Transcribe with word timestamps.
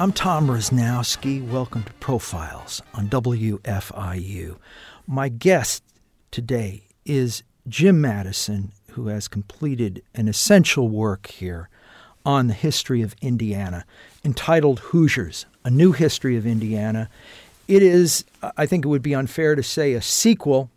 I'm 0.00 0.12
Tom 0.12 0.46
Roznowski. 0.46 1.46
Welcome 1.46 1.82
to 1.82 1.92
Profiles 1.92 2.80
on 2.94 3.10
WFIU. 3.10 4.56
My 5.06 5.28
guest 5.28 5.82
today 6.30 6.84
is 7.04 7.42
Jim 7.68 8.00
Madison, 8.00 8.72
who 8.92 9.08
has 9.08 9.28
completed 9.28 10.02
an 10.14 10.26
essential 10.26 10.88
work 10.88 11.26
here 11.26 11.68
on 12.24 12.46
the 12.46 12.54
history 12.54 13.02
of 13.02 13.14
Indiana 13.20 13.84
entitled 14.24 14.78
Hoosiers 14.78 15.44
A 15.66 15.70
New 15.70 15.92
History 15.92 16.34
of 16.38 16.46
Indiana. 16.46 17.10
It 17.68 17.82
is, 17.82 18.24
I 18.56 18.64
think 18.64 18.86
it 18.86 18.88
would 18.88 19.02
be 19.02 19.14
unfair 19.14 19.54
to 19.54 19.62
say, 19.62 19.92
a 19.92 20.00
sequel, 20.00 20.70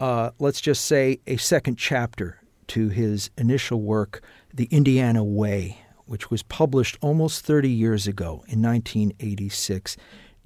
uh, 0.00 0.32
let's 0.38 0.60
just 0.60 0.84
say 0.84 1.18
a 1.26 1.38
second 1.38 1.78
chapter 1.78 2.42
to 2.66 2.90
his 2.90 3.30
initial 3.38 3.80
work, 3.80 4.22
The 4.52 4.68
Indiana 4.70 5.24
Way, 5.24 5.78
which 6.10 6.28
was 6.28 6.42
published 6.42 6.98
almost 7.00 7.46
30 7.46 7.70
years 7.70 8.08
ago 8.08 8.42
in 8.48 8.60
1986. 8.60 9.96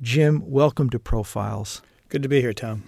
Jim, 0.03 0.43
welcome 0.45 0.91
to 0.91 0.99
Profiles. 0.99 1.81
Good 2.11 2.23
to 2.23 2.29
be 2.29 2.43
here, 2.43 2.53
Tom. 2.53 2.83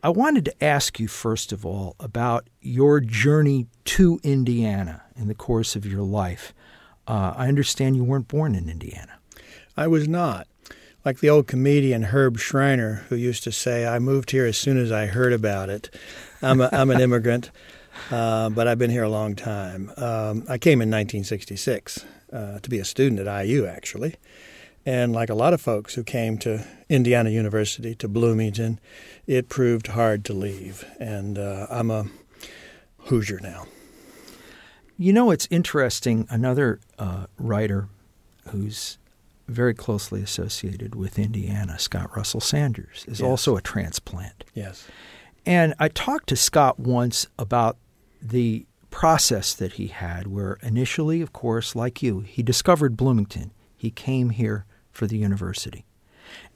I 0.00 0.10
wanted 0.10 0.44
to 0.44 0.64
ask 0.64 1.00
you, 1.00 1.08
first 1.08 1.50
of 1.50 1.66
all, 1.66 1.96
about 1.98 2.48
your 2.60 3.00
journey 3.00 3.66
to 3.86 4.20
Indiana 4.22 5.02
in 5.16 5.26
the 5.26 5.34
course 5.34 5.74
of 5.74 5.84
your 5.84 6.02
life. 6.02 6.54
Uh, 7.08 7.34
I 7.36 7.48
understand 7.48 7.96
you 7.96 8.04
weren't 8.04 8.28
born 8.28 8.54
in 8.54 8.68
Indiana. 8.68 9.18
I 9.76 9.88
was 9.88 10.06
not. 10.06 10.46
Like 11.04 11.18
the 11.18 11.30
old 11.30 11.48
comedian 11.48 12.04
Herb 12.04 12.38
Shriner, 12.38 13.06
who 13.08 13.16
used 13.16 13.42
to 13.42 13.50
say, 13.50 13.88
I 13.88 13.98
moved 13.98 14.30
here 14.30 14.46
as 14.46 14.56
soon 14.56 14.78
as 14.78 14.92
I 14.92 15.06
heard 15.06 15.32
about 15.32 15.68
it. 15.68 15.92
I'm, 16.42 16.60
a, 16.60 16.68
I'm 16.72 16.90
an 16.90 17.00
immigrant, 17.00 17.50
uh, 18.10 18.50
but 18.50 18.68
I've 18.68 18.78
been 18.78 18.90
here 18.90 19.04
a 19.04 19.08
long 19.08 19.34
time. 19.34 19.90
Um, 19.96 20.44
I 20.48 20.58
came 20.58 20.80
in 20.80 20.90
1966 20.90 22.04
uh, 22.32 22.58
to 22.60 22.70
be 22.70 22.78
a 22.78 22.84
student 22.84 23.26
at 23.26 23.44
IU, 23.44 23.66
actually. 23.66 24.16
And 24.84 25.12
like 25.12 25.30
a 25.30 25.34
lot 25.34 25.54
of 25.54 25.60
folks 25.60 25.94
who 25.94 26.02
came 26.02 26.38
to 26.38 26.66
Indiana 26.88 27.30
University, 27.30 27.94
to 27.96 28.08
Bloomington, 28.08 28.80
it 29.26 29.48
proved 29.48 29.88
hard 29.88 30.24
to 30.24 30.32
leave. 30.32 30.84
And 30.98 31.38
uh, 31.38 31.66
I'm 31.70 31.90
a 31.90 32.06
Hoosier 33.04 33.40
now. 33.40 33.66
You 34.98 35.12
know, 35.12 35.30
it's 35.30 35.46
interesting. 35.50 36.26
Another 36.30 36.80
uh, 36.98 37.26
writer 37.38 37.88
who's 38.50 38.98
very 39.48 39.74
closely 39.74 40.22
associated 40.22 40.94
with 40.94 41.18
Indiana, 41.18 41.78
Scott 41.78 42.16
Russell 42.16 42.40
Sanders, 42.40 43.04
is 43.06 43.20
yes. 43.20 43.26
also 43.26 43.56
a 43.56 43.60
transplant. 43.60 44.44
Yes. 44.54 44.86
And 45.44 45.74
I 45.78 45.88
talked 45.88 46.28
to 46.28 46.36
Scott 46.36 46.78
once 46.78 47.26
about 47.38 47.76
the 48.22 48.66
process 48.90 49.54
that 49.54 49.74
he 49.74 49.88
had, 49.88 50.28
where 50.28 50.58
initially, 50.62 51.20
of 51.20 51.32
course, 51.32 51.74
like 51.74 52.02
you, 52.02 52.20
he 52.20 52.42
discovered 52.42 52.96
Bloomington. 52.96 53.50
He 53.76 53.90
came 53.90 54.30
here 54.30 54.64
for 54.92 55.06
the 55.06 55.16
university. 55.16 55.84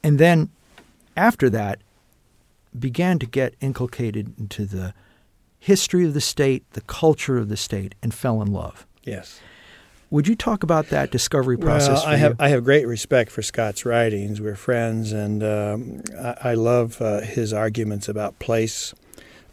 And 0.02 0.18
then 0.18 0.50
after 1.16 1.50
that, 1.50 1.80
began 2.78 3.18
to 3.18 3.26
get 3.26 3.54
inculcated 3.60 4.38
into 4.38 4.66
the 4.66 4.94
history 5.58 6.04
of 6.04 6.14
the 6.14 6.20
state, 6.20 6.70
the 6.72 6.82
culture 6.82 7.38
of 7.38 7.48
the 7.48 7.56
state, 7.56 7.94
and 8.02 8.12
fell 8.12 8.42
in 8.42 8.52
love. 8.52 8.86
Yes. 9.02 9.40
Would 10.10 10.28
you 10.28 10.36
talk 10.36 10.62
about 10.62 10.88
that 10.90 11.10
discovery 11.10 11.58
process? 11.58 12.04
Well, 12.04 12.12
I 12.12 12.16
have 12.16 12.36
I 12.38 12.48
have 12.50 12.62
great 12.62 12.86
respect 12.86 13.30
for 13.30 13.42
Scott's 13.42 13.84
writings. 13.84 14.40
We're 14.40 14.54
friends, 14.54 15.10
and 15.10 15.42
um, 15.42 16.02
I, 16.16 16.50
I, 16.50 16.54
love 16.54 17.02
uh, 17.02 17.22
his 17.22 17.52
arguments 17.52 18.08
about 18.08 18.38
place, 18.38 18.94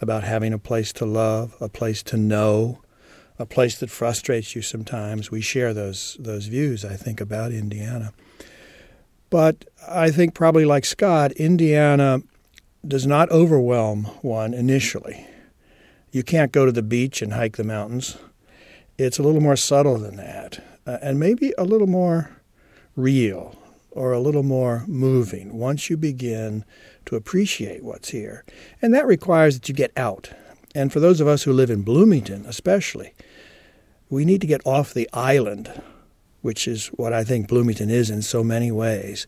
about 0.03 0.23
having 0.23 0.53
a 0.53 0.59
place 0.59 0.93
to 0.93 1.05
love, 1.05 1.55
a 1.59 1.67
place 1.67 2.03
to 2.03 2.17
know, 2.17 2.79
a 3.39 3.45
place 3.47 3.79
that 3.79 3.89
frustrates 3.89 4.55
you 4.55 4.61
sometimes. 4.61 5.31
We 5.31 5.41
share 5.41 5.73
those 5.73 6.15
those 6.19 6.45
views. 6.45 6.85
I 6.85 6.95
think 6.95 7.19
about 7.19 7.51
Indiana. 7.51 8.13
But 9.31 9.65
I 9.87 10.11
think, 10.11 10.35
probably 10.35 10.65
like 10.65 10.85
Scott, 10.85 11.31
Indiana 11.31 12.21
does 12.87 13.07
not 13.07 13.31
overwhelm 13.31 14.03
one 14.21 14.53
initially. 14.53 15.25
You 16.11 16.21
can't 16.21 16.51
go 16.51 16.67
to 16.67 16.71
the 16.71 16.83
beach 16.83 17.23
and 17.23 17.33
hike 17.33 17.57
the 17.57 17.63
mountains. 17.63 18.15
It's 18.99 19.17
a 19.17 19.23
little 19.23 19.41
more 19.41 19.55
subtle 19.55 19.97
than 19.97 20.17
that, 20.17 20.63
uh, 20.85 20.99
and 21.01 21.19
maybe 21.19 21.51
a 21.57 21.63
little 21.63 21.87
more 21.87 22.29
real 22.95 23.57
or 23.89 24.11
a 24.11 24.19
little 24.19 24.43
more 24.43 24.83
moving 24.87 25.57
once 25.57 25.89
you 25.89 25.97
begin 25.97 26.63
to 27.05 27.15
appreciate 27.15 27.83
what's 27.83 28.09
here. 28.09 28.43
And 28.81 28.93
that 28.93 29.05
requires 29.05 29.55
that 29.55 29.69
you 29.69 29.75
get 29.75 29.91
out. 29.97 30.31
And 30.75 30.91
for 30.91 30.99
those 30.99 31.21
of 31.21 31.27
us 31.27 31.43
who 31.43 31.53
live 31.53 31.69
in 31.69 31.83
Bloomington, 31.83 32.45
especially, 32.45 33.13
we 34.09 34.25
need 34.25 34.41
to 34.41 34.47
get 34.47 34.65
off 34.65 34.93
the 34.93 35.09
island 35.13 35.71
which 36.43 36.67
is 36.67 36.87
what 36.87 37.13
I 37.13 37.23
think 37.23 37.47
Bloomington 37.47 37.89
is 37.89 38.09
in 38.09 38.21
so 38.21 38.43
many 38.43 38.69
ways, 38.69 39.27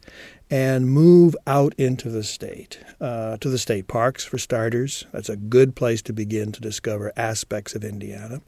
and 0.52 0.92
move 0.92 1.34
out 1.48 1.74
into 1.78 2.10
the 2.10 2.24
state, 2.24 2.78
uh, 3.00 3.38
to 3.38 3.50
the 3.50 3.58
state 3.58 3.88
parks 3.88 4.26
for 4.26 4.38
starters. 4.38 5.06
That's 5.14 5.30
a 5.30 5.38
good 5.38 5.78
place 5.78 6.02
to 6.04 6.14
begin 6.14 6.52
to 6.52 6.62
discover 6.62 7.14
aspects 7.16 7.74
of 7.74 7.86
Indiana. 7.86 8.42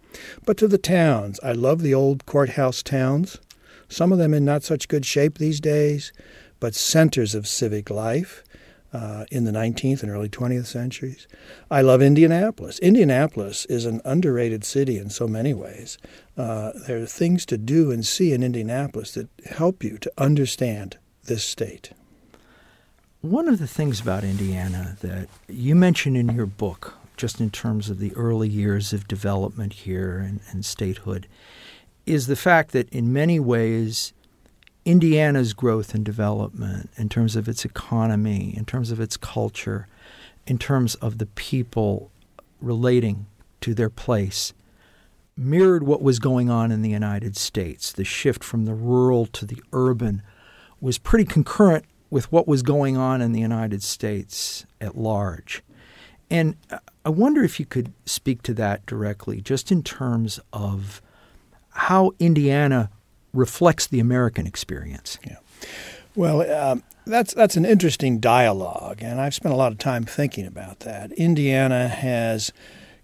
But 0.45 0.57
to 0.57 0.67
the 0.67 0.77
towns. 0.77 1.39
I 1.41 1.53
love 1.53 1.81
the 1.81 1.93
old 1.93 2.25
courthouse 2.25 2.83
towns, 2.83 3.39
some 3.87 4.11
of 4.11 4.19
them 4.19 4.33
in 4.33 4.43
not 4.43 4.63
such 4.63 4.89
good 4.89 5.05
shape 5.05 5.37
these 5.37 5.61
days, 5.61 6.11
but 6.59 6.75
centers 6.75 7.33
of 7.33 7.47
civic 7.47 7.89
life 7.89 8.43
uh, 8.97 9.25
in 9.29 9.43
the 9.43 9.51
19th 9.51 10.01
and 10.01 10.11
early 10.11 10.27
20th 10.27 10.65
centuries. 10.65 11.27
I 11.69 11.81
love 11.81 12.01
Indianapolis. 12.01 12.79
Indianapolis 12.79 13.65
is 13.65 13.85
an 13.85 14.01
underrated 14.03 14.63
city 14.63 14.97
in 14.97 15.11
so 15.11 15.27
many 15.27 15.53
ways. 15.53 15.99
Uh, 16.35 16.71
there 16.87 17.03
are 17.03 17.05
things 17.05 17.45
to 17.47 17.59
do 17.59 17.91
and 17.91 18.03
see 18.03 18.33
in 18.33 18.41
Indianapolis 18.41 19.11
that 19.11 19.29
help 19.45 19.83
you 19.83 19.99
to 19.99 20.11
understand 20.17 20.97
this 21.25 21.43
state. 21.43 21.91
One 23.21 23.47
of 23.47 23.59
the 23.59 23.67
things 23.67 24.01
about 24.01 24.23
Indiana 24.23 24.97
that 25.01 25.29
you 25.47 25.75
mention 25.75 26.15
in 26.15 26.29
your 26.29 26.47
book, 26.47 26.95
just 27.17 27.39
in 27.39 27.51
terms 27.51 27.91
of 27.91 27.99
the 27.99 28.15
early 28.15 28.49
years 28.49 28.93
of 28.93 29.07
development 29.07 29.73
here 29.73 30.17
and, 30.17 30.39
and 30.49 30.65
statehood, 30.65 31.27
is 32.07 32.25
the 32.25 32.35
fact 32.35 32.71
that 32.71 32.89
in 32.89 33.13
many 33.13 33.39
ways 33.39 34.13
Indiana's 34.87 35.51
growth 35.51 35.93
and 35.93 36.05
development 36.05 36.89
in 36.95 37.09
terms 37.09 37.35
of 37.35 37.49
its 37.49 37.65
economy, 37.65 38.53
in 38.55 38.63
terms 38.63 38.89
of 38.89 39.01
its 39.01 39.17
culture, 39.17 39.85
in 40.45 40.57
terms 40.57 40.95
of 40.95 41.17
the 41.17 41.25
people 41.25 42.09
relating 42.61 43.25
to 43.59 43.73
their 43.73 43.89
place, 43.89 44.53
mirrored 45.35 45.83
what 45.83 46.01
was 46.01 46.19
going 46.19 46.49
on 46.49 46.71
in 46.71 46.83
the 46.83 46.89
United 46.89 47.35
States. 47.35 47.91
The 47.91 48.05
shift 48.05 48.45
from 48.45 48.63
the 48.63 48.73
rural 48.73 49.25
to 49.25 49.45
the 49.45 49.61
urban 49.73 50.21
was 50.79 50.97
pretty 50.97 51.25
concurrent 51.25 51.83
with 52.09 52.31
what 52.31 52.47
was 52.47 52.63
going 52.63 52.95
on 52.95 53.21
in 53.21 53.33
the 53.33 53.41
United 53.41 53.83
States 53.83 54.65
at 54.79 54.97
large. 54.97 55.61
And 56.31 56.55
I 57.03 57.09
wonder 57.09 57.43
if 57.43 57.59
you 57.59 57.65
could 57.65 57.91
speak 58.05 58.41
to 58.43 58.53
that 58.53 58.85
directly, 58.85 59.41
just 59.41 59.69
in 59.69 59.83
terms 59.83 60.39
of 60.53 61.01
how 61.71 62.11
Indiana 62.19 62.89
reflects 63.37 63.87
the 63.87 63.99
American 63.99 64.47
experience. 64.47 65.17
Yeah. 65.25 65.37
Well, 66.15 66.51
um, 66.51 66.83
that's 67.05 67.33
that's 67.33 67.55
an 67.55 67.65
interesting 67.65 68.19
dialogue, 68.19 68.99
and 69.01 69.21
I've 69.21 69.35
spent 69.35 69.53
a 69.53 69.57
lot 69.57 69.71
of 69.71 69.77
time 69.77 70.03
thinking 70.03 70.45
about 70.45 70.81
that. 70.81 71.11
Indiana 71.13 71.87
has 71.87 72.51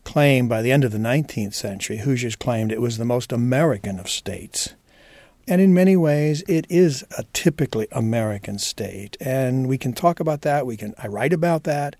claimed 0.03 0.49
by 0.49 0.61
the 0.61 0.71
end 0.71 0.83
of 0.83 0.91
the 0.91 0.97
19th 0.97 1.53
century, 1.53 1.97
Hoosiers 1.97 2.35
claimed 2.35 2.71
it 2.71 2.81
was 2.81 2.97
the 2.97 3.05
most 3.05 3.31
American 3.31 3.99
of 3.99 4.09
states. 4.09 4.73
And 5.47 5.61
in 5.61 5.73
many 5.73 5.97
ways, 5.97 6.41
it 6.47 6.65
is 6.69 7.03
a 7.17 7.23
typically 7.33 7.87
American 7.91 8.57
state, 8.57 9.17
and 9.19 9.67
we 9.67 9.77
can 9.77 9.93
talk 9.93 10.19
about 10.19 10.41
that. 10.41 10.65
We 10.65 10.77
can 10.77 10.93
I 10.97 11.07
write 11.07 11.33
about 11.33 11.63
that. 11.63 11.95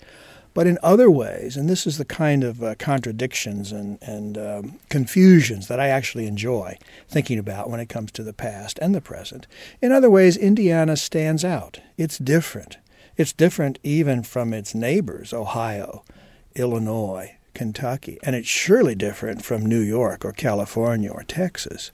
But 0.54 0.68
in 0.68 0.78
other 0.84 1.10
ways, 1.10 1.58
and 1.58 1.68
this 1.68 1.88
is 1.88 1.98
the 1.98 2.06
kind 2.06 2.44
of 2.44 2.62
uh, 2.62 2.76
contradictions 2.76 3.72
and, 3.72 3.98
and 4.02 4.38
um, 4.38 4.80
confusions 4.90 5.68
that 5.68 5.80
I 5.80 5.88
actually 5.88 6.28
enjoy 6.28 6.78
thinking 7.08 7.40
about 7.40 7.70
when 7.70 7.80
it 7.80 7.90
comes 7.90 8.12
to 8.14 8.24
the 8.24 8.34
past 8.34 8.78
and 8.80 8.94
the 8.94 9.02
present. 9.02 9.48
In 9.82 9.92
other 9.92 10.10
ways, 10.10 10.38
Indiana 10.38 10.96
stands 10.96 11.44
out. 11.44 11.80
It's 11.98 12.20
different. 12.20 12.78
It's 13.18 13.34
different 13.34 13.80
even 13.84 14.24
from 14.24 14.54
its 14.54 14.76
neighbors, 14.76 15.34
Ohio, 15.34 16.04
Illinois, 16.56 17.36
Kentucky, 17.54 18.20
and 18.24 18.36
it's 18.36 18.48
surely 18.48 18.96
different 18.96 19.44
from 19.44 19.66
New 19.66 19.82
York 19.82 20.26
or 20.26 20.32
California 20.32 21.12
or 21.12 21.24
Texas. 21.24 21.92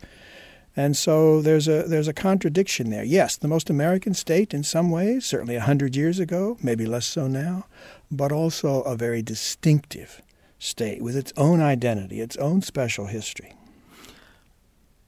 And 0.75 0.95
so 0.95 1.41
there's 1.41 1.67
a 1.67 1.83
there's 1.83 2.07
a 2.07 2.13
contradiction 2.13 2.89
there. 2.89 3.03
Yes, 3.03 3.35
the 3.35 3.49
most 3.49 3.69
American 3.69 4.13
state 4.13 4.53
in 4.53 4.63
some 4.63 4.91
ways, 4.91 5.25
certainly 5.25 5.55
a 5.55 5.61
hundred 5.61 5.95
years 5.95 6.19
ago, 6.19 6.57
maybe 6.63 6.85
less 6.85 7.05
so 7.05 7.27
now, 7.27 7.65
but 8.11 8.31
also 8.31 8.81
a 8.81 8.95
very 8.95 9.21
distinctive 9.21 10.21
state 10.57 11.01
with 11.01 11.15
its 11.15 11.31
own 11.37 11.61
identity, 11.61 12.19
its 12.19 12.35
own 12.37 12.61
special 12.61 13.05
history. 13.07 13.53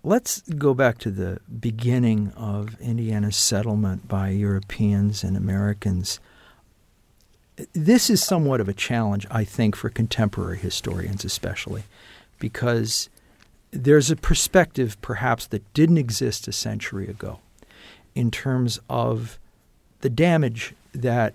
Let's 0.03 0.41
go 0.41 0.73
back 0.73 0.97
to 0.99 1.11
the 1.11 1.39
beginning 1.59 2.31
of 2.35 2.79
Indiana's 2.81 3.35
settlement 3.35 4.07
by 4.07 4.29
Europeans 4.29 5.23
and 5.23 5.37
Americans. 5.37 6.19
This 7.73 8.09
is 8.09 8.23
somewhat 8.23 8.61
of 8.61 8.69
a 8.69 8.73
challenge, 8.73 9.27
I 9.29 9.43
think, 9.43 9.75
for 9.75 9.89
contemporary 9.89 10.57
historians, 10.57 11.23
especially, 11.23 11.83
because 12.39 13.09
there's 13.69 14.09
a 14.09 14.15
perspective 14.15 14.99
perhaps 15.01 15.45
that 15.47 15.71
didn't 15.73 15.97
exist 15.99 16.47
a 16.47 16.51
century 16.51 17.07
ago. 17.07 17.39
in 18.15 18.31
terms 18.31 18.79
of 18.89 19.39
the 20.01 20.09
damage 20.09 20.73
that 20.93 21.33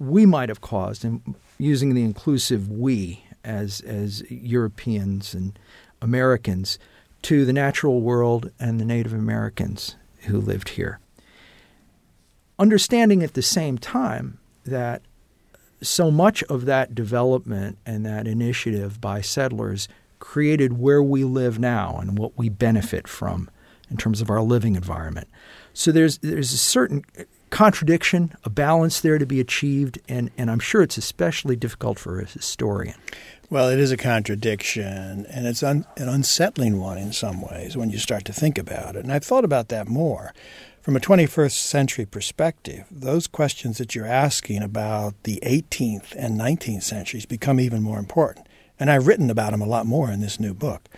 we 0.00 0.26
might 0.26 0.48
have 0.48 0.62
caused, 0.62 1.04
and 1.04 1.34
using 1.58 1.94
the 1.94 2.02
inclusive 2.02 2.68
we 2.68 3.22
as 3.44 3.80
as 3.82 4.28
Europeans 4.30 5.34
and 5.34 5.56
Americans 6.02 6.78
to 7.22 7.44
the 7.44 7.52
natural 7.52 8.00
world 8.00 8.50
and 8.58 8.80
the 8.80 8.84
Native 8.84 9.12
Americans 9.12 9.96
who 10.22 10.40
lived 10.40 10.70
here. 10.70 10.98
Understanding 12.58 13.22
at 13.22 13.34
the 13.34 13.42
same 13.42 13.78
time 13.78 14.38
that 14.64 15.02
so 15.82 16.10
much 16.10 16.42
of 16.44 16.64
that 16.64 16.94
development 16.94 17.78
and 17.86 18.04
that 18.04 18.26
initiative 18.26 19.00
by 19.00 19.20
settlers 19.20 19.88
created 20.18 20.78
where 20.78 21.02
we 21.02 21.24
live 21.24 21.58
now 21.58 21.98
and 22.00 22.18
what 22.18 22.36
we 22.36 22.48
benefit 22.48 23.08
from 23.08 23.50
in 23.90 23.96
terms 23.96 24.20
of 24.20 24.30
our 24.30 24.42
living 24.42 24.76
environment. 24.76 25.28
So 25.74 25.92
there's 25.92 26.18
there's 26.18 26.52
a 26.52 26.58
certain 26.58 27.04
contradiction, 27.50 28.34
a 28.44 28.50
balance 28.50 29.00
there 29.00 29.18
to 29.18 29.26
be 29.26 29.40
achieved, 29.40 29.98
and, 30.08 30.30
and 30.38 30.50
I'm 30.50 30.60
sure 30.60 30.82
it's 30.82 30.96
especially 30.96 31.56
difficult 31.56 31.98
for 31.98 32.20
a 32.20 32.24
historian. 32.24 32.94
Well, 33.50 33.68
it 33.68 33.80
is 33.80 33.90
a 33.90 33.96
contradiction, 33.96 35.26
and 35.26 35.46
it's 35.46 35.62
un, 35.62 35.84
an 35.96 36.08
unsettling 36.08 36.78
one 36.78 36.98
in 36.98 37.12
some 37.12 37.42
ways 37.42 37.76
when 37.76 37.90
you 37.90 37.98
start 37.98 38.24
to 38.26 38.32
think 38.32 38.56
about 38.56 38.94
it. 38.94 39.02
And 39.02 39.12
I've 39.12 39.24
thought 39.24 39.44
about 39.44 39.68
that 39.68 39.88
more. 39.88 40.32
From 40.82 40.96
a 40.96 41.00
21st 41.00 41.58
century 41.58 42.06
perspective, 42.06 42.86
those 42.90 43.26
questions 43.26 43.78
that 43.78 43.94
you're 43.94 44.06
asking 44.06 44.62
about 44.62 45.14
the 45.24 45.38
18th 45.44 46.14
and 46.16 46.40
19th 46.40 46.84
centuries 46.84 47.26
become 47.26 47.60
even 47.60 47.82
more 47.82 47.98
important. 47.98 48.46
And 48.78 48.90
I've 48.90 49.06
written 49.06 49.28
about 49.28 49.50
them 49.50 49.60
a 49.60 49.66
lot 49.66 49.84
more 49.84 50.10
in 50.10 50.20
this 50.20 50.40
new 50.40 50.54
book. 50.54 50.88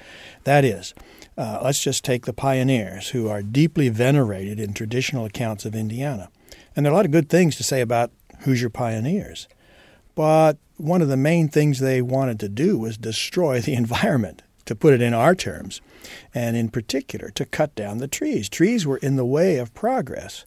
That 0.45 0.65
is, 0.65 0.95
uh, 1.37 1.61
let's 1.65 1.83
just 1.83 2.05
take 2.05 2.27
the 2.27 2.33
pioneers 2.33 3.09
who 3.09 3.29
are 3.29 3.43
deeply 3.43 3.89
venerated 3.89 4.61
in 4.61 4.73
traditional 4.73 5.25
accounts 5.25 5.65
of 5.65 5.75
Indiana. 5.75 6.31
And 6.75 6.85
there 6.85 6.93
are 6.93 6.95
a 6.95 6.97
lot 6.97 7.05
of 7.05 7.11
good 7.11 7.29
things 7.29 7.57
to 7.57 7.63
say 7.63 7.81
about 7.81 8.11
Hoosier 8.41 8.71
pioneers. 8.71 9.49
But 10.15 10.59
one 10.77 11.03
of 11.03 11.09
the 11.09 11.17
main 11.17 11.49
things 11.49 11.79
they 11.79 12.03
wanted 12.03 12.41
to 12.41 12.49
do 12.49 12.79
was 12.79 12.97
destroy 12.97 13.61
the 13.61 13.75
environment, 13.83 14.43
to 14.65 14.75
put 14.77 14.95
it 14.95 15.03
in 15.03 15.13
our 15.13 15.35
terms, 15.35 15.81
and 16.35 16.57
in 16.57 16.69
particular 16.69 17.31
to 17.31 17.45
cut 17.45 17.75
down 17.75 17.99
the 17.99 18.09
trees. 18.09 18.49
Trees 18.49 18.87
were 18.87 18.99
in 18.99 19.17
the 19.17 19.25
way 19.25 19.57
of 19.57 19.75
progress. 19.75 20.45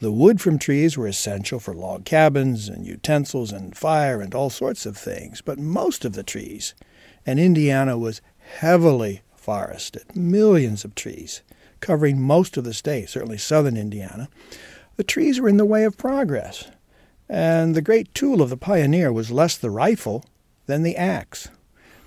The 0.00 0.12
wood 0.12 0.40
from 0.40 0.58
trees 0.58 0.96
were 0.96 1.06
essential 1.06 1.60
for 1.60 1.74
log 1.74 2.04
cabins 2.04 2.68
and 2.68 2.86
utensils 2.86 3.52
and 3.52 3.76
fire 3.76 4.20
and 4.20 4.34
all 4.34 4.50
sorts 4.50 4.86
of 4.86 4.96
things, 4.96 5.40
but 5.42 5.58
most 5.58 6.04
of 6.04 6.14
the 6.14 6.22
trees, 6.22 6.74
and 7.26 7.38
Indiana 7.38 7.98
was 7.98 8.22
heavily 8.38 9.20
forested, 9.36 10.16
millions 10.16 10.84
of 10.84 10.94
trees 10.94 11.42
covering 11.80 12.20
most 12.20 12.56
of 12.56 12.64
the 12.64 12.74
state, 12.74 13.08
certainly 13.08 13.38
southern 13.38 13.76
Indiana. 13.76 14.28
The 14.98 15.04
trees 15.04 15.40
were 15.40 15.48
in 15.48 15.58
the 15.58 15.64
way 15.64 15.84
of 15.84 15.96
progress. 15.96 16.72
And 17.28 17.76
the 17.76 17.80
great 17.80 18.12
tool 18.14 18.42
of 18.42 18.50
the 18.50 18.56
pioneer 18.56 19.12
was 19.12 19.30
less 19.30 19.56
the 19.56 19.70
rifle 19.70 20.24
than 20.66 20.82
the 20.82 20.96
axe. 20.96 21.48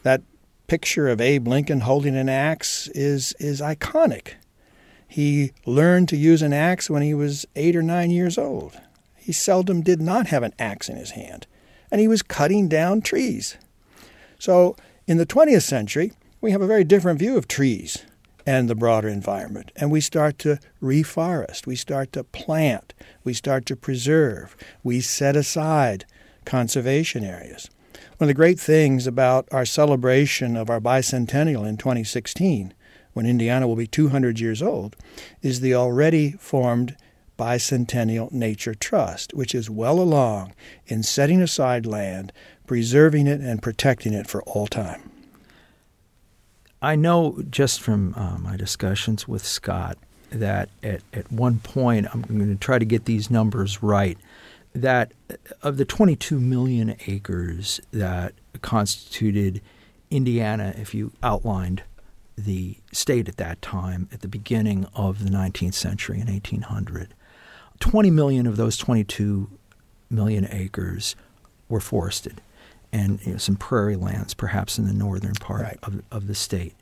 That 0.03 0.23
picture 0.67 1.07
of 1.07 1.21
Abe 1.21 1.47
Lincoln 1.47 1.81
holding 1.81 2.17
an 2.17 2.27
axe 2.27 2.89
is, 2.89 3.33
is 3.39 3.61
iconic. 3.61 4.33
He 5.07 5.53
learned 5.65 6.09
to 6.09 6.17
use 6.17 6.41
an 6.41 6.51
axe 6.51 6.89
when 6.89 7.01
he 7.01 7.13
was 7.13 7.45
eight 7.55 7.77
or 7.77 7.81
nine 7.81 8.11
years 8.11 8.37
old. 8.37 8.77
He 9.15 9.31
seldom 9.31 9.81
did 9.81 10.01
not 10.01 10.27
have 10.27 10.43
an 10.43 10.53
axe 10.59 10.89
in 10.89 10.97
his 10.97 11.11
hand, 11.11 11.47
and 11.91 12.01
he 12.01 12.09
was 12.09 12.21
cutting 12.21 12.67
down 12.67 13.01
trees. 13.01 13.55
So, 14.37 14.75
in 15.07 15.17
the 15.17 15.25
20th 15.25 15.63
century, 15.63 16.11
we 16.41 16.51
have 16.51 16.61
a 16.61 16.67
very 16.67 16.83
different 16.83 17.19
view 17.19 17.37
of 17.37 17.47
trees 17.47 18.05
and 18.45 18.69
the 18.69 18.75
broader 18.75 19.07
environment. 19.07 19.71
And 19.75 19.91
we 19.91 20.01
start 20.01 20.39
to 20.39 20.59
reforest, 20.81 21.65
we 21.65 21.75
start 21.75 22.11
to 22.13 22.23
plant, 22.23 22.93
we 23.23 23.33
start 23.33 23.65
to 23.67 23.75
preserve, 23.75 24.55
we 24.83 25.01
set 25.01 25.35
aside 25.35 26.05
conservation 26.45 27.23
areas. 27.23 27.69
One 28.17 28.25
of 28.25 28.27
the 28.27 28.33
great 28.33 28.59
things 28.59 29.07
about 29.07 29.47
our 29.51 29.65
celebration 29.65 30.55
of 30.55 30.69
our 30.69 30.79
bicentennial 30.79 31.67
in 31.67 31.77
2016, 31.77 32.73
when 33.13 33.25
Indiana 33.25 33.67
will 33.67 33.75
be 33.75 33.87
200 33.87 34.39
years 34.39 34.61
old, 34.61 34.95
is 35.41 35.59
the 35.59 35.75
already 35.75 36.31
formed 36.31 36.95
Bicentennial 37.37 38.31
Nature 38.31 38.75
Trust, 38.75 39.33
which 39.33 39.55
is 39.55 39.69
well 39.69 39.99
along 39.99 40.53
in 40.85 41.01
setting 41.01 41.41
aside 41.41 41.85
land, 41.85 42.31
preserving 42.67 43.27
it, 43.27 43.41
and 43.41 43.61
protecting 43.61 44.13
it 44.13 44.27
for 44.27 44.43
all 44.43 44.67
time. 44.67 45.10
I 46.81 46.95
know 46.95 47.43
just 47.49 47.81
from 47.81 48.15
uh, 48.15 48.37
my 48.39 48.57
discussions 48.57 49.27
with 49.27 49.45
Scott 49.45 49.97
that 50.31 50.69
at, 50.81 51.01
at 51.13 51.31
one 51.31 51.59
point, 51.59 52.07
I'm 52.11 52.21
going 52.21 52.49
to 52.49 52.55
try 52.55 52.79
to 52.79 52.85
get 52.85 53.05
these 53.05 53.29
numbers 53.29 53.83
right, 53.83 54.17
that 54.73 55.11
of 55.61 55.77
the 55.77 55.85
22 55.85 56.39
million 56.39 56.95
acres 57.05 57.79
that 57.91 58.33
constituted 58.61 59.61
Indiana, 60.09 60.73
if 60.77 60.95
you 60.95 61.11
outlined 61.21 61.83
the 62.37 62.77
state 62.91 63.27
at 63.27 63.37
that 63.37 63.61
time, 63.61 64.09
at 64.11 64.21
the 64.21 64.27
beginning 64.27 64.87
of 64.95 65.23
the 65.23 65.29
19th 65.29 65.75
century 65.75 66.19
in 66.19 66.27
1800, 66.27 67.13
20 67.79 68.09
million 68.09 68.47
of 68.47 68.57
those 68.57 68.77
22 68.77 69.49
million 70.09 70.47
acres 70.49 71.15
were 71.69 71.79
forested 71.79 72.41
and 72.91 73.25
you 73.25 73.33
know, 73.33 73.37
some 73.37 73.55
prairie 73.55 73.95
lands, 73.95 74.33
perhaps 74.33 74.77
in 74.77 74.85
the 74.85 74.93
northern 74.93 75.33
part 75.35 75.61
right. 75.61 75.79
of, 75.83 76.01
of 76.11 76.27
the 76.27 76.35
state. 76.35 76.75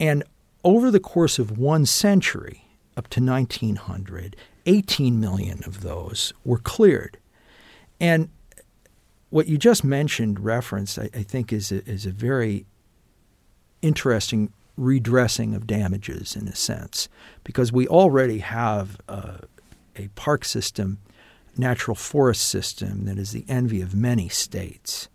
And 0.00 0.24
over 0.64 0.90
the 0.90 1.00
course 1.00 1.38
of 1.38 1.58
one 1.58 1.86
century, 1.86 2.64
up 2.96 3.08
to 3.08 3.20
1900, 3.22 4.36
18 4.66 5.20
million 5.20 5.62
of 5.64 5.82
those 5.82 6.32
were 6.44 6.58
cleared. 6.58 7.18
And 8.00 8.28
what 9.30 9.46
you 9.46 9.58
just 9.58 9.84
mentioned, 9.84 10.40
referenced, 10.40 10.98
I, 10.98 11.10
I 11.14 11.22
think, 11.22 11.52
is 11.52 11.70
a, 11.70 11.88
is 11.88 12.06
a 12.06 12.10
very 12.10 12.66
interesting 13.82 14.52
redressing 14.76 15.54
of 15.54 15.66
damages 15.66 16.36
in 16.36 16.48
a 16.48 16.54
sense, 16.54 17.08
because 17.44 17.72
we 17.72 17.86
already 17.88 18.38
have 18.38 19.00
uh, 19.08 19.38
a 19.96 20.08
park 20.14 20.44
system, 20.44 20.98
natural 21.56 21.94
forest 21.94 22.46
system 22.46 23.04
that 23.04 23.18
is 23.18 23.32
the 23.32 23.44
envy 23.48 23.80
of 23.80 23.94
many 23.94 24.28
states. 24.28 25.08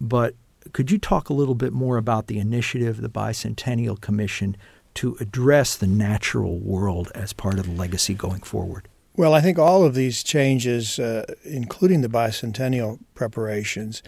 But 0.00 0.34
could 0.72 0.90
you 0.90 0.98
talk 0.98 1.28
a 1.28 1.34
little 1.34 1.54
bit 1.54 1.72
more 1.72 1.96
about 1.96 2.26
the 2.26 2.38
initiative 2.38 3.00
the 3.00 3.08
Bicentennial 3.08 4.00
Commission 4.00 4.56
to 4.94 5.16
address 5.20 5.76
the 5.76 5.86
natural 5.86 6.58
world 6.58 7.10
as 7.14 7.32
part 7.32 7.58
of 7.58 7.66
the 7.66 7.72
legacy 7.72 8.14
going 8.14 8.40
forward? 8.40 8.88
Well, 9.14 9.32
I 9.32 9.40
think 9.40 9.58
all 9.58 9.84
of 9.84 9.94
these 9.94 10.22
changes, 10.22 10.98
uh, 10.98 11.24
including 11.44 12.02
the 12.02 12.08
bicentennial 12.08 12.98
preparations, 13.14 14.02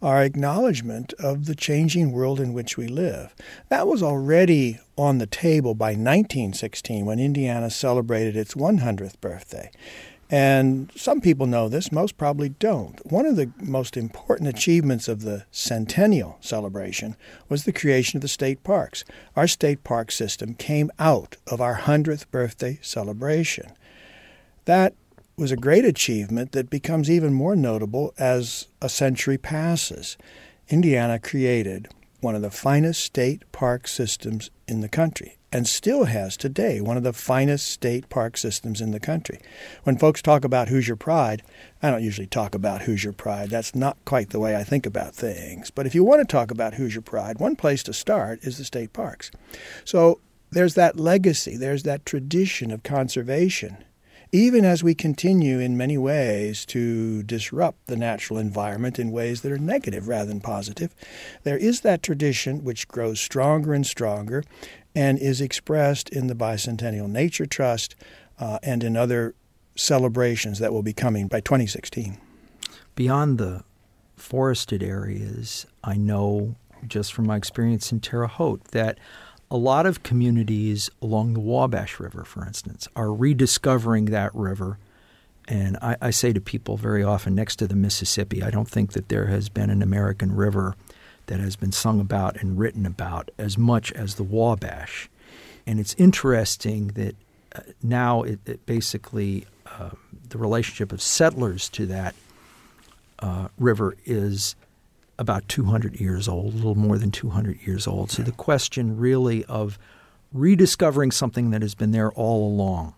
are 0.00 0.22
acknowledgement 0.22 1.12
of 1.14 1.46
the 1.46 1.54
changing 1.54 2.12
world 2.12 2.40
in 2.40 2.52
which 2.52 2.76
we 2.76 2.86
live. 2.86 3.34
That 3.68 3.86
was 3.86 4.02
already 4.02 4.78
on 4.96 5.18
the 5.18 5.26
table 5.26 5.74
by 5.74 5.90
1916 5.90 7.04
when 7.04 7.18
Indiana 7.18 7.70
celebrated 7.70 8.36
its 8.36 8.54
100th 8.54 9.20
birthday. 9.20 9.70
And 10.30 10.92
some 10.94 11.22
people 11.22 11.46
know 11.46 11.68
this, 11.68 11.90
most 11.90 12.18
probably 12.18 12.50
don't. 12.50 13.00
One 13.10 13.24
of 13.24 13.36
the 13.36 13.50
most 13.62 13.96
important 13.96 14.48
achievements 14.48 15.08
of 15.08 15.22
the 15.22 15.46
centennial 15.50 16.36
celebration 16.40 17.16
was 17.48 17.64
the 17.64 17.72
creation 17.72 18.18
of 18.18 18.22
the 18.22 18.28
state 18.28 18.62
parks. 18.62 19.04
Our 19.36 19.46
state 19.46 19.84
park 19.84 20.10
system 20.12 20.54
came 20.54 20.90
out 20.98 21.36
of 21.46 21.62
our 21.62 21.78
100th 21.78 22.30
birthday 22.30 22.78
celebration. 22.82 23.72
That 24.66 24.94
was 25.38 25.50
a 25.50 25.56
great 25.56 25.86
achievement 25.86 26.52
that 26.52 26.68
becomes 26.68 27.10
even 27.10 27.32
more 27.32 27.56
notable 27.56 28.12
as 28.18 28.66
a 28.82 28.88
century 28.90 29.38
passes. 29.38 30.18
Indiana 30.68 31.18
created 31.18 31.88
one 32.20 32.34
of 32.34 32.42
the 32.42 32.50
finest 32.50 33.02
state 33.02 33.50
park 33.50 33.88
systems 33.88 34.50
in 34.66 34.80
the 34.80 34.88
country 34.88 35.37
and 35.50 35.66
still 35.66 36.04
has 36.04 36.36
today 36.36 36.80
one 36.80 36.96
of 36.96 37.02
the 37.02 37.12
finest 37.12 37.68
state 37.68 38.08
park 38.08 38.36
systems 38.36 38.80
in 38.80 38.90
the 38.90 39.00
country. 39.00 39.40
When 39.84 39.96
folks 39.96 40.20
talk 40.20 40.44
about 40.44 40.68
Hoosier 40.68 40.96
Pride, 40.96 41.42
I 41.82 41.90
don't 41.90 42.02
usually 42.02 42.26
talk 42.26 42.54
about 42.54 42.82
Hoosier 42.82 43.12
Pride. 43.12 43.50
That's 43.50 43.74
not 43.74 43.96
quite 44.04 44.30
the 44.30 44.40
way 44.40 44.56
I 44.56 44.64
think 44.64 44.84
about 44.84 45.14
things. 45.14 45.70
But 45.70 45.86
if 45.86 45.94
you 45.94 46.04
want 46.04 46.20
to 46.20 46.30
talk 46.30 46.50
about 46.50 46.74
Hoosier 46.74 47.00
Pride, 47.00 47.38
one 47.38 47.56
place 47.56 47.82
to 47.84 47.92
start 47.92 48.40
is 48.42 48.58
the 48.58 48.64
state 48.64 48.92
parks. 48.92 49.30
So 49.84 50.20
there's 50.50 50.74
that 50.74 50.98
legacy, 50.98 51.56
there's 51.56 51.82
that 51.84 52.04
tradition 52.04 52.70
of 52.70 52.82
conservation. 52.82 53.84
Even 54.30 54.62
as 54.62 54.84
we 54.84 54.94
continue 54.94 55.58
in 55.58 55.78
many 55.78 55.96
ways 55.96 56.66
to 56.66 57.22
disrupt 57.22 57.86
the 57.86 57.96
natural 57.96 58.38
environment 58.38 58.98
in 58.98 59.10
ways 59.10 59.40
that 59.40 59.50
are 59.50 59.56
negative 59.56 60.06
rather 60.06 60.28
than 60.28 60.42
positive, 60.42 60.94
there 61.44 61.56
is 61.56 61.80
that 61.80 62.02
tradition 62.02 62.62
which 62.62 62.88
grows 62.88 63.20
stronger 63.20 63.72
and 63.72 63.86
stronger 63.86 64.44
and 64.98 65.16
is 65.20 65.40
expressed 65.40 66.08
in 66.08 66.26
the 66.26 66.34
Bicentennial 66.34 67.08
Nature 67.08 67.46
Trust 67.46 67.94
uh, 68.40 68.58
and 68.64 68.82
in 68.82 68.96
other 68.96 69.36
celebrations 69.76 70.58
that 70.58 70.72
will 70.72 70.82
be 70.82 70.92
coming 70.92 71.28
by 71.28 71.38
2016. 71.38 72.18
Beyond 72.96 73.38
the 73.38 73.62
forested 74.16 74.82
areas, 74.82 75.66
I 75.84 75.94
know 75.94 76.56
just 76.84 77.12
from 77.12 77.28
my 77.28 77.36
experience 77.36 77.92
in 77.92 78.00
Terre 78.00 78.26
Haute 78.26 78.64
that 78.72 78.98
a 79.52 79.56
lot 79.56 79.86
of 79.86 80.02
communities 80.02 80.90
along 81.00 81.34
the 81.34 81.40
Wabash 81.40 82.00
River, 82.00 82.24
for 82.24 82.44
instance, 82.44 82.88
are 82.96 83.14
rediscovering 83.14 84.06
that 84.06 84.34
river. 84.34 84.80
And 85.46 85.76
I, 85.80 85.96
I, 86.02 86.10
say 86.10 86.32
to 86.32 86.40
people 86.40 86.76
very 86.76 87.04
often 87.04 87.36
next 87.36 87.56
to 87.56 87.68
the 87.68 87.76
Mississippi, 87.76 88.42
I 88.42 88.50
don't 88.50 88.68
think 88.68 88.94
that 88.94 89.10
there 89.10 89.26
has 89.26 89.48
been 89.48 89.70
an 89.70 89.80
American 89.80 90.34
river 90.34 90.74
that 91.28 91.40
has 91.40 91.56
been 91.56 91.72
sung 91.72 92.00
about 92.00 92.36
and 92.36 92.58
written 92.58 92.84
about 92.84 93.30
as 93.38 93.56
much 93.56 93.92
as 93.92 94.16
the 94.16 94.24
Wabash. 94.24 95.08
And 95.66 95.78
it's 95.78 95.94
interesting 95.96 96.88
that 96.88 97.14
uh, 97.54 97.60
now 97.82 98.22
it, 98.22 98.40
it 98.46 98.66
basically 98.66 99.46
uh, 99.66 99.90
the 100.28 100.38
relationship 100.38 100.92
of 100.92 101.00
settlers 101.00 101.68
to 101.70 101.86
that 101.86 102.14
uh, 103.20 103.48
river 103.58 103.96
is 104.04 104.56
about 105.18 105.48
200 105.48 106.00
years 106.00 106.28
old, 106.28 106.54
a 106.54 106.56
little 106.56 106.74
more 106.74 106.96
than 106.98 107.10
200 107.10 107.60
years 107.66 107.86
old. 107.86 108.10
So 108.10 108.22
the 108.22 108.32
question 108.32 108.96
really 108.96 109.44
of 109.46 109.78
rediscovering 110.32 111.10
something 111.10 111.50
that 111.50 111.62
has 111.62 111.74
been 111.74 111.90
there 111.90 112.12
all 112.12 112.46
along 112.46 112.94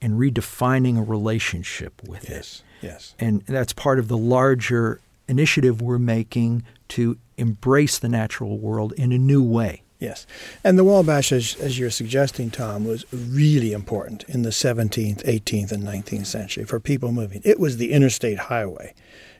and 0.00 0.18
redefining 0.18 0.98
a 0.98 1.02
relationship 1.02 2.02
with 2.06 2.28
yes, 2.28 2.62
it. 2.80 2.86
Yes. 2.86 3.14
And 3.18 3.42
that's 3.46 3.72
part 3.72 3.98
of 3.98 4.08
the 4.08 4.16
larger 4.16 5.00
initiative 5.32 5.82
we're 5.82 5.98
making 5.98 6.62
to 6.88 7.18
embrace 7.36 7.98
the 7.98 8.08
natural 8.08 8.58
world 8.58 8.92
in 8.92 9.10
a 9.10 9.18
new 9.18 9.42
way. 9.42 9.82
Yes. 9.98 10.26
And 10.62 10.78
the 10.78 10.84
Wabash, 10.84 11.32
as, 11.32 11.54
as, 11.56 11.78
you're 11.78 11.90
suggesting, 11.90 12.50
Tom, 12.50 12.84
was 12.84 13.04
really 13.12 13.72
important 13.72 14.24
in 14.24 14.42
the 14.42 14.50
17th, 14.50 15.24
18th, 15.24 15.70
and 15.70 15.84
19th 15.84 16.26
century 16.26 16.64
for 16.64 16.80
people 16.80 17.12
moving. 17.12 17.40
It 17.44 17.60
was 17.60 17.76
the 17.76 17.92
interstate 17.92 18.38
highway, 18.38 18.94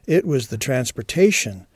it 0.07 0.25
was 0.25 0.49
the 0.49 0.59
transportation 0.59 1.67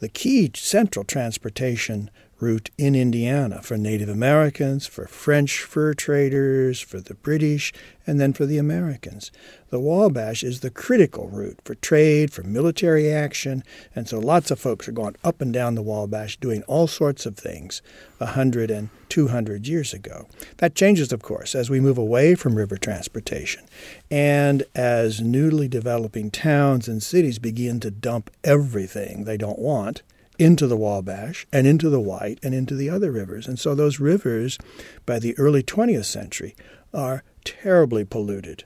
the 0.00 0.08
key 0.08 0.50
central 0.54 1.04
transportation 1.04 2.10
route 2.40 2.70
in 2.78 2.94
Indiana 2.94 3.62
for 3.62 3.76
Native 3.76 4.08
Americans, 4.08 4.86
for 4.86 5.06
French 5.06 5.62
fur 5.62 5.94
traders, 5.94 6.80
for 6.80 7.00
the 7.00 7.14
British, 7.14 7.72
and 8.06 8.18
then 8.18 8.32
for 8.32 8.46
the 8.46 8.58
Americans. 8.58 9.30
The 9.68 9.78
Wabash 9.78 10.42
is 10.42 10.60
the 10.60 10.70
critical 10.70 11.28
route 11.28 11.60
for 11.64 11.74
trade, 11.76 12.32
for 12.32 12.42
military 12.42 13.12
action, 13.12 13.62
and 13.94 14.08
so 14.08 14.18
lots 14.18 14.50
of 14.50 14.58
folks 14.58 14.88
are 14.88 14.92
going 14.92 15.16
up 15.22 15.40
and 15.40 15.52
down 15.52 15.74
the 15.74 15.82
Wabash 15.82 16.38
doing 16.38 16.62
all 16.64 16.86
sorts 16.86 17.26
of 17.26 17.36
things 17.36 17.82
a 18.18 18.26
hundred 18.26 18.70
and 18.70 18.90
two 19.08 19.28
hundred 19.28 19.68
years 19.68 19.92
ago. 19.92 20.26
That 20.58 20.74
changes, 20.74 21.12
of 21.12 21.22
course, 21.22 21.54
as 21.54 21.70
we 21.70 21.80
move 21.80 21.98
away 21.98 22.34
from 22.34 22.56
river 22.56 22.76
transportation 22.76 23.64
and 24.10 24.64
as 24.74 25.20
newly 25.20 25.68
developing 25.68 26.30
towns 26.30 26.88
and 26.88 27.02
cities 27.02 27.38
begin 27.38 27.80
to 27.80 27.90
dump 27.90 28.30
everything 28.42 29.24
they 29.24 29.36
don't 29.36 29.58
want 29.58 30.02
into 30.40 30.66
the 30.66 30.76
Wabash 30.76 31.46
and 31.52 31.66
into 31.66 31.90
the 31.90 32.00
White 32.00 32.40
and 32.42 32.54
into 32.54 32.74
the 32.74 32.88
other 32.88 33.12
rivers. 33.12 33.46
And 33.46 33.58
so 33.58 33.74
those 33.74 34.00
rivers, 34.00 34.56
by 35.04 35.18
the 35.18 35.38
early 35.38 35.62
20th 35.62 36.06
century, 36.06 36.56
are 36.94 37.22
terribly 37.44 38.06
polluted. 38.06 38.64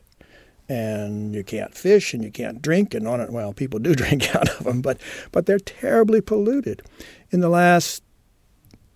And 0.68 1.34
you 1.34 1.42
can't 1.42 1.74
fish 1.74 2.14
and 2.14 2.22
you 2.22 2.30
can't 2.30 2.62
drink 2.62 2.94
and 2.94 3.08
on 3.08 3.20
it. 3.20 3.30
Well, 3.30 3.52
people 3.52 3.80
do 3.80 3.94
drink 3.96 4.34
out 4.36 4.48
of 4.48 4.64
them, 4.64 4.82
but 4.82 5.00
but 5.32 5.46
they're 5.46 5.58
terribly 5.58 6.20
polluted. 6.20 6.82
In 7.30 7.40
the 7.40 7.48
last 7.48 8.04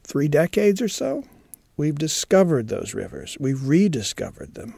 three 0.04 0.28
decades 0.28 0.80
or 0.80 0.88
so, 0.88 1.24
we've 1.76 1.98
discovered 1.98 2.68
those 2.68 2.94
rivers. 2.94 3.36
We've 3.40 3.66
rediscovered 3.66 4.54
them 4.54 4.74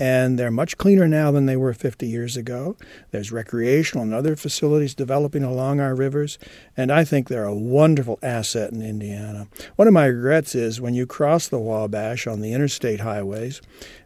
and 0.00 0.38
they're 0.38 0.50
much 0.50 0.78
cleaner 0.78 1.08
now 1.08 1.30
than 1.30 1.46
they 1.46 1.56
were 1.56 1.74
50 1.74 2.06
years 2.06 2.36
ago. 2.36 2.76
There's 3.10 3.32
recreational 3.32 4.04
and 4.04 4.14
other 4.14 4.36
facilities 4.36 4.94
developing 4.94 5.42
along 5.42 5.80
our 5.80 5.94
rivers, 5.94 6.38
and 6.76 6.92
I 6.92 7.04
think 7.04 7.28
they're 7.28 7.44
a 7.44 7.54
wonderful 7.54 8.18
asset 8.22 8.72
in 8.72 8.80
Indiana. 8.80 9.48
One 9.76 9.88
of 9.88 9.94
my 9.94 10.06
regrets 10.06 10.54
is 10.54 10.80
when 10.80 10.94
you 10.94 11.06
cross 11.06 11.48
the 11.48 11.58
Wabash 11.58 12.26
on 12.26 12.40
the 12.40 12.52
interstate 12.52 13.00
highways 13.00 13.60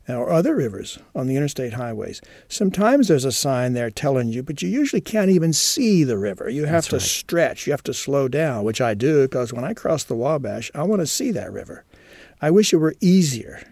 uh, 0.08 0.14
or 0.14 0.30
other 0.30 0.56
rivers 0.56 0.98
on 1.14 1.26
the 1.26 1.36
interstate 1.36 1.74
highways, 1.74 2.22
sometimes 2.48 3.08
there's 3.08 3.26
a 3.26 3.32
sign 3.32 3.74
there 3.74 3.90
telling 3.90 4.28
you, 4.28 4.42
but 4.42 4.62
you 4.62 4.68
usually 4.68 5.02
can't 5.02 5.30
even 5.30 5.52
see 5.52 6.04
the 6.04 6.18
river. 6.18 6.48
You 6.48 6.64
have 6.64 6.72
That's 6.72 6.88
to 6.88 6.96
right. 6.96 7.02
stretch, 7.02 7.66
you 7.66 7.72
have 7.72 7.84
to 7.84 7.94
slow 7.94 8.28
down, 8.28 8.64
which 8.64 8.80
I 8.80 8.94
do 8.94 9.22
because 9.22 9.52
when 9.52 9.64
I 9.64 9.74
cross 9.74 10.04
the 10.04 10.16
Wabash, 10.16 10.70
I 10.74 10.84
want 10.84 11.00
to 11.00 11.06
see 11.06 11.32
that 11.32 11.52
river. 11.52 11.84
I 12.40 12.50
wish 12.50 12.72
it 12.72 12.78
were 12.78 12.94
easier 13.00 13.62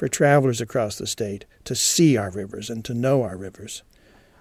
for 0.00 0.08
travelers 0.08 0.62
across 0.62 0.96
the 0.96 1.06
state 1.06 1.44
to 1.62 1.74
see 1.74 2.16
our 2.16 2.30
rivers 2.30 2.70
and 2.70 2.82
to 2.86 2.94
know 2.94 3.22
our 3.22 3.36
rivers. 3.36 3.82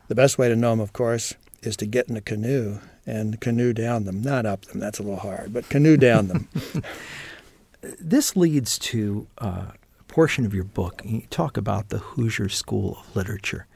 The 0.07 0.15
best 0.15 0.37
way 0.37 0.47
to 0.47 0.55
know 0.55 0.69
them, 0.69 0.79
of 0.79 0.93
course, 0.93 1.33
is 1.61 1.75
to 1.75 1.85
get 1.85 2.07
in 2.07 2.15
a 2.15 2.21
canoe 2.21 2.79
and 3.05 3.41
canoe 3.41 3.73
down 3.73 4.05
them, 4.05 4.21
not 4.21 4.45
up 4.45 4.61
them. 4.67 4.79
That's 4.79 4.99
a 4.99 5.03
little 5.03 5.19
hard, 5.19 5.51
but 5.51 5.67
canoe 5.67 5.97
down 5.97 6.29
them. 6.29 6.47
this 7.99 8.37
leads 8.37 8.79
to 8.79 9.27
uh, 9.39 9.71
a 9.99 10.03
portion 10.07 10.45
of 10.45 10.53
your 10.53 10.63
book. 10.63 11.01
You 11.03 11.23
talk 11.29 11.57
about 11.57 11.89
the 11.89 11.97
Hoosier 11.97 12.47
School 12.47 12.99
of 13.01 13.13
Literature. 13.13 13.67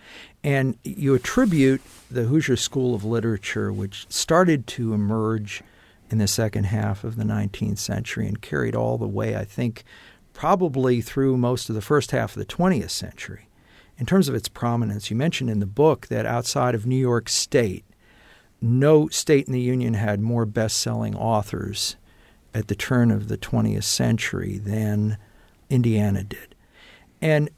And 0.41 0.77
you 0.85 1.13
attribute 1.13 1.81
the 2.09 2.23
Hoosier 2.23 2.55
School 2.55 2.95
of 2.95 3.03
Literature, 3.03 3.73
which 3.73 4.05
started 4.07 4.67
to 4.67 4.93
emerge 4.93 5.61
in 6.09 6.19
the 6.19 6.27
second 6.29 6.65
half 6.65 7.03
of 7.03 7.17
the 7.17 7.25
19th 7.25 7.79
century 7.79 8.25
and 8.25 8.41
carried 8.41 8.73
all 8.73 8.97
the 8.97 9.05
way, 9.05 9.35
I 9.35 9.43
think, 9.43 9.83
probably 10.33 11.01
through 11.01 11.37
most 11.37 11.69
of 11.69 11.75
the 11.75 11.81
first 11.81 12.11
half 12.11 12.35
of 12.35 12.39
the 12.39 12.53
20th 12.53 12.89
century. 12.89 13.47
In 13.97 14.05
terms 14.05 14.27
of 14.27 14.35
its 14.35 14.49
prominence, 14.49 15.09
you 15.09 15.15
mentioned 15.15 15.49
in 15.49 15.59
the 15.59 15.65
book 15.65 16.07
that 16.07 16.25
outside 16.25 16.75
of 16.75 16.85
New 16.85 16.97
York 16.97 17.29
State, 17.29 17.85
no 18.59 19.07
state 19.07 19.47
in 19.47 19.53
the 19.53 19.61
Union 19.61 19.93
had 19.93 20.19
more 20.19 20.45
best 20.45 20.77
selling 20.77 21.15
authors 21.15 21.95
at 22.53 22.67
the 22.67 22.75
turn 22.75 23.11
of 23.11 23.27
the 23.27 23.37
20th 23.37 23.83
century 23.83 24.57
than 24.57 25.17
Indiana 25.69 26.23
did. 26.23 26.55
And 27.21 27.49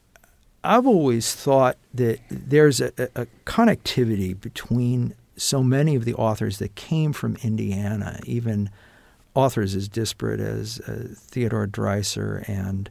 I've 0.63 0.88
always 0.88 1.36
thought 1.36 1.77
that 1.94 2.20
there's 2.29 2.82
a, 2.82 2.91
a, 2.98 3.27
connectivity 3.46 4.39
between 4.39 5.13
so 5.38 5.62
many 5.62 5.96
of 5.96 6.05
the 6.05 6.15
authors 6.15 6.58
that 6.60 6.75
came 6.75 7.13
from 7.13 7.36
Indiana, 7.44 8.20
even 8.25 8.70
authors 9.36 9.75
as 9.75 9.88
disparate 9.88 10.39
as 10.39 10.80
uh, 10.82 11.10
Theodore 11.15 11.68
Dreiser 11.68 12.44
and 12.48 12.89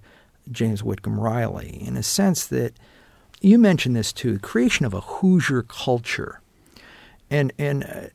James 0.51 0.83
Whitcomb 0.83 1.19
Riley, 1.19 1.83
in 1.85 1.97
a 1.97 2.03
sense 2.03 2.47
that 2.47 2.75
you 3.41 3.59
mentioned 3.59 3.97
this 3.97 4.13
too, 4.13 4.39
creation 4.39 4.87
of 4.87 4.95
a 4.95 5.01
Hoosier 5.01 5.63
culture, 5.63 6.41
and 7.31 7.53
and 7.59 7.85
uh, 7.85 8.09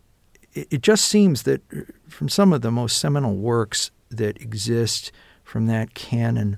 it, 0.53 0.67
it 0.71 0.81
just 0.81 1.05
seems 1.05 1.43
that 1.43 1.61
uh, 1.75 1.81
from 2.07 2.29
some 2.29 2.53
of 2.53 2.61
the 2.61 2.71
most 2.71 2.97
seminal 2.97 3.35
works 3.35 3.91
that 4.09 4.41
exist 4.41 5.11
from 5.43 5.65
that 5.67 5.93
canon, 5.93 6.57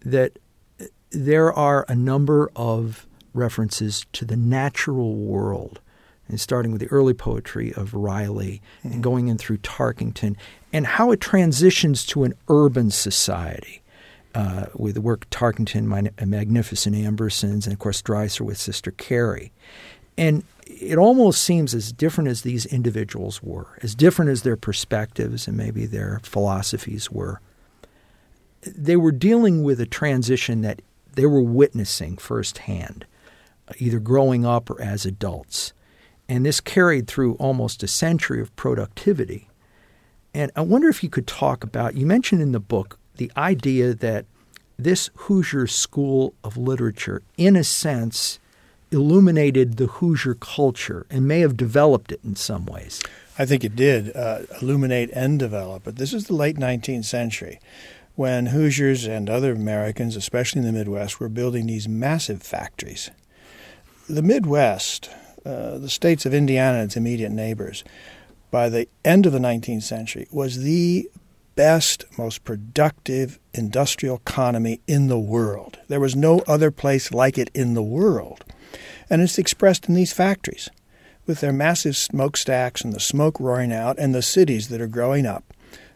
that 0.00 0.38
uh, 0.80 0.84
there 1.10 1.52
are 1.52 1.84
a 1.88 1.94
number 1.94 2.50
of 2.56 3.06
references 3.32 4.06
to 4.12 4.24
the 4.24 4.36
natural 4.36 5.16
world 5.16 5.80
and 6.28 6.40
starting 6.40 6.72
with 6.72 6.80
the 6.80 6.88
early 6.88 7.14
poetry 7.14 7.72
of 7.74 7.94
Riley 7.94 8.62
and 8.82 9.02
going 9.02 9.28
in 9.28 9.36
through 9.36 9.58
Tarkington, 9.58 10.36
and 10.74 10.86
how 10.86 11.12
it 11.12 11.20
transitions 11.20 12.04
to 12.04 12.24
an 12.24 12.34
urban 12.48 12.90
society. 12.90 13.80
Uh, 14.34 14.66
with 14.74 14.96
the 14.96 15.00
work 15.00 15.30
Tarkington, 15.30 15.84
my, 15.84 16.10
Magnificent 16.26 16.96
Ambersons, 16.96 17.66
and 17.66 17.72
of 17.72 17.78
course 17.78 18.02
Dreiser 18.02 18.40
with 18.40 18.58
Sister 18.58 18.90
Carrie. 18.90 19.52
And 20.18 20.42
it 20.66 20.98
almost 20.98 21.40
seems 21.40 21.72
as 21.72 21.92
different 21.92 22.28
as 22.28 22.42
these 22.42 22.66
individuals 22.66 23.44
were, 23.44 23.78
as 23.84 23.94
different 23.94 24.32
as 24.32 24.42
their 24.42 24.56
perspectives 24.56 25.46
and 25.46 25.56
maybe 25.56 25.86
their 25.86 26.20
philosophies 26.24 27.12
were. 27.12 27.40
They 28.62 28.96
were 28.96 29.12
dealing 29.12 29.62
with 29.62 29.80
a 29.80 29.86
transition 29.86 30.62
that 30.62 30.82
they 31.12 31.26
were 31.26 31.40
witnessing 31.40 32.16
firsthand, 32.16 33.06
either 33.78 34.00
growing 34.00 34.44
up 34.44 34.68
or 34.68 34.82
as 34.82 35.06
adults. 35.06 35.72
And 36.28 36.44
this 36.44 36.60
carried 36.60 37.06
through 37.06 37.34
almost 37.34 37.84
a 37.84 37.88
century 37.88 38.40
of 38.40 38.54
productivity. 38.56 39.48
And 40.34 40.50
I 40.56 40.62
wonder 40.62 40.88
if 40.88 41.02
you 41.02 41.08
could 41.08 41.28
talk 41.28 41.62
about, 41.62 41.94
you 41.96 42.04
mentioned 42.04 42.42
in 42.42 42.52
the 42.52 42.60
book 42.60 42.98
the 43.16 43.30
idea 43.36 43.94
that 43.94 44.26
this 44.76 45.08
Hoosier 45.14 45.68
School 45.68 46.34
of 46.42 46.56
Literature, 46.56 47.22
in 47.36 47.54
a 47.54 47.62
sense, 47.62 48.40
illuminated 48.90 49.76
the 49.76 49.86
Hoosier 49.86 50.34
culture 50.34 51.06
and 51.08 51.28
may 51.28 51.40
have 51.40 51.56
developed 51.56 52.10
it 52.10 52.20
in 52.24 52.34
some 52.34 52.66
ways. 52.66 53.00
I 53.38 53.46
think 53.46 53.64
it 53.64 53.76
did 53.76 54.14
uh, 54.16 54.40
illuminate 54.60 55.10
and 55.12 55.38
develop 55.38 55.86
it. 55.86 55.96
This 55.96 56.12
is 56.12 56.24
the 56.24 56.34
late 56.34 56.56
19th 56.56 57.04
century 57.04 57.60
when 58.16 58.46
Hoosiers 58.46 59.06
and 59.06 59.30
other 59.30 59.52
Americans, 59.52 60.16
especially 60.16 60.60
in 60.60 60.66
the 60.66 60.72
Midwest, 60.72 61.18
were 61.18 61.28
building 61.28 61.66
these 61.66 61.88
massive 61.88 62.42
factories. 62.42 63.10
The 64.08 64.22
Midwest 64.22 65.10
uh, 65.46 65.76
the 65.76 65.90
states 65.90 66.24
of 66.24 66.32
Indiana 66.32 66.78
and 66.78 66.86
its 66.86 66.96
immediate 66.96 67.30
neighbors, 67.30 67.84
by 68.54 68.68
the 68.68 68.86
end 69.04 69.26
of 69.26 69.32
the 69.32 69.40
19th 69.40 69.82
century, 69.82 70.28
was 70.30 70.62
the 70.62 71.10
best, 71.56 72.04
most 72.16 72.44
productive 72.44 73.40
industrial 73.52 74.14
economy 74.14 74.80
in 74.86 75.08
the 75.08 75.18
world. 75.18 75.80
There 75.88 75.98
was 75.98 76.14
no 76.14 76.38
other 76.46 76.70
place 76.70 77.10
like 77.10 77.36
it 77.36 77.50
in 77.52 77.74
the 77.74 77.82
world. 77.82 78.44
And 79.10 79.20
it's 79.20 79.40
expressed 79.40 79.88
in 79.88 79.96
these 79.96 80.12
factories 80.12 80.70
with 81.26 81.40
their 81.40 81.52
massive 81.52 81.96
smokestacks 81.96 82.82
and 82.82 82.92
the 82.92 83.00
smoke 83.00 83.40
roaring 83.40 83.72
out 83.72 83.98
and 83.98 84.14
the 84.14 84.22
cities 84.22 84.68
that 84.68 84.80
are 84.80 84.86
growing 84.86 85.26
up 85.26 85.52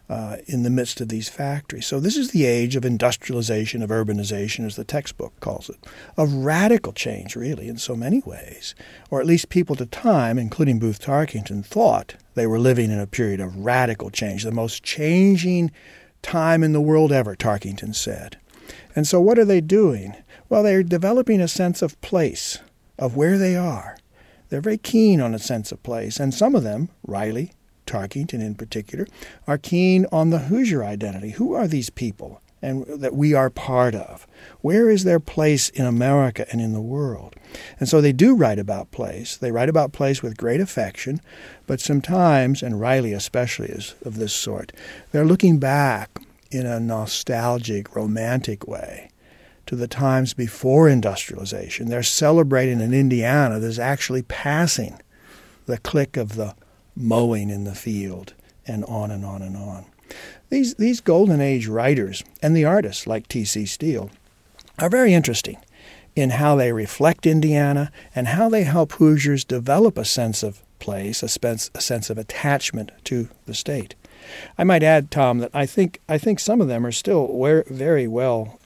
uh, 0.09 0.39
in 0.47 0.63
the 0.63 0.71
midst 0.71 1.01
of 1.01 1.09
these 1.09 1.29
factories. 1.29 1.87
So, 1.87 2.01
this 2.01 2.17
is 2.17 2.31
the 2.31 2.47
age 2.47 2.77
of 2.77 2.85
industrialization, 2.85 3.83
of 3.83 3.91
urbanization, 3.91 4.65
as 4.65 4.77
the 4.77 4.85
textbook 4.85 5.39
calls 5.41 5.69
it, 5.69 5.87
of 6.17 6.33
radical 6.33 6.93
change, 6.93 7.37
really, 7.37 7.69
in 7.69 7.77
so 7.77 7.95
many 7.95 8.21
ways. 8.25 8.75
Or 9.11 9.21
at 9.21 9.27
least 9.27 9.49
people 9.49 9.75
at 9.75 9.79
the 9.79 9.87
time, 9.87 10.39
including 10.39 10.79
Booth 10.79 11.01
Tarkington, 11.01 11.65
thought 11.65 12.17
they 12.39 12.47
were 12.47 12.59
living 12.59 12.91
in 12.91 12.99
a 12.99 13.07
period 13.07 13.41
of 13.41 13.57
radical 13.57 14.11
change, 14.11 14.45
the 14.45 14.53
most 14.53 14.83
changing 14.83 15.71
time 16.23 16.63
in 16.63 16.73
the 16.73 16.81
world 16.81 17.13
ever, 17.13 17.35
Tarkington 17.35 17.95
said. 17.95 18.39
And 18.95 19.07
so, 19.07 19.21
what 19.21 19.39
are 19.39 19.45
they 19.45 19.61
doing? 19.61 20.15
Well, 20.49 20.63
they're 20.63 20.83
developing 20.83 21.41
a 21.41 21.49
sense 21.49 21.83
of 21.83 22.01
place, 22.01 22.59
of 22.99 23.17
where 23.17 23.39
they 23.39 23.57
are. 23.57 23.97
They're 24.49 24.61
very 24.61 24.79
keen 24.79 25.21
on 25.21 25.35
a 25.35 25.39
sense 25.39 25.73
of 25.73 25.83
place, 25.83 26.19
and 26.19 26.33
some 26.33 26.55
of 26.55 26.63
them, 26.63 26.89
Riley, 27.07 27.53
Tarkington 27.87 28.41
in 28.41 28.55
particular, 28.55 29.07
are 29.47 29.59
keen 29.59 30.07
on 30.11 30.31
the 30.31 30.39
Hoosier 30.41 30.85
identity. 30.85 31.31
Who 31.31 31.55
are 31.55 31.67
these 31.67 31.91
people 31.91 32.41
and 32.61 32.85
that 32.87 33.15
we 33.15 33.35
are 33.35 33.51
part 33.51 33.95
of? 33.95 34.27
Where 34.61 34.91
is 34.91 35.05
their 35.05 35.21
place 35.21 35.69
in 35.71 35.87
America 35.87 36.47
and 36.51 36.61
in 36.61 36.73
the 36.73 36.81
world? 36.81 37.37
And 37.79 37.89
so 37.89 38.01
they 38.01 38.13
do 38.13 38.35
write 38.35 38.59
about 38.59 38.91
place. 38.91 39.37
They 39.37 39.53
write 39.53 39.69
about 39.69 39.93
place 39.93 40.23
with 40.23 40.37
great 40.37 40.61
affection, 40.61 41.21
but 41.67 41.81
sometimes, 41.81 42.63
and 42.63 42.81
Riley 42.81 43.13
especially 43.13 43.69
is 43.69 43.95
of 44.05 44.17
this 44.17 44.33
sort, 44.33 44.73
they're 45.13 45.25
looking 45.25 45.59
back 45.59 46.21
in 46.51 46.67
a 46.67 46.81
nostalgic, 46.81 47.95
romantic 47.95 48.67
way 48.67 49.11
to 49.67 49.77
the 49.77 49.89
times 49.89 50.33
before 50.33 50.89
industrialization. 50.89 51.89
They're 51.89 52.03
celebrating 52.03 52.81
an 52.81 52.95
Indiana 52.95 53.59
that's 53.59 53.79
actually 53.79 54.23
passing 54.23 54.99
the 55.67 55.79
click 55.79 56.17
of 56.17 56.37
the 56.37 56.55
mowing 56.97 57.51
in 57.51 57.65
the 57.65 57.75
field, 57.75 58.33
and 58.67 58.85
on 58.87 59.11
and 59.11 59.25
on 59.25 59.43
and 59.43 59.57
on. 59.57 59.87
These, 60.51 60.75
these 60.75 61.01
Golden 61.01 61.41
Age 61.41 61.67
writers 61.67 62.25
and 62.43 62.57
the 62.57 62.65
artists 62.65 63.07
like 63.07 63.29
T.C. 63.29 63.67
Steele 63.67 64.11
are 64.79 64.89
very 64.89 65.13
interesting 65.13 65.59
in 66.17 66.31
how 66.31 66.57
they 66.57 66.73
reflect 66.73 67.27
Indiana 67.27 67.93
and 68.15 68.29
how 68.29 68.49
they 68.49 68.65
help 68.65 68.93
Hoosiers 68.93 69.45
develop 69.45 69.97
a 69.99 70.05
sense 70.05 70.43
of 70.43 70.63
place, 70.79 71.23
a, 71.23 71.29
sense, 71.29 71.71
a 71.75 71.81
sense 71.81 72.11
of 72.11 72.19
attachment 72.19 72.93
to 73.05 73.29
the 73.47 73.55
state. 73.55 73.95
I 74.57 74.65
might 74.65 74.83
add, 74.83 75.11
Tom, 75.11 75.39
that 75.39 75.51
I 75.55 75.67
think 75.67 76.01
I 76.09 76.19
think 76.19 76.41
some 76.41 76.61
of 76.61 76.69
them 76.69 76.85
are 76.85 76.93
still 76.93 77.29
very 77.69 78.07
well 78.07 78.59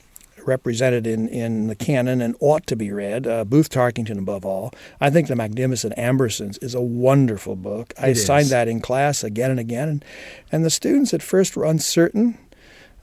represented 0.47 1.07
in, 1.07 1.29
in 1.29 1.67
the 1.69 1.75
canon 1.75 2.21
and 2.21 2.37
ought 2.41 2.67
to 2.67 2.77
be 2.77 2.91
read. 2.91 3.27
Uh, 3.27 3.45
Booth 3.45 3.71
Tarkington, 3.71 4.19
above 4.19 4.45
all. 4.45 4.73
I 5.01 5.11
think 5.11 5.29
The 5.29 5.37
Magnificent 5.37 5.95
Ambersons 5.97 6.63
is 6.63 6.75
a 6.75 6.81
wonderful 6.81 7.57
book. 7.57 7.93
I 8.01 8.09
assigned 8.09 8.49
that 8.49 8.69
in 8.69 8.81
class 8.81 9.25
again 9.25 9.51
and 9.51 9.61
again. 9.61 9.89
And, 9.89 10.05
and 10.51 10.65
the 10.65 10.71
students 10.71 11.15
at 11.15 11.23
first 11.23 11.57
were 11.57 11.65
uncertain. 11.65 12.39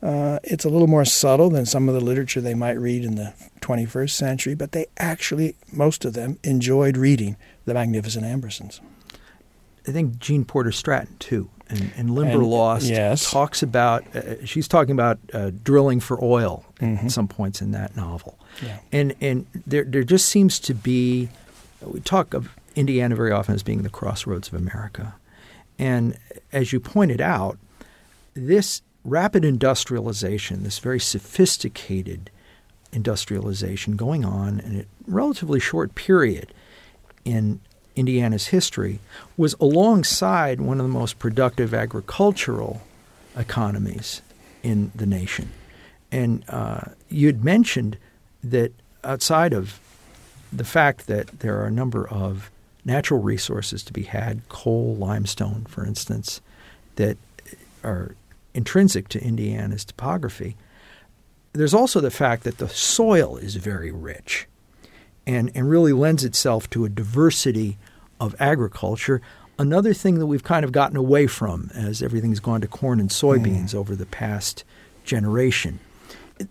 Uh, 0.01 0.39
it's 0.43 0.63
a 0.63 0.69
little 0.69 0.87
more 0.87 1.05
subtle 1.05 1.49
than 1.49 1.65
some 1.65 1.89
of 1.89 1.95
the 1.95 2.01
literature 2.01 2.39
they 2.39 2.53
might 2.53 2.79
read 2.79 3.03
in 3.03 3.15
the 3.15 3.33
21st 3.59 4.11
century, 4.11 4.55
but 4.55 4.71
they 4.71 4.85
actually, 4.97 5.55
most 5.73 6.05
of 6.05 6.13
them, 6.13 6.39
enjoyed 6.43 6.95
reading 6.95 7.35
The 7.65 7.73
Magnificent 7.73 8.25
Ambersons. 8.25 8.79
I 9.87 9.91
think 9.91 10.19
Gene 10.19 10.45
Porter 10.45 10.71
Stratton, 10.71 11.17
too 11.19 11.49
and, 11.69 11.91
and 11.95 12.09
Limberlost 12.11 12.89
yes. 12.89 13.29
talks 13.29 13.61
about 13.61 14.03
uh, 14.15 14.43
she's 14.45 14.67
talking 14.67 14.91
about 14.91 15.19
uh, 15.33 15.51
drilling 15.63 15.99
for 15.99 16.23
oil 16.23 16.65
mm-hmm. 16.79 17.05
at 17.05 17.11
some 17.11 17.27
points 17.27 17.61
in 17.61 17.71
that 17.71 17.95
novel, 17.95 18.37
yeah. 18.63 18.79
and 18.91 19.15
and 19.21 19.45
there 19.67 19.83
there 19.83 20.03
just 20.03 20.27
seems 20.27 20.59
to 20.59 20.73
be 20.73 21.29
we 21.81 21.99
talk 22.01 22.33
of 22.33 22.49
Indiana 22.75 23.15
very 23.15 23.31
often 23.31 23.55
as 23.55 23.63
being 23.63 23.83
the 23.83 23.89
crossroads 23.89 24.47
of 24.47 24.55
America, 24.55 25.15
and 25.77 26.17
as 26.51 26.73
you 26.73 26.79
pointed 26.79 27.21
out, 27.21 27.57
this 28.33 28.81
rapid 29.03 29.45
industrialization, 29.45 30.63
this 30.63 30.79
very 30.79 30.99
sophisticated 30.99 32.31
industrialization 32.91 33.95
going 33.95 34.25
on 34.25 34.59
in 34.59 34.79
a 34.81 34.85
relatively 35.07 35.59
short 35.59 35.93
period 35.95 36.51
in 37.23 37.59
Indiana's 37.95 38.47
history 38.47 38.99
was 39.37 39.55
alongside 39.59 40.61
one 40.61 40.79
of 40.79 40.85
the 40.85 40.93
most 40.93 41.19
productive 41.19 41.73
agricultural 41.73 42.81
economies 43.35 44.21
in 44.63 44.91
the 44.95 45.05
nation. 45.05 45.49
And 46.11 46.43
uh, 46.49 46.81
you 47.09 47.27
had 47.27 47.43
mentioned 47.43 47.97
that 48.43 48.71
outside 49.03 49.53
of 49.53 49.79
the 50.51 50.63
fact 50.63 51.07
that 51.07 51.39
there 51.39 51.59
are 51.59 51.65
a 51.65 51.71
number 51.71 52.07
of 52.07 52.49
natural 52.85 53.21
resources 53.21 53.83
to 53.83 53.93
be 53.93 54.03
had, 54.03 54.47
coal, 54.49 54.95
limestone, 54.95 55.65
for 55.67 55.85
instance, 55.85 56.41
that 56.95 57.17
are 57.83 58.15
intrinsic 58.53 59.07
to 59.09 59.23
Indiana's 59.23 59.85
topography, 59.85 60.55
there's 61.53 61.73
also 61.73 61.99
the 61.99 62.11
fact 62.11 62.43
that 62.43 62.57
the 62.57 62.69
soil 62.69 63.37
is 63.37 63.55
very 63.55 63.91
rich 63.91 64.47
and, 65.29 65.51
and 65.53 65.69
really 65.69 65.93
lends 65.93 66.25
itself 66.25 66.67
to 66.71 66.85
a 66.85 66.89
diversity 66.89 67.77
of 68.19 68.35
agriculture. 68.39 69.21
Another 69.59 69.93
thing 69.93 70.17
that 70.17 70.25
we've 70.25 70.43
kind 70.43 70.65
of 70.65 70.71
gotten 70.71 70.97
away 70.97 71.27
from 71.27 71.69
as 71.75 72.01
everything's 72.01 72.39
gone 72.39 72.61
to 72.61 72.67
corn 72.67 72.99
and 72.99 73.11
soybeans 73.11 73.69
mm. 73.69 73.75
over 73.75 73.95
the 73.95 74.07
past 74.07 74.63
generation. 75.03 75.79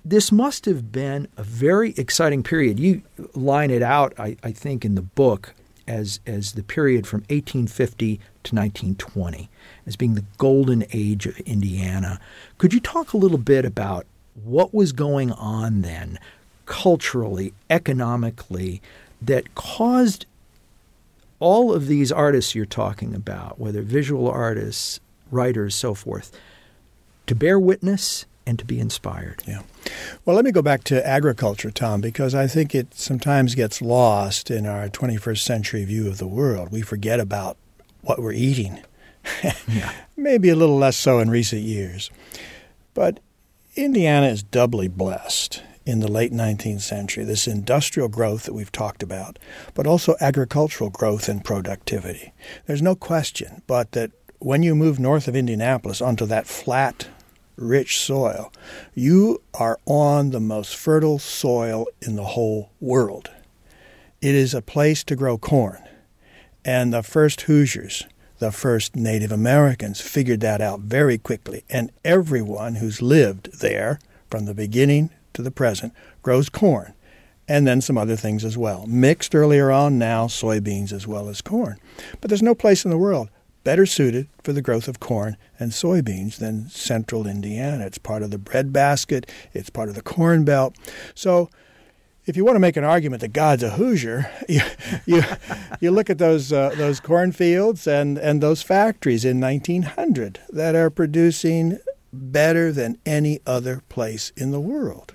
This 0.04 0.30
must 0.30 0.64
have 0.66 0.92
been 0.92 1.26
a 1.36 1.42
very 1.42 1.92
exciting 1.96 2.44
period. 2.44 2.78
You 2.78 3.02
line 3.34 3.72
it 3.72 3.82
out, 3.82 4.12
I, 4.16 4.36
I 4.44 4.52
think, 4.52 4.84
in 4.84 4.94
the 4.94 5.02
book 5.02 5.54
as, 5.88 6.20
as 6.24 6.52
the 6.52 6.62
period 6.62 7.04
from 7.04 7.22
1850 7.22 8.16
to 8.16 8.20
1920 8.54 9.50
as 9.86 9.96
being 9.96 10.14
the 10.14 10.24
golden 10.36 10.84
age 10.92 11.26
of 11.26 11.40
Indiana. 11.40 12.20
Could 12.58 12.72
you 12.72 12.80
talk 12.80 13.12
a 13.12 13.16
little 13.16 13.38
bit 13.38 13.64
about 13.64 14.06
what 14.44 14.72
was 14.72 14.92
going 14.92 15.32
on 15.32 15.82
then, 15.82 16.18
culturally, 16.68 17.54
economically, 17.70 18.80
that 19.22 19.54
caused 19.54 20.26
all 21.40 21.72
of 21.72 21.86
these 21.86 22.12
artists 22.12 22.54
you're 22.54 22.66
talking 22.66 23.14
about, 23.14 23.58
whether 23.58 23.82
visual 23.82 24.28
artists, 24.28 25.00
writers, 25.30 25.74
so 25.74 25.94
forth, 25.94 26.30
to 27.26 27.34
bear 27.34 27.58
witness 27.58 28.26
and 28.46 28.58
to 28.58 28.64
be 28.64 28.78
inspired. 28.78 29.42
Yeah. 29.46 29.62
Well, 30.24 30.36
let 30.36 30.44
me 30.44 30.52
go 30.52 30.62
back 30.62 30.84
to 30.84 31.06
agriculture, 31.06 31.70
Tom, 31.70 32.00
because 32.00 32.34
I 32.34 32.46
think 32.46 32.74
it 32.74 32.94
sometimes 32.94 33.54
gets 33.54 33.80
lost 33.80 34.50
in 34.50 34.66
our 34.66 34.88
21st 34.88 35.38
century 35.38 35.84
view 35.84 36.06
of 36.06 36.18
the 36.18 36.26
world. 36.26 36.70
We 36.70 36.82
forget 36.82 37.18
about 37.18 37.56
what 38.02 38.20
we're 38.20 38.32
eating. 38.32 38.82
yeah. 39.68 39.92
Maybe 40.16 40.48
a 40.48 40.56
little 40.56 40.76
less 40.76 40.96
so 40.96 41.18
in 41.18 41.30
recent 41.30 41.62
years. 41.62 42.10
But 42.94 43.20
Indiana 43.74 44.26
is 44.26 44.42
doubly 44.42 44.88
blessed 44.88 45.62
in 45.88 46.00
the 46.00 46.12
late 46.12 46.32
19th 46.34 46.82
century, 46.82 47.24
this 47.24 47.46
industrial 47.46 48.10
growth 48.10 48.42
that 48.42 48.52
we've 48.52 48.70
talked 48.70 49.02
about, 49.02 49.38
but 49.72 49.86
also 49.86 50.16
agricultural 50.20 50.90
growth 50.90 51.30
and 51.30 51.42
productivity. 51.42 52.34
There's 52.66 52.82
no 52.82 52.94
question 52.94 53.62
but 53.66 53.92
that 53.92 54.10
when 54.38 54.62
you 54.62 54.74
move 54.74 54.98
north 54.98 55.26
of 55.28 55.34
Indianapolis 55.34 56.02
onto 56.02 56.26
that 56.26 56.46
flat, 56.46 57.08
rich 57.56 57.98
soil, 57.98 58.52
you 58.94 59.40
are 59.54 59.78
on 59.86 60.28
the 60.28 60.40
most 60.40 60.76
fertile 60.76 61.18
soil 61.18 61.86
in 62.02 62.16
the 62.16 62.24
whole 62.36 62.70
world. 62.80 63.30
It 64.20 64.34
is 64.34 64.52
a 64.52 64.60
place 64.60 65.02
to 65.04 65.16
grow 65.16 65.38
corn. 65.38 65.82
And 66.66 66.92
the 66.92 67.02
first 67.02 67.40
Hoosiers, 67.42 68.04
the 68.40 68.52
first 68.52 68.94
Native 68.94 69.32
Americans, 69.32 70.02
figured 70.02 70.40
that 70.40 70.60
out 70.60 70.80
very 70.80 71.16
quickly. 71.16 71.64
And 71.70 71.92
everyone 72.04 72.74
who's 72.74 73.00
lived 73.00 73.60
there 73.60 73.98
from 74.28 74.44
the 74.44 74.54
beginning 74.54 75.08
to 75.38 75.42
the 75.42 75.50
present, 75.52 75.92
grows 76.20 76.48
corn, 76.48 76.94
and 77.46 77.64
then 77.64 77.80
some 77.80 77.96
other 77.96 78.16
things 78.16 78.44
as 78.44 78.58
well. 78.58 78.86
Mixed 78.88 79.36
earlier 79.36 79.70
on, 79.70 79.96
now 79.96 80.26
soybeans 80.26 80.92
as 80.92 81.06
well 81.06 81.28
as 81.28 81.40
corn. 81.40 81.78
But 82.20 82.28
there's 82.28 82.42
no 82.42 82.56
place 82.56 82.84
in 82.84 82.90
the 82.90 82.98
world 82.98 83.30
better 83.62 83.86
suited 83.86 84.26
for 84.42 84.52
the 84.52 84.62
growth 84.62 84.88
of 84.88 84.98
corn 84.98 85.36
and 85.60 85.70
soybeans 85.70 86.38
than 86.38 86.68
central 86.70 87.24
Indiana. 87.24 87.86
It's 87.86 87.98
part 87.98 88.24
of 88.24 88.32
the 88.32 88.38
breadbasket, 88.38 89.30
it's 89.52 89.70
part 89.70 89.88
of 89.88 89.94
the 89.94 90.02
corn 90.02 90.44
belt. 90.44 90.74
So, 91.14 91.50
if 92.26 92.36
you 92.36 92.44
want 92.44 92.56
to 92.56 92.60
make 92.60 92.76
an 92.76 92.84
argument 92.84 93.20
that 93.20 93.32
God's 93.32 93.62
a 93.62 93.70
Hoosier, 93.70 94.28
you 94.48 94.62
you, 95.06 95.22
you 95.80 95.92
look 95.92 96.10
at 96.10 96.18
those 96.18 96.52
uh, 96.52 96.70
those 96.76 96.98
cornfields 96.98 97.86
and, 97.86 98.18
and 98.18 98.42
those 98.42 98.60
factories 98.60 99.24
in 99.24 99.38
1900 99.38 100.40
that 100.48 100.74
are 100.74 100.90
producing 100.90 101.78
better 102.12 102.72
than 102.72 102.98
any 103.06 103.38
other 103.46 103.82
place 103.88 104.32
in 104.36 104.50
the 104.50 104.60
world. 104.60 105.14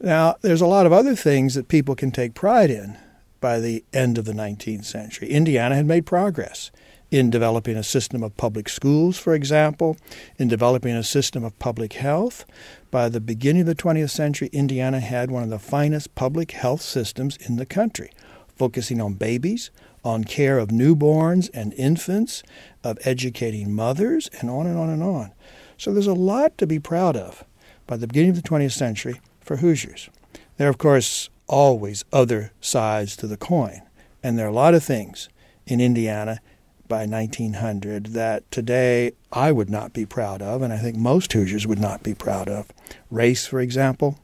Now, 0.00 0.36
there's 0.42 0.60
a 0.60 0.66
lot 0.66 0.84
of 0.84 0.92
other 0.92 1.16
things 1.16 1.54
that 1.54 1.68
people 1.68 1.94
can 1.94 2.10
take 2.10 2.34
pride 2.34 2.70
in 2.70 2.98
by 3.40 3.60
the 3.60 3.82
end 3.94 4.18
of 4.18 4.26
the 4.26 4.32
19th 4.32 4.84
century. 4.84 5.30
Indiana 5.30 5.74
had 5.74 5.86
made 5.86 6.04
progress 6.04 6.70
in 7.10 7.30
developing 7.30 7.76
a 7.76 7.82
system 7.82 8.22
of 8.22 8.36
public 8.36 8.68
schools, 8.68 9.16
for 9.16 9.34
example, 9.34 9.96
in 10.38 10.48
developing 10.48 10.94
a 10.94 11.02
system 11.02 11.44
of 11.44 11.58
public 11.58 11.94
health. 11.94 12.44
By 12.90 13.08
the 13.08 13.20
beginning 13.20 13.62
of 13.62 13.68
the 13.68 13.74
20th 13.74 14.10
century, 14.10 14.50
Indiana 14.52 15.00
had 15.00 15.30
one 15.30 15.42
of 15.42 15.50
the 15.50 15.58
finest 15.58 16.14
public 16.14 16.50
health 16.50 16.82
systems 16.82 17.38
in 17.38 17.56
the 17.56 17.66
country, 17.66 18.10
focusing 18.56 19.00
on 19.00 19.14
babies, 19.14 19.70
on 20.04 20.24
care 20.24 20.58
of 20.58 20.68
newborns 20.68 21.48
and 21.54 21.72
infants, 21.74 22.42
of 22.84 22.98
educating 23.04 23.72
mothers, 23.72 24.28
and 24.40 24.50
on 24.50 24.66
and 24.66 24.78
on 24.78 24.90
and 24.90 25.02
on. 25.02 25.32
So 25.78 25.92
there's 25.92 26.06
a 26.06 26.14
lot 26.14 26.58
to 26.58 26.66
be 26.66 26.78
proud 26.78 27.16
of 27.16 27.44
by 27.86 27.96
the 27.96 28.06
beginning 28.06 28.30
of 28.30 28.42
the 28.42 28.48
20th 28.48 28.72
century 28.72 29.20
for 29.46 29.56
Hoosiers. 29.56 30.10
There 30.56 30.66
are, 30.66 30.70
of 30.70 30.78
course, 30.78 31.30
always 31.46 32.04
other 32.12 32.52
sides 32.60 33.16
to 33.16 33.26
the 33.26 33.36
coin, 33.36 33.82
and 34.22 34.36
there 34.36 34.46
are 34.46 34.50
a 34.50 34.52
lot 34.52 34.74
of 34.74 34.82
things 34.82 35.28
in 35.66 35.80
Indiana 35.80 36.40
by 36.88 37.06
1900 37.06 38.06
that 38.06 38.48
today 38.50 39.12
I 39.32 39.52
would 39.52 39.70
not 39.70 39.92
be 39.92 40.04
proud 40.04 40.42
of, 40.42 40.62
and 40.62 40.72
I 40.72 40.78
think 40.78 40.96
most 40.96 41.32
Hoosiers 41.32 41.66
would 41.66 41.78
not 41.78 42.02
be 42.02 42.14
proud 42.14 42.48
of. 42.48 42.68
Race, 43.10 43.46
for 43.46 43.60
example, 43.60 44.18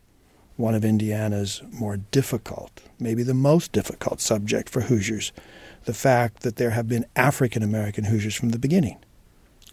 one 0.56 0.74
of 0.74 0.84
Indiana's 0.84 1.62
more 1.70 1.96
difficult, 1.96 2.82
maybe 2.98 3.22
the 3.22 3.34
most 3.34 3.72
difficult 3.72 4.20
subject 4.20 4.68
for 4.68 4.82
Hoosiers, 4.82 5.32
the 5.84 5.94
fact 5.94 6.42
that 6.42 6.56
there 6.56 6.70
have 6.70 6.88
been 6.88 7.06
African 7.16 7.62
American 7.62 8.04
Hoosiers 8.04 8.34
from 8.34 8.50
the 8.50 8.58
beginning. 8.58 8.98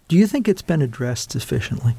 Do 0.07 0.15
you 0.15 0.25
think 0.25 0.47
it's 0.47 0.63
been 0.63 0.81
addressed 0.81 1.31
sufficiently 1.31 1.95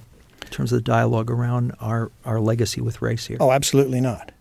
terms 0.50 0.72
of 0.72 0.78
the 0.78 0.82
dialogue 0.82 1.30
around 1.30 1.74
our, 1.80 2.10
our 2.24 2.40
legacy 2.40 2.80
with 2.80 3.00
race 3.00 3.26
here? 3.26 3.38
Oh, 3.40 3.50
absolutely 3.50 4.00
not. 4.00 4.32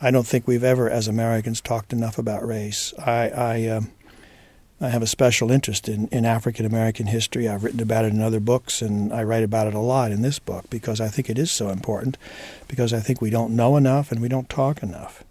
I 0.00 0.10
don't 0.10 0.26
think 0.26 0.48
we've 0.48 0.64
ever, 0.64 0.90
as 0.90 1.06
Americans, 1.06 1.60
talked 1.60 1.92
enough 1.92 2.18
about 2.18 2.46
race. 2.46 2.92
I, 2.98 3.28
I 3.28 3.66
um, 3.68 3.92
I 4.82 4.88
have 4.88 5.02
a 5.02 5.06
special 5.06 5.52
interest 5.52 5.88
in, 5.88 6.08
in 6.08 6.24
African 6.24 6.66
American 6.66 7.06
history. 7.06 7.48
I've 7.48 7.62
written 7.62 7.80
about 7.80 8.04
it 8.04 8.12
in 8.12 8.20
other 8.20 8.40
books, 8.40 8.82
and 8.82 9.12
I 9.12 9.22
write 9.22 9.44
about 9.44 9.68
it 9.68 9.74
a 9.74 9.78
lot 9.78 10.10
in 10.10 10.22
this 10.22 10.40
book 10.40 10.68
because 10.70 11.00
I 11.00 11.06
think 11.06 11.30
it 11.30 11.38
is 11.38 11.52
so 11.52 11.68
important, 11.68 12.18
because 12.66 12.92
I 12.92 12.98
think 12.98 13.20
we 13.20 13.30
don't 13.30 13.54
know 13.54 13.76
enough 13.76 14.10
and 14.10 14.20
we 14.20 14.28
don't 14.28 14.48
talk 14.48 14.82
enough. 14.82 15.22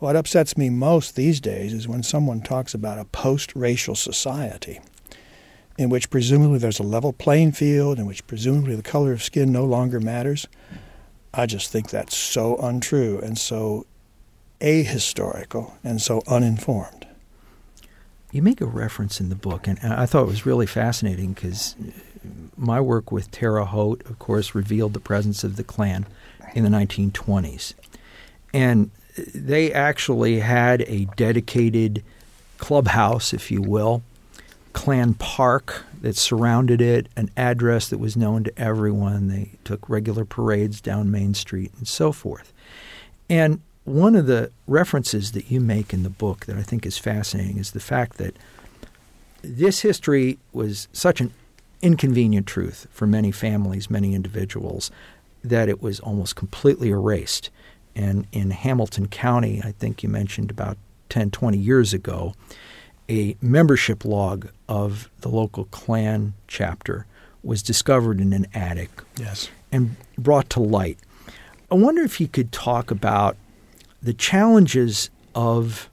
What 0.00 0.16
upsets 0.16 0.58
me 0.58 0.68
most 0.68 1.16
these 1.16 1.40
days 1.40 1.72
is 1.72 1.88
when 1.88 2.02
someone 2.02 2.42
talks 2.42 2.74
about 2.74 2.98
a 2.98 3.06
post 3.06 3.56
racial 3.56 3.94
society 3.94 4.80
in 5.78 5.88
which 5.88 6.10
presumably 6.10 6.58
there's 6.58 6.78
a 6.78 6.82
level 6.82 7.14
playing 7.14 7.52
field, 7.52 7.98
in 7.98 8.04
which 8.04 8.26
presumably 8.26 8.76
the 8.76 8.82
color 8.82 9.12
of 9.12 9.22
skin 9.22 9.50
no 9.50 9.64
longer 9.64 10.00
matters. 10.00 10.46
I 11.32 11.46
just 11.46 11.72
think 11.72 11.88
that's 11.88 12.16
so 12.16 12.56
untrue 12.58 13.18
and 13.20 13.38
so 13.38 13.86
ahistorical 14.60 15.72
and 15.82 16.02
so 16.02 16.20
uninformed 16.26 16.98
you 18.32 18.42
make 18.42 18.60
a 18.60 18.66
reference 18.66 19.20
in 19.20 19.28
the 19.30 19.34
book, 19.34 19.66
and 19.66 19.78
I 19.82 20.06
thought 20.06 20.22
it 20.22 20.28
was 20.28 20.44
really 20.44 20.66
fascinating 20.66 21.32
because 21.32 21.74
my 22.56 22.80
work 22.80 23.10
with 23.10 23.30
Terre 23.30 23.64
Haute, 23.64 24.04
of 24.06 24.18
course, 24.18 24.54
revealed 24.54 24.92
the 24.92 25.00
presence 25.00 25.44
of 25.44 25.56
the 25.56 25.64
Klan 25.64 26.06
in 26.54 26.64
the 26.64 26.70
1920s. 26.70 27.74
And 28.52 28.90
they 29.34 29.72
actually 29.72 30.40
had 30.40 30.82
a 30.82 31.06
dedicated 31.16 32.04
clubhouse, 32.58 33.32
if 33.32 33.50
you 33.50 33.62
will, 33.62 34.02
Klan 34.72 35.14
Park 35.14 35.84
that 36.00 36.16
surrounded 36.16 36.80
it, 36.80 37.08
an 37.16 37.30
address 37.36 37.88
that 37.88 37.98
was 37.98 38.16
known 38.16 38.44
to 38.44 38.58
everyone. 38.58 39.28
They 39.28 39.52
took 39.64 39.88
regular 39.88 40.24
parades 40.24 40.80
down 40.80 41.10
Main 41.10 41.34
Street 41.34 41.72
and 41.78 41.88
so 41.88 42.12
forth. 42.12 42.52
And 43.28 43.60
one 43.84 44.14
of 44.14 44.26
the 44.26 44.50
references 44.66 45.32
that 45.32 45.50
you 45.50 45.60
make 45.60 45.92
in 45.92 46.02
the 46.02 46.10
book 46.10 46.46
that 46.46 46.56
I 46.56 46.62
think 46.62 46.84
is 46.84 46.98
fascinating 46.98 47.58
is 47.58 47.72
the 47.72 47.80
fact 47.80 48.18
that 48.18 48.36
this 49.42 49.80
history 49.80 50.38
was 50.52 50.88
such 50.92 51.20
an 51.20 51.32
inconvenient 51.80 52.46
truth 52.46 52.86
for 52.90 53.06
many 53.06 53.30
families, 53.30 53.88
many 53.88 54.14
individuals, 54.14 54.90
that 55.42 55.68
it 55.68 55.80
was 55.80 56.00
almost 56.00 56.36
completely 56.36 56.90
erased. 56.90 57.50
And 57.94 58.26
in 58.32 58.50
Hamilton 58.50 59.08
County, 59.08 59.62
I 59.64 59.72
think 59.72 60.02
you 60.02 60.08
mentioned 60.08 60.50
about 60.50 60.76
10, 61.08 61.30
20 61.30 61.56
years 61.56 61.94
ago, 61.94 62.34
a 63.08 63.36
membership 63.40 64.04
log 64.04 64.48
of 64.68 65.10
the 65.20 65.28
local 65.28 65.64
Klan 65.66 66.34
chapter 66.46 67.06
was 67.42 67.62
discovered 67.62 68.20
in 68.20 68.32
an 68.32 68.46
attic 68.52 68.90
yes. 69.16 69.48
and 69.72 69.96
brought 70.16 70.50
to 70.50 70.60
light. 70.60 70.98
I 71.70 71.74
wonder 71.74 72.02
if 72.02 72.20
you 72.20 72.28
could 72.28 72.52
talk 72.52 72.90
about 72.90 73.36
the 74.02 74.12
challenges 74.12 75.10
of 75.34 75.88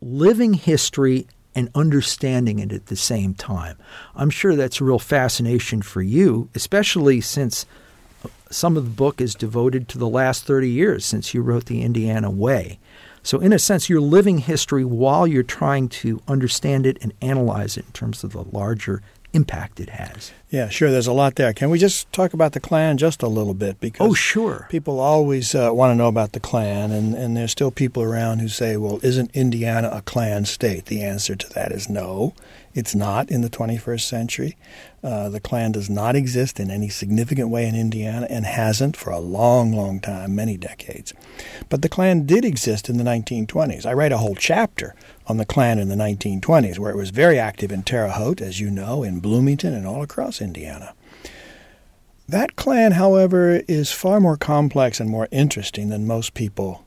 living 0.00 0.54
history 0.54 1.26
and 1.54 1.68
understanding 1.74 2.58
it 2.58 2.72
at 2.72 2.86
the 2.86 2.96
same 2.96 3.34
time. 3.34 3.76
I'm 4.14 4.30
sure 4.30 4.54
that's 4.54 4.80
a 4.80 4.84
real 4.84 4.98
fascination 4.98 5.82
for 5.82 6.00
you, 6.00 6.48
especially 6.54 7.20
since 7.20 7.66
some 8.50 8.76
of 8.76 8.84
the 8.84 8.90
book 8.90 9.20
is 9.20 9.34
devoted 9.34 9.88
to 9.88 9.98
the 9.98 10.08
last 10.08 10.44
30 10.44 10.68
years 10.68 11.04
since 11.04 11.34
you 11.34 11.42
wrote 11.42 11.66
The 11.66 11.82
Indiana 11.82 12.30
Way. 12.30 12.78
So, 13.22 13.38
in 13.38 13.52
a 13.52 13.58
sense, 13.58 13.88
you're 13.88 14.00
living 14.00 14.38
history 14.38 14.84
while 14.84 15.26
you're 15.26 15.42
trying 15.42 15.88
to 15.88 16.22
understand 16.26 16.86
it 16.86 16.98
and 17.02 17.12
analyze 17.20 17.76
it 17.76 17.86
in 17.86 17.92
terms 17.92 18.24
of 18.24 18.32
the 18.32 18.44
larger 18.44 19.02
impact 19.32 19.78
it 19.80 19.90
has. 19.90 20.32
Yeah, 20.48 20.68
sure. 20.68 20.90
There's 20.90 21.06
a 21.06 21.12
lot 21.12 21.36
there. 21.36 21.52
Can 21.52 21.70
we 21.70 21.78
just 21.78 22.12
talk 22.12 22.32
about 22.32 22.52
the 22.52 22.60
Klan 22.60 22.98
just 22.98 23.22
a 23.22 23.28
little 23.28 23.54
bit? 23.54 23.78
Because 23.80 24.10
oh, 24.10 24.14
sure. 24.14 24.66
People 24.70 24.98
always 24.98 25.54
uh, 25.54 25.70
want 25.72 25.92
to 25.92 25.94
know 25.94 26.08
about 26.08 26.32
the 26.32 26.40
Klan, 26.40 26.90
and, 26.90 27.14
and 27.14 27.36
there's 27.36 27.52
still 27.52 27.70
people 27.70 28.02
around 28.02 28.40
who 28.40 28.48
say, 28.48 28.76
well, 28.76 28.98
isn't 29.02 29.30
Indiana 29.34 29.90
a 29.92 30.02
Klan 30.02 30.44
state? 30.44 30.86
The 30.86 31.02
answer 31.02 31.36
to 31.36 31.48
that 31.50 31.72
is 31.72 31.88
no. 31.88 32.34
It's 32.72 32.94
not 32.94 33.30
in 33.30 33.40
the 33.40 33.50
21st 33.50 34.02
century. 34.02 34.56
Uh, 35.02 35.28
the 35.28 35.40
Klan 35.40 35.72
does 35.72 35.90
not 35.90 36.14
exist 36.14 36.60
in 36.60 36.70
any 36.70 36.88
significant 36.88 37.48
way 37.48 37.66
in 37.66 37.74
Indiana 37.74 38.28
and 38.30 38.46
hasn't 38.46 38.96
for 38.96 39.10
a 39.10 39.18
long, 39.18 39.72
long 39.72 39.98
time, 39.98 40.36
many 40.36 40.56
decades. 40.56 41.12
But 41.68 41.82
the 41.82 41.88
Klan 41.88 42.26
did 42.26 42.44
exist 42.44 42.88
in 42.88 42.96
the 42.96 43.04
1920s. 43.04 43.84
I 43.84 43.92
write 43.92 44.12
a 44.12 44.18
whole 44.18 44.36
chapter 44.36 44.94
on 45.26 45.36
the 45.36 45.44
Klan 45.44 45.80
in 45.80 45.88
the 45.88 45.96
1920s, 45.96 46.78
where 46.78 46.92
it 46.92 46.96
was 46.96 47.10
very 47.10 47.38
active 47.38 47.72
in 47.72 47.82
Terre 47.82 48.10
Haute, 48.10 48.40
as 48.40 48.60
you 48.60 48.70
know, 48.70 49.02
in 49.02 49.20
Bloomington 49.20 49.74
and 49.74 49.86
all 49.86 50.02
across 50.02 50.40
Indiana. 50.40 50.94
That 52.28 52.54
Klan, 52.54 52.92
however, 52.92 53.62
is 53.66 53.90
far 53.90 54.20
more 54.20 54.36
complex 54.36 55.00
and 55.00 55.10
more 55.10 55.26
interesting 55.32 55.88
than 55.88 56.06
most 56.06 56.34
people 56.34 56.84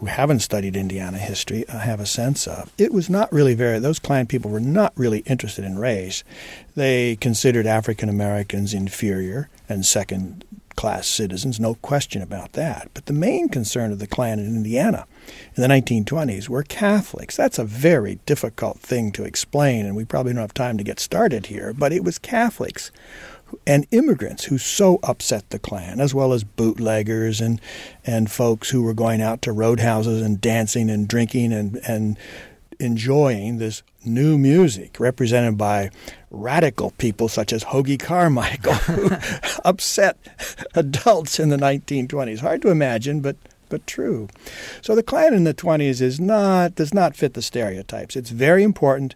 who 0.00 0.06
haven't 0.06 0.40
studied 0.40 0.76
Indiana 0.76 1.18
history 1.18 1.64
have 1.68 2.00
a 2.00 2.06
sense 2.06 2.46
of. 2.46 2.72
It 2.78 2.92
was 2.92 3.10
not 3.10 3.30
really 3.32 3.54
very, 3.54 3.78
those 3.78 3.98
Klan 3.98 4.26
people 4.26 4.50
were 4.50 4.58
not 4.58 4.92
really 4.96 5.20
interested 5.20 5.64
in 5.64 5.78
race. 5.78 6.24
They 6.74 7.16
considered 7.16 7.66
African 7.66 8.08
Americans 8.08 8.72
inferior 8.72 9.50
and 9.68 9.84
second 9.84 10.44
class 10.74 11.06
citizens, 11.06 11.60
no 11.60 11.74
question 11.74 12.22
about 12.22 12.54
that. 12.54 12.88
But 12.94 13.04
the 13.04 13.12
main 13.12 13.50
concern 13.50 13.92
of 13.92 13.98
the 13.98 14.06
Klan 14.06 14.38
in 14.38 14.46
Indiana 14.46 15.06
in 15.54 15.62
the 15.62 15.68
1920s 15.68 16.48
were 16.48 16.62
Catholics. 16.62 17.36
That's 17.36 17.58
a 17.58 17.64
very 17.64 18.20
difficult 18.26 18.78
thing 18.78 19.12
to 19.12 19.24
explain, 19.24 19.86
and 19.86 19.96
we 19.96 20.04
probably 20.04 20.32
don't 20.32 20.40
have 20.40 20.54
time 20.54 20.78
to 20.78 20.84
get 20.84 21.00
started 21.00 21.46
here, 21.46 21.72
but 21.72 21.92
it 21.92 22.04
was 22.04 22.18
Catholics 22.18 22.90
and 23.66 23.86
immigrants 23.90 24.44
who 24.44 24.58
so 24.58 24.98
upset 25.02 25.50
the 25.50 25.58
Klan, 25.58 26.00
as 26.00 26.14
well 26.14 26.32
as 26.32 26.44
bootleggers 26.44 27.40
and 27.40 27.60
and 28.04 28.30
folks 28.30 28.70
who 28.70 28.82
were 28.82 28.94
going 28.94 29.20
out 29.20 29.42
to 29.42 29.52
roadhouses 29.52 30.22
and 30.22 30.40
dancing 30.40 30.90
and 30.90 31.08
drinking 31.08 31.52
and 31.52 31.80
and 31.86 32.16
enjoying 32.78 33.58
this 33.58 33.82
new 34.04 34.38
music 34.38 34.98
represented 34.98 35.58
by 35.58 35.90
radical 36.30 36.92
people 36.92 37.28
such 37.28 37.52
as 37.52 37.64
Hoagy 37.64 37.98
Carmichael, 37.98 38.72
who 38.72 39.10
upset 39.64 40.16
adults 40.74 41.38
in 41.38 41.50
the 41.50 41.56
1920s. 41.56 42.40
Hard 42.40 42.62
to 42.62 42.70
imagine, 42.70 43.20
but 43.20 43.36
but 43.70 43.86
true. 43.86 44.28
So 44.82 44.94
the 44.94 45.02
Klan 45.02 45.32
in 45.32 45.44
the 45.44 45.54
20s 45.54 46.02
is 46.02 46.20
not 46.20 46.74
does 46.74 46.92
not 46.92 47.16
fit 47.16 47.32
the 47.32 47.40
stereotypes. 47.40 48.16
It's 48.16 48.28
very 48.28 48.62
important. 48.62 49.14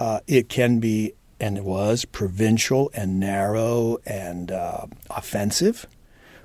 Uh, 0.00 0.20
it 0.26 0.48
can 0.48 0.80
be 0.80 1.12
and 1.38 1.56
it 1.56 1.64
was 1.64 2.04
provincial 2.04 2.90
and 2.92 3.18
narrow 3.18 3.98
and 4.04 4.52
uh, 4.52 4.86
offensive, 5.08 5.86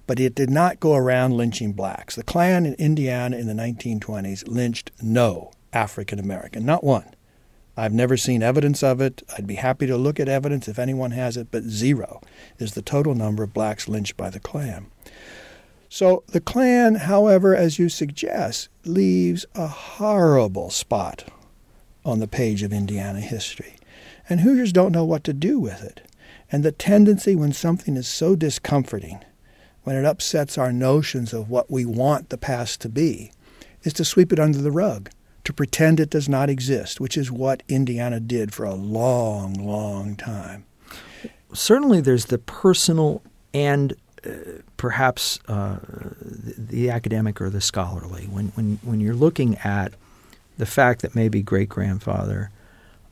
but 0.08 0.20
it 0.20 0.36
did 0.36 0.50
not 0.50 0.80
go 0.80 0.96
around 0.96 1.36
lynching 1.36 1.74
blacks. 1.74 2.16
The 2.16 2.24
Klan 2.24 2.66
in 2.66 2.76
Indiana 2.76 3.36
in 3.38 3.48
the 3.48 3.54
1920s 3.54 4.48
lynched 4.48 4.92
no 5.02 5.52
African 5.74 6.20
American, 6.20 6.66
not 6.66 6.84
one. 6.84 7.16
I've 7.78 7.94
never 7.94 8.16
seen 8.16 8.42
evidence 8.42 8.82
of 8.84 9.02
it. 9.02 9.22
I'd 9.38 9.48
be 9.48 9.56
happy 9.56 9.86
to 9.88 9.98
look 9.98 10.18
at 10.20 10.30
evidence 10.30 10.70
if 10.70 10.80
anyone 10.80 11.12
has 11.12 11.36
it, 11.36 11.50
but 11.52 11.64
zero 11.64 12.22
is 12.58 12.74
the 12.74 12.82
total 12.82 13.16
number 13.16 13.44
of 13.44 13.54
blacks 13.54 13.90
lynched 13.90 14.16
by 14.16 14.30
the 14.30 14.40
Klan. 14.40 14.88
So 15.96 16.26
the 16.28 16.42
Klan, 16.42 16.96
however, 16.96 17.56
as 17.56 17.80
you 17.80 17.88
suggest, 17.88 18.68
leaves 18.84 19.46
a 19.56 19.68
horrible 19.68 20.70
spot 20.70 21.24
on 22.04 22.20
the 22.20 22.28
page 22.28 22.64
of 22.64 22.74
Indiana 22.74 23.22
history. 23.22 23.78
And 24.28 24.42
Hoosiers 24.42 24.74
don't 24.74 24.92
know 24.92 25.06
what 25.06 25.24
to 25.24 25.32
do 25.32 25.58
with 25.58 25.82
it. 25.82 26.02
And 26.52 26.66
the 26.66 26.74
tendency 26.74 27.34
when 27.34 27.54
something 27.54 27.96
is 27.96 28.10
so 28.10 28.36
discomforting, 28.36 29.24
when 29.84 29.96
it 29.96 30.04
upsets 30.04 30.58
our 30.58 30.74
notions 30.74 31.32
of 31.32 31.50
what 31.50 31.72
we 31.72 31.86
want 31.86 32.28
the 32.28 32.38
past 32.38 32.82
to 32.82 32.90
be, 32.90 33.32
is 33.84 33.94
to 33.94 34.04
sweep 34.04 34.34
it 34.34 34.40
under 34.40 34.58
the 34.58 34.72
rug, 34.72 35.10
to 35.46 35.54
pretend 35.54 36.02
it 36.02 36.10
does 36.10 36.28
not 36.28 36.50
exist, 36.50 37.00
which 37.00 37.16
is 37.16 37.32
what 37.32 37.64
Indiana 37.70 38.20
did 38.20 38.54
for 38.54 38.66
a 38.66 38.76
long, 38.76 39.54
long 39.54 40.18
time. 40.18 40.66
Certainly, 41.54 42.02
there's 42.02 42.26
the 42.26 42.38
personal 42.38 43.24
and 43.54 43.94
perhaps 44.78 45.40
uh, 45.48 45.78
the, 46.22 46.54
the, 46.58 46.90
academic 46.90 47.42
or 47.42 47.50
the 47.50 47.62
scholarly. 47.62 48.26
When, 48.26 48.48
when, 48.50 48.80
when 48.84 49.00
you're 49.00 49.16
looking 49.16 49.58
at 49.64 49.94
the 50.58 50.66
fact 50.66 51.02
that 51.02 51.16
maybe 51.16 51.42
great 51.42 51.70
grandfather 51.70 52.52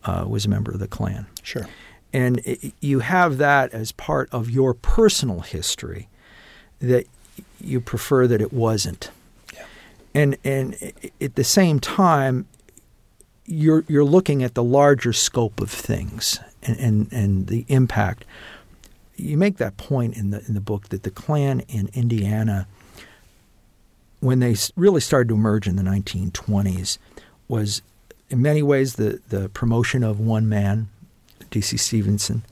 uh, 0.05 0.25
was 0.27 0.45
a 0.45 0.49
member 0.49 0.71
of 0.71 0.79
the 0.79 0.87
Klan. 0.87 1.25
Sure. 1.41 1.67
And 2.11 2.39
it, 2.45 2.73
you 2.79 2.99
have 2.99 3.37
that 3.37 3.73
as 3.73 3.91
part 3.91 4.29
of 4.31 4.49
your 4.49 4.73
personal 4.73 5.41
history 5.41 6.07
that 6.79 7.07
you 7.59 7.79
prefer 7.81 8.27
that 8.27 8.41
it 8.41 8.53
wasn't. 8.53 9.09
Yeah. 9.53 9.65
And 10.13 10.37
and 10.43 10.93
at 11.19 11.35
the 11.35 11.43
same 11.43 11.79
time, 11.79 12.45
you're 13.45 13.83
you're 13.87 14.03
looking 14.03 14.43
at 14.43 14.53
the 14.53 14.63
larger 14.63 15.13
scope 15.13 15.59
of 15.59 15.71
things 15.71 16.39
and, 16.61 16.77
and, 16.79 17.13
and 17.13 17.47
the 17.47 17.65
impact. 17.67 18.25
You 19.15 19.37
make 19.37 19.57
that 19.57 19.77
point 19.77 20.15
in 20.17 20.31
the 20.31 20.43
in 20.47 20.53
the 20.53 20.61
book 20.61 20.89
that 20.89 21.03
the 21.03 21.11
Klan 21.11 21.61
in 21.61 21.89
Indiana, 21.93 22.67
when 24.19 24.39
they 24.39 24.55
really 24.75 25.01
started 25.01 25.29
to 25.29 25.35
emerge 25.35 25.67
in 25.67 25.75
the 25.75 25.83
1920s, 25.83 26.97
was 27.47 27.81
in 28.29 28.41
many 28.41 28.63
ways 28.63 28.95
the 28.95 29.21
the 29.29 29.49
promotion 29.49 30.03
of 30.03 30.19
one 30.19 30.49
man, 30.49 30.89
D.C. 31.51 31.77
Stephenson, 31.77 32.43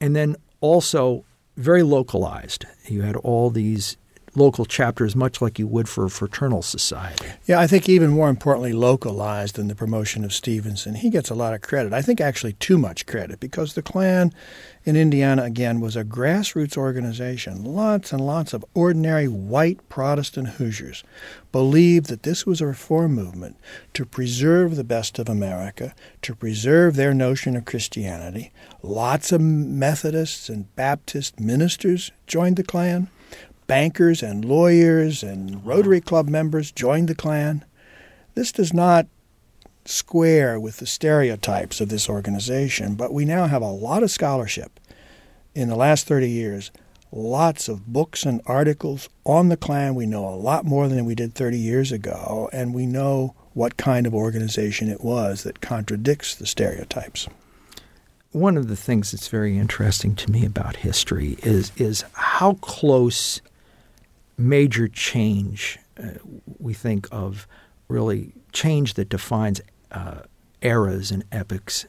and 0.00 0.14
then 0.14 0.36
also 0.60 1.24
very 1.56 1.82
localized. 1.82 2.64
You 2.86 3.02
had 3.02 3.16
all 3.16 3.50
these 3.50 3.96
local 4.34 4.64
chapters, 4.64 5.16
much 5.16 5.42
like 5.42 5.58
you 5.58 5.66
would 5.66 5.88
for 5.88 6.04
a 6.04 6.10
fraternal 6.10 6.62
society. 6.62 7.26
Yeah, 7.46 7.58
I 7.58 7.66
think 7.66 7.88
even 7.88 8.10
more 8.10 8.28
importantly, 8.28 8.72
localized 8.72 9.56
than 9.56 9.68
the 9.68 9.74
promotion 9.74 10.24
of 10.24 10.32
Stephenson. 10.32 10.94
He 10.94 11.10
gets 11.10 11.30
a 11.30 11.34
lot 11.34 11.54
of 11.54 11.60
credit. 11.62 11.92
I 11.92 12.02
think 12.02 12.20
actually 12.20 12.52
too 12.54 12.78
much 12.78 13.06
credit 13.06 13.40
because 13.40 13.74
the 13.74 13.82
Klan 13.82 14.32
in 14.84 14.96
Indiana, 14.96 15.42
again, 15.42 15.80
was 15.80 15.96
a 15.96 16.04
grassroots 16.04 16.76
organization. 16.76 17.64
Lots 17.64 18.12
and 18.12 18.20
lots 18.20 18.54
of 18.54 18.64
ordinary 18.72 19.28
white 19.28 19.86
Protestant 19.88 20.48
Hoosiers 20.48 21.04
believed 21.52 22.06
that 22.06 22.22
this 22.22 22.46
was 22.46 22.60
a 22.60 22.66
reform 22.66 23.14
movement 23.14 23.56
to 23.94 24.06
preserve 24.06 24.76
the 24.76 24.84
best 24.84 25.18
of 25.18 25.28
America, 25.28 25.94
to 26.22 26.34
preserve 26.34 26.96
their 26.96 27.12
notion 27.12 27.56
of 27.56 27.64
Christianity. 27.64 28.52
Lots 28.82 29.32
of 29.32 29.40
Methodists 29.40 30.48
and 30.48 30.74
Baptist 30.76 31.38
ministers 31.38 32.10
joined 32.26 32.56
the 32.56 32.64
Klan 32.64 33.08
bankers 33.70 34.20
and 34.20 34.44
lawyers 34.44 35.22
and 35.22 35.64
Rotary 35.64 36.00
Club 36.00 36.28
members 36.28 36.72
joined 36.72 37.06
the 37.06 37.14
Klan. 37.14 37.64
This 38.34 38.50
does 38.50 38.74
not 38.74 39.06
square 39.84 40.58
with 40.58 40.78
the 40.78 40.86
stereotypes 40.86 41.80
of 41.80 41.88
this 41.88 42.08
organization, 42.08 42.96
but 42.96 43.12
we 43.12 43.24
now 43.24 43.46
have 43.46 43.62
a 43.62 43.70
lot 43.70 44.02
of 44.02 44.10
scholarship 44.10 44.80
in 45.54 45.68
the 45.68 45.76
last 45.76 46.08
30 46.08 46.28
years, 46.28 46.72
lots 47.12 47.68
of 47.68 47.86
books 47.86 48.24
and 48.24 48.40
articles 48.44 49.08
on 49.24 49.50
the 49.50 49.56
Klan. 49.56 49.94
We 49.94 50.04
know 50.04 50.28
a 50.28 50.34
lot 50.34 50.64
more 50.64 50.88
than 50.88 51.04
we 51.04 51.14
did 51.14 51.36
30 51.36 51.56
years 51.56 51.92
ago, 51.92 52.50
and 52.52 52.74
we 52.74 52.86
know 52.86 53.36
what 53.54 53.76
kind 53.76 54.04
of 54.04 54.12
organization 54.12 54.88
it 54.88 55.04
was 55.04 55.44
that 55.44 55.60
contradicts 55.60 56.34
the 56.34 56.46
stereotypes. 56.46 57.28
One 58.32 58.56
of 58.56 58.66
the 58.66 58.74
things 58.74 59.12
that's 59.12 59.28
very 59.28 59.56
interesting 59.56 60.16
to 60.16 60.30
me 60.32 60.44
about 60.44 60.74
history 60.74 61.36
is 61.44 61.70
is 61.76 62.04
how 62.14 62.54
close 62.54 63.40
major 64.40 64.88
change 64.88 65.78
uh, 66.02 66.10
we 66.58 66.74
think 66.74 67.08
of 67.12 67.46
really 67.88 68.32
change 68.52 68.94
that 68.94 69.08
defines 69.08 69.60
uh, 69.90 70.22
eras 70.62 71.10
and 71.10 71.24
epochs. 71.32 71.86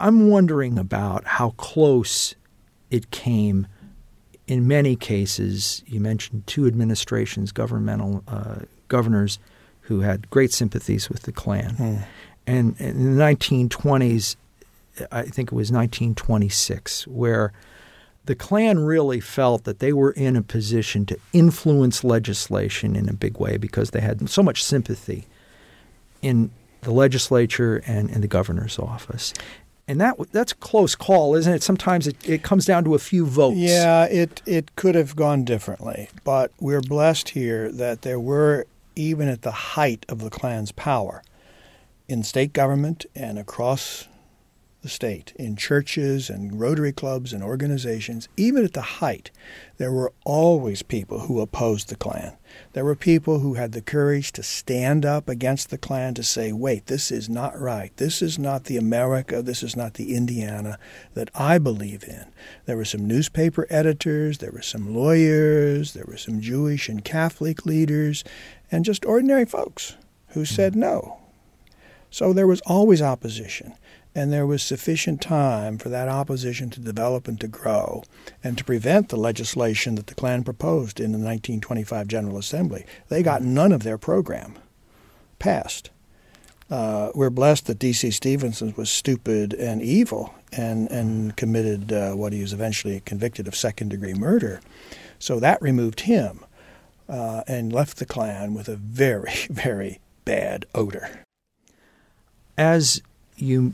I'm 0.00 0.28
wondering 0.30 0.78
about 0.78 1.24
how 1.24 1.50
close 1.50 2.34
it 2.90 3.10
came 3.10 3.66
in 4.46 4.68
many 4.68 4.96
cases. 4.96 5.82
You 5.86 6.00
mentioned 6.00 6.46
two 6.46 6.66
administrations, 6.66 7.52
governmental 7.52 8.22
uh, 8.28 8.60
governors 8.86 9.38
who 9.82 10.00
had 10.00 10.30
great 10.30 10.52
sympathies 10.52 11.08
with 11.08 11.22
the 11.22 11.32
Klan. 11.32 11.74
Mm. 11.76 12.04
And, 12.46 12.76
and 12.78 12.96
in 12.96 13.16
the 13.16 13.22
1920s, 13.22 14.36
I 15.12 15.22
think 15.22 15.48
it 15.48 15.54
was 15.54 15.70
1926, 15.70 17.06
where 17.06 17.52
the 18.28 18.34
Klan 18.34 18.80
really 18.80 19.20
felt 19.20 19.64
that 19.64 19.78
they 19.78 19.90
were 19.90 20.10
in 20.10 20.36
a 20.36 20.42
position 20.42 21.06
to 21.06 21.18
influence 21.32 22.04
legislation 22.04 22.94
in 22.94 23.08
a 23.08 23.14
big 23.14 23.40
way 23.40 23.56
because 23.56 23.92
they 23.92 24.02
had 24.02 24.28
so 24.28 24.42
much 24.42 24.62
sympathy 24.62 25.26
in 26.20 26.50
the 26.82 26.90
legislature 26.90 27.82
and 27.86 28.10
in 28.10 28.20
the 28.20 28.28
governor's 28.28 28.78
office. 28.78 29.32
And 29.88 29.98
that 30.02 30.16
that's 30.30 30.52
a 30.52 30.56
close 30.56 30.94
call, 30.94 31.36
isn't 31.36 31.50
it? 31.50 31.62
Sometimes 31.62 32.06
it, 32.06 32.16
it 32.28 32.42
comes 32.42 32.66
down 32.66 32.84
to 32.84 32.94
a 32.94 32.98
few 32.98 33.24
votes. 33.24 33.56
Yeah, 33.56 34.04
it, 34.04 34.42
it 34.44 34.76
could 34.76 34.94
have 34.94 35.16
gone 35.16 35.44
differently. 35.44 36.10
But 36.22 36.52
we're 36.60 36.82
blessed 36.82 37.30
here 37.30 37.72
that 37.72 38.02
there 38.02 38.20
were, 38.20 38.66
even 38.94 39.28
at 39.28 39.40
the 39.40 39.52
height 39.52 40.04
of 40.06 40.18
the 40.18 40.28
Klan's 40.28 40.70
power, 40.70 41.22
in 42.08 42.22
state 42.22 42.52
government 42.52 43.06
and 43.14 43.38
across 43.38 44.06
the 44.82 44.88
state, 44.88 45.32
in 45.36 45.56
churches 45.56 46.30
and 46.30 46.60
Rotary 46.60 46.92
clubs 46.92 47.32
and 47.32 47.42
organizations, 47.42 48.28
even 48.36 48.64
at 48.64 48.74
the 48.74 48.80
height, 48.80 49.32
there 49.76 49.90
were 49.90 50.12
always 50.24 50.82
people 50.82 51.20
who 51.20 51.40
opposed 51.40 51.88
the 51.88 51.96
Klan. 51.96 52.36
There 52.74 52.84
were 52.84 52.94
people 52.94 53.40
who 53.40 53.54
had 53.54 53.72
the 53.72 53.80
courage 53.80 54.30
to 54.32 54.42
stand 54.42 55.04
up 55.04 55.28
against 55.28 55.70
the 55.70 55.78
Klan 55.78 56.14
to 56.14 56.22
say, 56.22 56.52
wait, 56.52 56.86
this 56.86 57.10
is 57.10 57.28
not 57.28 57.58
right. 57.60 57.94
This 57.96 58.22
is 58.22 58.38
not 58.38 58.64
the 58.64 58.76
America, 58.76 59.42
this 59.42 59.64
is 59.64 59.74
not 59.74 59.94
the 59.94 60.14
Indiana 60.14 60.78
that 61.14 61.30
I 61.34 61.58
believe 61.58 62.04
in. 62.04 62.26
There 62.66 62.76
were 62.76 62.84
some 62.84 63.06
newspaper 63.06 63.66
editors, 63.68 64.38
there 64.38 64.52
were 64.52 64.62
some 64.62 64.94
lawyers, 64.94 65.92
there 65.92 66.06
were 66.06 66.16
some 66.16 66.40
Jewish 66.40 66.88
and 66.88 67.04
Catholic 67.04 67.66
leaders, 67.66 68.22
and 68.70 68.84
just 68.84 69.04
ordinary 69.04 69.44
folks 69.44 69.96
who 70.28 70.44
said 70.44 70.72
mm-hmm. 70.72 70.80
no. 70.82 71.20
So 72.10 72.32
there 72.32 72.46
was 72.46 72.62
always 72.62 73.02
opposition 73.02 73.74
and 74.14 74.32
there 74.32 74.46
was 74.46 74.62
sufficient 74.62 75.20
time 75.20 75.78
for 75.78 75.88
that 75.88 76.08
opposition 76.08 76.70
to 76.70 76.80
develop 76.80 77.28
and 77.28 77.40
to 77.40 77.48
grow 77.48 78.02
and 78.42 78.58
to 78.58 78.64
prevent 78.64 79.08
the 79.08 79.16
legislation 79.16 79.94
that 79.94 80.06
the 80.06 80.14
Klan 80.14 80.44
proposed 80.44 80.98
in 80.98 81.12
the 81.12 81.18
1925 81.18 82.08
General 82.08 82.38
Assembly. 82.38 82.84
They 83.08 83.22
got 83.22 83.42
none 83.42 83.72
of 83.72 83.82
their 83.82 83.98
program 83.98 84.58
passed. 85.38 85.90
Uh, 86.70 87.10
we're 87.14 87.30
blessed 87.30 87.66
that 87.66 87.78
D.C. 87.78 88.10
Stephenson 88.10 88.74
was 88.76 88.90
stupid 88.90 89.54
and 89.54 89.80
evil 89.80 90.34
and, 90.52 90.90
and 90.90 91.34
committed 91.36 91.92
uh, 91.92 92.12
what 92.12 92.32
he 92.32 92.40
was 92.40 92.52
eventually 92.52 93.00
convicted 93.00 93.48
of 93.48 93.54
second 93.54 93.88
degree 93.88 94.14
murder. 94.14 94.60
So 95.18 95.40
that 95.40 95.60
removed 95.62 96.00
him 96.00 96.44
uh, 97.08 97.42
and 97.46 97.72
left 97.72 97.98
the 97.98 98.06
Klan 98.06 98.54
with 98.54 98.68
a 98.68 98.76
very, 98.76 99.32
very 99.50 100.00
bad 100.24 100.66
odor. 100.74 101.24
As 102.56 103.00
you 103.36 103.72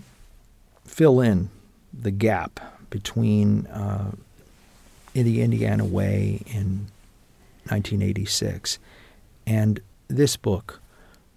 fill 0.95 1.21
in 1.21 1.51
the 1.93 2.13
gap 2.13 2.61
between 2.89 3.67
uh, 3.67 4.13
the 5.13 5.43
Indiana 5.43 5.85
Way 5.85 6.41
in 6.47 6.87
1986 7.67 8.79
and 9.45 9.81
this 10.07 10.37
book, 10.37 10.81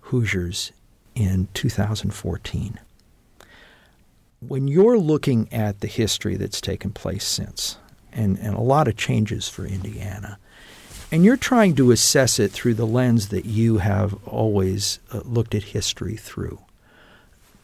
Hoosiers, 0.02 0.72
in 1.16 1.48
2014. 1.56 2.80
When 4.48 4.68
you're 4.68 5.00
looking 5.00 5.52
at 5.52 5.80
the 5.80 5.88
history 5.88 6.36
that's 6.36 6.62
taken 6.62 6.92
place 6.92 7.26
since, 7.26 7.80
and, 8.14 8.38
and 8.38 8.56
a 8.56 8.62
lot 8.62 8.88
of 8.88 8.96
changes 8.96 9.50
for 9.50 9.66
Indiana, 9.66 10.38
and 11.12 11.26
you're 11.26 11.36
trying 11.36 11.74
to 11.78 11.90
assess 11.90 12.38
it 12.38 12.52
through 12.52 12.76
the 12.76 12.86
lens 12.86 13.30
that 13.30 13.46
you 13.46 13.80
have 13.80 14.14
always 14.28 15.00
uh, 15.12 15.22
looked 15.26 15.56
at 15.56 15.64
history 15.64 16.16
through, 16.16 16.60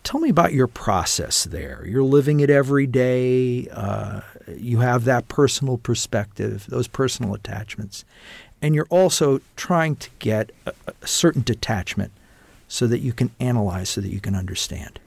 Tell 0.04 0.20
me 0.20 0.30
about 0.30 0.54
your 0.54 0.68
process 0.68 1.46
there. 1.46 1.86
You're 1.88 2.04
living 2.04 2.42
it 2.42 2.50
every 2.50 2.86
day. 2.88 3.70
Uh, 3.70 4.22
you 4.56 4.80
have 4.80 5.06
that 5.06 5.30
personal 5.30 5.78
perspective, 5.78 6.66
those 6.68 6.88
personal 6.88 7.34
attachments. 7.34 8.04
And 8.62 8.76
you're 8.76 8.88
also 8.90 9.40
trying 9.56 9.96
to 9.98 10.10
get 10.20 10.52
a, 10.66 10.74
a 11.02 11.08
certain 11.08 11.42
detachment 11.42 12.12
so 12.68 12.86
that 12.88 13.00
you 13.00 13.14
can 13.14 13.32
analyze, 13.40 13.90
so 13.90 14.02
that 14.02 14.10
you 14.10 14.20
can 14.20 14.36
understand. 14.36 15.00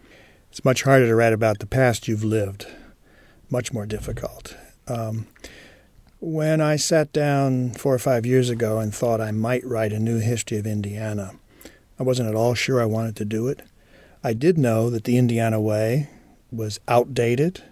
It's 0.50 0.64
much 0.64 0.84
harder 0.84 1.06
to 1.06 1.14
write 1.14 1.34
about 1.34 1.58
the 1.58 1.66
past 1.66 2.08
you've 2.08 2.24
lived, 2.24 2.66
much 3.50 3.72
more 3.72 3.84
difficult. 3.84 4.56
Um, 4.88 5.26
when 6.20 6.62
I 6.62 6.76
sat 6.76 7.12
down 7.12 7.72
four 7.72 7.92
or 7.92 7.98
five 7.98 8.24
years 8.24 8.48
ago 8.48 8.78
and 8.78 8.94
thought 8.94 9.20
I 9.20 9.32
might 9.32 9.64
write 9.66 9.92
a 9.92 9.98
new 9.98 10.18
history 10.18 10.56
of 10.56 10.66
Indiana, 10.66 11.32
I 11.98 12.02
wasn't 12.02 12.30
at 12.30 12.34
all 12.34 12.54
sure 12.54 12.80
I 12.80 12.86
wanted 12.86 13.16
to 13.16 13.24
do 13.26 13.48
it. 13.48 13.62
I 14.26 14.32
did 14.32 14.58
know 14.58 14.90
that 14.90 15.04
the 15.04 15.18
Indiana 15.18 15.60
way 15.60 16.08
was 16.50 16.80
outdated 16.88 17.62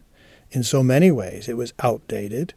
in 0.53 0.63
so 0.63 0.85
many 0.85 1.11
ways. 1.11 1.49
It 1.49 1.57
was 1.57 1.73
outdated, 1.81 2.55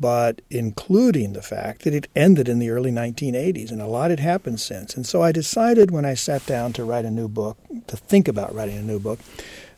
but 0.00 0.40
including 0.48 1.34
the 1.34 1.42
fact 1.42 1.82
that 1.82 1.92
it 1.92 2.08
ended 2.16 2.48
in 2.48 2.60
the 2.60 2.70
early 2.70 2.90
1980s 2.90 3.70
and 3.70 3.82
a 3.82 3.86
lot 3.86 4.08
had 4.08 4.20
happened 4.20 4.58
since. 4.58 4.96
And 4.96 5.06
so 5.06 5.20
I 5.20 5.32
decided 5.32 5.90
when 5.90 6.06
I 6.06 6.14
sat 6.14 6.46
down 6.46 6.72
to 6.72 6.84
write 6.84 7.04
a 7.04 7.10
new 7.10 7.28
book, 7.28 7.58
to 7.88 7.96
think 7.98 8.26
about 8.26 8.54
writing 8.54 8.78
a 8.78 8.82
new 8.82 8.98
book, 8.98 9.20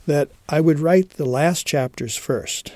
that 0.06 0.28
I 0.48 0.60
would 0.60 0.78
write 0.78 1.10
the 1.10 1.26
last 1.26 1.66
chapters 1.66 2.14
first. 2.16 2.72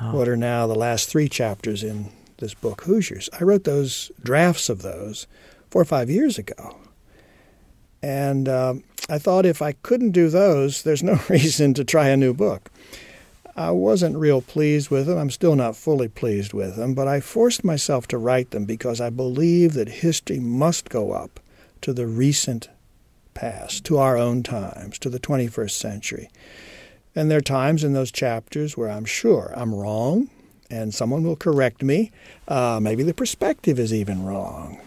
Oh. 0.00 0.14
What 0.14 0.28
are 0.28 0.36
now 0.36 0.68
the 0.68 0.76
last 0.76 1.08
three 1.08 1.28
chapters 1.28 1.82
in 1.82 2.12
this 2.36 2.54
book, 2.54 2.82
Hoosiers? 2.82 3.28
I 3.40 3.42
wrote 3.42 3.64
those 3.64 4.12
drafts 4.22 4.68
of 4.68 4.82
those 4.82 5.26
four 5.70 5.82
or 5.82 5.84
five 5.84 6.08
years 6.08 6.38
ago. 6.38 6.76
And 8.04 8.50
um, 8.50 8.84
I 9.08 9.16
thought 9.16 9.46
if 9.46 9.62
I 9.62 9.72
couldn't 9.72 10.10
do 10.10 10.28
those, 10.28 10.82
there's 10.82 11.02
no 11.02 11.18
reason 11.30 11.72
to 11.72 11.84
try 11.84 12.08
a 12.08 12.18
new 12.18 12.34
book. 12.34 12.70
I 13.56 13.70
wasn't 13.70 14.18
real 14.18 14.42
pleased 14.42 14.90
with 14.90 15.06
them. 15.06 15.16
I'm 15.16 15.30
still 15.30 15.56
not 15.56 15.74
fully 15.74 16.08
pleased 16.08 16.52
with 16.52 16.76
them, 16.76 16.92
but 16.92 17.08
I 17.08 17.20
forced 17.20 17.64
myself 17.64 18.06
to 18.08 18.18
write 18.18 18.50
them 18.50 18.66
because 18.66 19.00
I 19.00 19.08
believe 19.08 19.72
that 19.72 19.88
history 19.88 20.38
must 20.38 20.90
go 20.90 21.12
up 21.12 21.40
to 21.80 21.94
the 21.94 22.06
recent 22.06 22.68
past, 23.32 23.84
to 23.86 23.96
our 23.96 24.18
own 24.18 24.42
times, 24.42 24.98
to 24.98 25.08
the 25.08 25.20
21st 25.20 25.70
century. 25.70 26.28
And 27.14 27.30
there 27.30 27.38
are 27.38 27.42
times 27.42 27.84
in 27.84 27.94
those 27.94 28.12
chapters 28.12 28.76
where 28.76 28.90
I'm 28.90 29.06
sure 29.06 29.50
I'm 29.56 29.74
wrong, 29.74 30.28
and 30.68 30.92
someone 30.92 31.22
will 31.22 31.36
correct 31.36 31.82
me. 31.82 32.12
Uh, 32.48 32.80
maybe 32.82 33.02
the 33.02 33.14
perspective 33.14 33.78
is 33.78 33.94
even 33.94 34.26
wrong. 34.26 34.78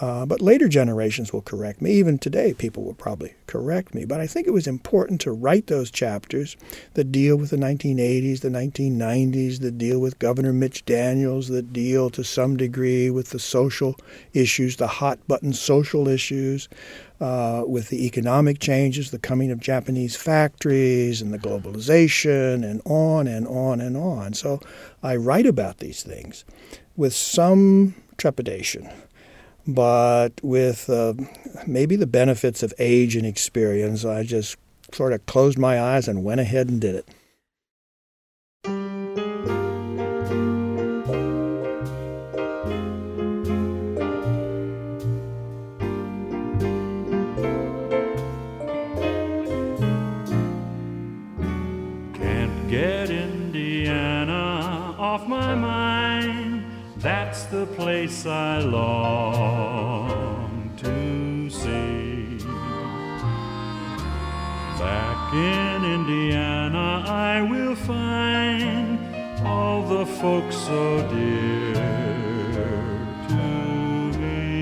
Uh, 0.00 0.24
but 0.24 0.40
later 0.40 0.68
generations 0.68 1.32
will 1.32 1.42
correct 1.42 1.82
me. 1.82 1.92
Even 1.92 2.18
today, 2.18 2.54
people 2.54 2.82
will 2.82 2.94
probably 2.94 3.34
correct 3.46 3.94
me. 3.94 4.04
But 4.04 4.20
I 4.20 4.26
think 4.26 4.46
it 4.46 4.52
was 4.52 4.66
important 4.66 5.20
to 5.20 5.32
write 5.32 5.66
those 5.66 5.90
chapters 5.90 6.56
that 6.94 7.12
deal 7.12 7.36
with 7.36 7.50
the 7.50 7.58
1980s, 7.58 8.40
the 8.40 8.48
1990s, 8.48 9.60
that 9.60 9.76
deal 9.76 10.00
with 10.00 10.18
Governor 10.18 10.52
Mitch 10.52 10.84
Daniels, 10.86 11.48
that 11.48 11.72
deal 11.72 12.08
to 12.10 12.24
some 12.24 12.56
degree 12.56 13.10
with 13.10 13.30
the 13.30 13.38
social 13.38 13.96
issues, 14.32 14.76
the 14.76 14.86
hot 14.86 15.18
button 15.28 15.52
social 15.52 16.08
issues, 16.08 16.68
uh, 17.20 17.62
with 17.66 17.88
the 17.88 18.06
economic 18.06 18.58
changes, 18.58 19.10
the 19.10 19.18
coming 19.18 19.50
of 19.50 19.60
Japanese 19.60 20.16
factories 20.16 21.20
and 21.20 21.32
the 21.32 21.38
globalization, 21.38 22.68
and 22.68 22.80
on 22.86 23.28
and 23.28 23.46
on 23.46 23.80
and 23.80 23.96
on. 23.96 24.32
So 24.32 24.58
I 25.02 25.16
write 25.16 25.46
about 25.46 25.78
these 25.78 26.02
things 26.02 26.44
with 26.96 27.14
some 27.14 27.94
trepidation 28.16 28.88
but 29.66 30.32
with 30.42 30.88
uh, 30.90 31.14
maybe 31.66 31.96
the 31.96 32.06
benefits 32.06 32.62
of 32.62 32.74
age 32.78 33.16
and 33.16 33.26
experience, 33.26 34.04
I 34.04 34.24
just 34.24 34.56
sort 34.92 35.12
of 35.12 35.24
closed 35.26 35.58
my 35.58 35.80
eyes 35.80 36.08
and 36.08 36.24
went 36.24 36.40
ahead 36.40 36.68
and 36.68 36.80
did 36.80 36.94
it. 36.94 37.08
Place 57.82 58.26
I 58.26 58.58
long 58.58 60.70
to 60.76 61.50
see. 61.50 62.38
Back 64.78 65.34
in 65.34 65.84
Indiana, 65.98 67.04
I 67.08 67.42
will 67.42 67.74
find 67.74 69.00
all 69.44 69.82
the 69.94 70.06
folks 70.06 70.54
so 70.54 71.02
dear 71.08 71.74
to 73.30 73.46
me. 74.20 74.52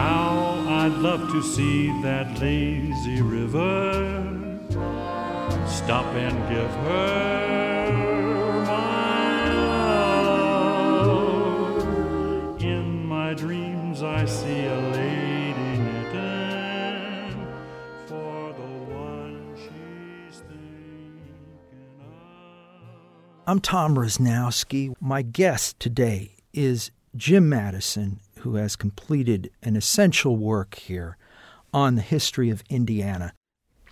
How 0.00 0.64
I'd 0.80 0.96
love 1.08 1.30
to 1.32 1.42
see 1.42 1.88
that 2.00 2.40
lazy 2.40 3.20
river. 3.20 4.24
Stop 5.66 6.06
and 6.14 6.38
give 6.48 6.72
her 6.86 7.57
I'm 23.48 23.60
Tom 23.60 23.94
Roznowski. 23.94 24.92
My 25.00 25.22
guest 25.22 25.80
today 25.80 26.36
is 26.52 26.90
Jim 27.16 27.48
Madison, 27.48 28.20
who 28.40 28.56
has 28.56 28.76
completed 28.76 29.50
an 29.62 29.74
essential 29.74 30.36
work 30.36 30.74
here 30.74 31.16
on 31.72 31.94
the 31.94 32.02
history 32.02 32.50
of 32.50 32.62
Indiana. 32.68 33.32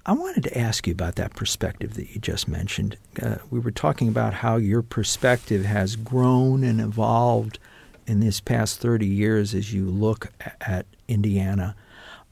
I 0.05 0.13
wanted 0.13 0.43
to 0.43 0.59
ask 0.59 0.87
you 0.87 0.93
about 0.93 1.15
that 1.15 1.35
perspective 1.35 1.95
that 1.95 2.11
you 2.11 2.21
just 2.21 2.49
mentioned. 2.49 2.99
Uh, 3.23 3.37
we 3.49 3.59
were 3.59 3.71
talking 3.71 4.09
about 4.09 4.35
how 4.35 4.57
your 4.57 4.83
perspective 4.83 5.65
has 5.65 5.97
grown 5.97 6.63
and 6.63 6.79
evolved 6.79 7.59
in 8.07 8.21
this 8.21 8.41
past 8.41 8.79
30 8.81 9.07
years 9.07 9.55
as 9.55 9.73
you 9.73 9.87
look 9.87 10.29
at 10.61 10.85
Indiana. 11.09 11.75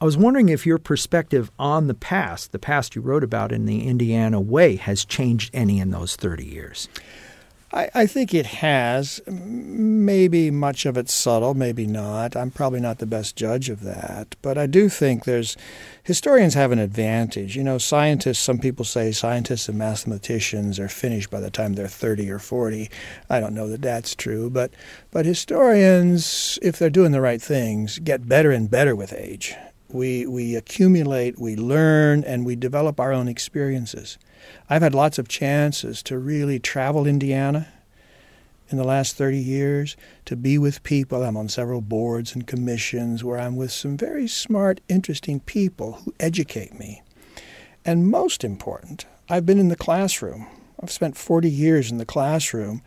I 0.01 0.05
was 0.05 0.17
wondering 0.17 0.49
if 0.49 0.65
your 0.65 0.77
perspective 0.77 1.49
on 1.57 1.87
the 1.87 1.93
past, 1.93 2.51
the 2.51 2.59
past 2.59 2.95
you 2.95 3.01
wrote 3.01 3.23
about 3.23 3.53
in 3.53 3.65
the 3.65 3.87
Indiana 3.87 4.41
way, 4.41 4.75
has 4.75 5.05
changed 5.05 5.49
any 5.53 5.79
in 5.79 5.91
those 5.91 6.17
30 6.17 6.43
years. 6.45 6.89
I, 7.71 7.89
I 7.93 8.05
think 8.05 8.33
it 8.33 8.45
has. 8.45 9.21
Maybe 9.25 10.51
much 10.51 10.85
of 10.85 10.97
it's 10.97 11.13
subtle, 11.13 11.53
maybe 11.53 11.87
not. 11.87 12.35
I'm 12.35 12.51
probably 12.51 12.81
not 12.81 12.99
the 12.99 13.05
best 13.05 13.37
judge 13.37 13.69
of 13.69 13.81
that. 13.81 14.35
But 14.41 14.57
I 14.57 14.65
do 14.65 14.89
think 14.89 15.23
there's 15.23 15.55
historians 16.03 16.55
have 16.55 16.73
an 16.73 16.79
advantage. 16.79 17.55
You 17.55 17.63
know, 17.63 17.77
scientists, 17.77 18.39
some 18.39 18.59
people 18.59 18.83
say 18.83 19.13
scientists 19.13 19.69
and 19.69 19.77
mathematicians 19.77 20.77
are 20.77 20.89
finished 20.89 21.29
by 21.29 21.39
the 21.39 21.49
time 21.49 21.73
they're 21.73 21.87
30 21.87 22.29
or 22.31 22.39
40. 22.39 22.89
I 23.29 23.39
don't 23.39 23.55
know 23.55 23.69
that 23.69 23.81
that's 23.81 24.13
true. 24.13 24.49
But, 24.49 24.71
but 25.11 25.25
historians, 25.25 26.59
if 26.61 26.77
they're 26.77 26.89
doing 26.89 27.13
the 27.13 27.21
right 27.21 27.41
things, 27.41 27.99
get 27.99 28.27
better 28.27 28.51
and 28.51 28.69
better 28.69 28.93
with 28.93 29.13
age. 29.13 29.55
We, 29.95 30.25
we 30.25 30.55
accumulate, 30.55 31.39
we 31.39 31.55
learn, 31.55 32.25
and 32.25 32.45
we 32.45 32.57
develop 32.57 32.99
our 32.99 33.13
own 33.13 33.29
experiences. 33.29 34.17
I've 34.69 34.81
had 34.81 34.93
lots 34.93 35.17
of 35.17 35.29
chances 35.29 36.03
to 36.03 36.17
really 36.19 36.59
travel 36.59 37.07
Indiana 37.07 37.69
in 38.69 38.77
the 38.77 38.83
last 38.83 39.15
30 39.15 39.37
years, 39.37 39.95
to 40.25 40.35
be 40.35 40.57
with 40.57 40.83
people. 40.83 41.23
I'm 41.23 41.37
on 41.37 41.47
several 41.47 41.79
boards 41.79 42.35
and 42.35 42.45
commissions 42.45 43.23
where 43.23 43.39
I'm 43.39 43.55
with 43.55 43.71
some 43.71 43.95
very 43.95 44.27
smart, 44.27 44.81
interesting 44.89 45.39
people 45.39 45.93
who 45.93 46.13
educate 46.19 46.77
me. 46.77 47.01
And 47.85 48.09
most 48.09 48.43
important, 48.43 49.05
I've 49.29 49.45
been 49.45 49.59
in 49.59 49.69
the 49.69 49.77
classroom. 49.77 50.47
I've 50.81 50.91
spent 50.91 51.15
40 51.15 51.49
years 51.49 51.89
in 51.89 51.99
the 51.99 52.05
classroom 52.05 52.81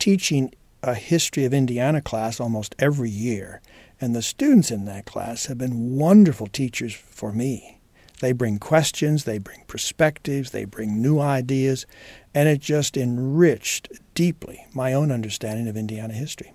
teaching 0.00 0.52
a 0.82 0.94
history 0.94 1.44
of 1.44 1.54
Indiana 1.54 2.00
class 2.00 2.40
almost 2.40 2.74
every 2.80 3.10
year. 3.10 3.60
And 4.00 4.14
the 4.14 4.22
students 4.22 4.70
in 4.70 4.84
that 4.84 5.06
class 5.06 5.46
have 5.46 5.58
been 5.58 5.96
wonderful 5.96 6.46
teachers 6.46 6.94
for 6.94 7.32
me. 7.32 7.80
They 8.20 8.32
bring 8.32 8.58
questions, 8.58 9.24
they 9.24 9.38
bring 9.38 9.62
perspectives, 9.66 10.50
they 10.50 10.64
bring 10.64 11.00
new 11.00 11.20
ideas, 11.20 11.86
and 12.34 12.48
it 12.48 12.60
just 12.60 12.96
enriched 12.96 13.88
deeply 14.14 14.66
my 14.72 14.92
own 14.92 15.12
understanding 15.12 15.68
of 15.68 15.76
Indiana 15.76 16.14
history. 16.14 16.52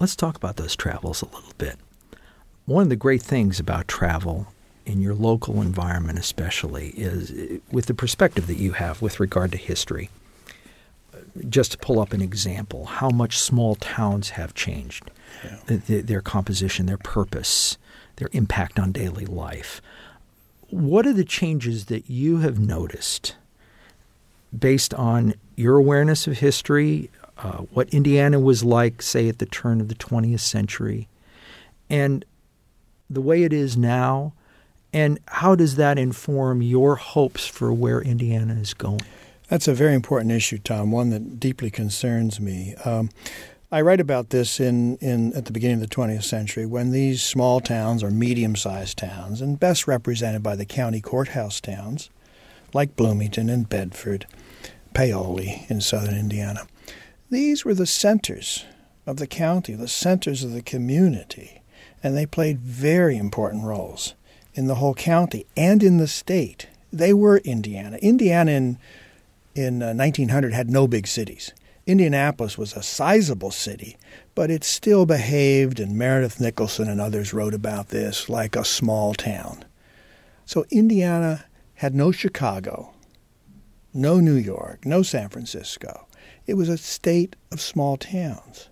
Let's 0.00 0.16
talk 0.16 0.36
about 0.36 0.56
those 0.56 0.76
travels 0.76 1.22
a 1.22 1.26
little 1.26 1.52
bit. 1.58 1.76
One 2.66 2.82
of 2.82 2.88
the 2.88 2.96
great 2.96 3.22
things 3.22 3.60
about 3.60 3.86
travel 3.86 4.48
in 4.84 5.00
your 5.00 5.14
local 5.14 5.62
environment, 5.62 6.18
especially, 6.18 6.88
is 6.90 7.30
eh, 7.30 7.58
with 7.70 7.86
the 7.86 7.94
perspective 7.94 8.46
that 8.46 8.58
you 8.58 8.72
have 8.72 9.00
with 9.02 9.20
regard 9.20 9.52
to 9.52 9.58
history. 9.58 10.10
Eh, 11.14 11.18
just 11.48 11.72
to 11.72 11.78
pull 11.78 12.00
up 12.00 12.12
an 12.12 12.22
example, 12.22 12.86
how 12.86 13.10
much 13.10 13.38
small 13.38 13.74
towns 13.76 14.30
have 14.30 14.54
changed, 14.54 15.10
yeah. 15.44 15.58
their, 15.66 16.02
their 16.02 16.20
composition, 16.20 16.86
their 16.86 16.98
purpose, 16.98 17.78
their 18.16 18.28
impact 18.32 18.78
on 18.78 18.92
daily 18.92 19.26
life 19.26 19.80
what 20.70 21.06
are 21.06 21.12
the 21.12 21.24
changes 21.24 21.86
that 21.86 22.10
you 22.10 22.38
have 22.38 22.58
noticed 22.58 23.36
based 24.56 24.94
on 24.94 25.34
your 25.56 25.76
awareness 25.76 26.26
of 26.26 26.38
history, 26.38 27.10
uh, 27.38 27.58
what 27.72 27.88
Indiana 27.90 28.40
was 28.40 28.64
like, 28.64 29.02
say, 29.02 29.28
at 29.28 29.38
the 29.38 29.46
turn 29.46 29.80
of 29.80 29.88
the 29.88 29.94
20th 29.94 30.40
century, 30.40 31.08
and 31.88 32.24
the 33.08 33.20
way 33.20 33.44
it 33.44 33.52
is 33.52 33.76
now? 33.76 34.32
And 34.92 35.18
how 35.28 35.54
does 35.54 35.76
that 35.76 35.98
inform 35.98 36.62
your 36.62 36.96
hopes 36.96 37.46
for 37.46 37.72
where 37.72 38.00
Indiana 38.00 38.54
is 38.54 38.72
going? 38.72 39.02
That's 39.48 39.68
a 39.68 39.74
very 39.74 39.94
important 39.94 40.32
issue, 40.32 40.58
Tom, 40.58 40.90
one 40.90 41.10
that 41.10 41.38
deeply 41.38 41.70
concerns 41.70 42.40
me. 42.40 42.74
Um, 42.84 43.10
I 43.70 43.80
write 43.80 44.00
about 44.00 44.30
this 44.30 44.60
in, 44.60 44.96
in 44.98 45.32
at 45.32 45.46
the 45.46 45.52
beginning 45.52 45.82
of 45.82 45.88
the 45.88 45.94
20th 45.94 46.22
century 46.22 46.66
when 46.66 46.92
these 46.92 47.20
small 47.20 47.60
towns 47.60 48.04
or 48.04 48.10
medium-sized 48.10 48.96
towns, 48.96 49.40
and 49.40 49.58
best 49.58 49.88
represented 49.88 50.42
by 50.42 50.54
the 50.54 50.64
county 50.64 51.00
courthouse 51.00 51.60
towns, 51.60 52.08
like 52.72 52.94
Bloomington 52.94 53.48
and 53.48 53.68
Bedford, 53.68 54.26
Paoli 54.94 55.66
in 55.68 55.80
southern 55.80 56.16
Indiana, 56.16 56.68
these 57.28 57.64
were 57.64 57.74
the 57.74 57.86
centers 57.86 58.64
of 59.04 59.16
the 59.16 59.26
county, 59.26 59.74
the 59.74 59.88
centers 59.88 60.44
of 60.44 60.52
the 60.52 60.62
community, 60.62 61.60
and 62.04 62.16
they 62.16 62.26
played 62.26 62.60
very 62.60 63.16
important 63.16 63.64
roles 63.64 64.14
in 64.54 64.68
the 64.68 64.76
whole 64.76 64.94
county 64.94 65.44
and 65.56 65.82
in 65.82 65.96
the 65.96 66.06
state. 66.06 66.68
They 66.92 67.12
were 67.12 67.38
Indiana. 67.38 67.96
Indiana 67.96 68.52
in 68.52 68.78
in 69.56 69.82
uh, 69.82 69.94
1900 69.94 70.52
had 70.52 70.70
no 70.70 70.86
big 70.86 71.06
cities 71.06 71.52
Indianapolis 71.86 72.58
was 72.58 72.72
a 72.72 72.82
sizable 72.82 73.52
city, 73.52 73.96
but 74.34 74.50
it 74.50 74.64
still 74.64 75.06
behaved, 75.06 75.78
and 75.78 75.96
Meredith 75.96 76.40
Nicholson 76.40 76.88
and 76.88 77.00
others 77.00 77.32
wrote 77.32 77.54
about 77.54 77.90
this, 77.90 78.28
like 78.28 78.56
a 78.56 78.64
small 78.64 79.14
town. 79.14 79.64
So 80.44 80.66
Indiana 80.70 81.44
had 81.74 81.94
no 81.94 82.10
Chicago, 82.10 82.92
no 83.94 84.18
New 84.18 84.34
York, 84.34 84.84
no 84.84 85.04
San 85.04 85.28
Francisco. 85.28 86.08
It 86.44 86.54
was 86.54 86.68
a 86.68 86.76
state 86.76 87.36
of 87.52 87.60
small 87.60 87.96
towns. 87.96 88.68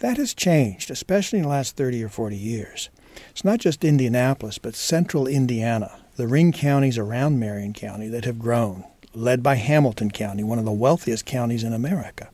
That 0.00 0.18
has 0.18 0.34
changed, 0.34 0.90
especially 0.90 1.38
in 1.38 1.44
the 1.44 1.50
last 1.50 1.76
30 1.76 2.04
or 2.04 2.08
40 2.10 2.36
years. 2.36 2.90
It's 3.30 3.44
not 3.44 3.60
just 3.60 3.84
Indianapolis, 3.84 4.58
but 4.58 4.74
central 4.74 5.26
Indiana, 5.26 5.98
the 6.16 6.28
ring 6.28 6.52
counties 6.52 6.98
around 6.98 7.40
Marion 7.40 7.72
County 7.72 8.08
that 8.08 8.26
have 8.26 8.38
grown, 8.38 8.84
led 9.14 9.42
by 9.42 9.54
Hamilton 9.54 10.10
County, 10.10 10.44
one 10.44 10.58
of 10.58 10.66
the 10.66 10.72
wealthiest 10.72 11.24
counties 11.24 11.64
in 11.64 11.72
America. 11.72 12.28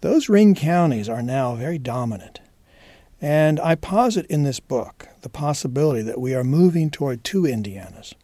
Those 0.00 0.28
ring 0.30 0.54
counties 0.54 1.08
are 1.08 1.22
now 1.22 1.54
very 1.54 1.78
dominant. 1.78 2.40
And 3.20 3.60
I 3.60 3.74
posit 3.74 4.24
in 4.26 4.44
this 4.44 4.60
book 4.60 5.08
the 5.20 5.28
possibility 5.28 6.00
that 6.02 6.20
we 6.20 6.34
are 6.34 6.44
moving 6.44 6.90
toward 6.90 7.22
two 7.22 7.42
Indianas. 7.42 8.14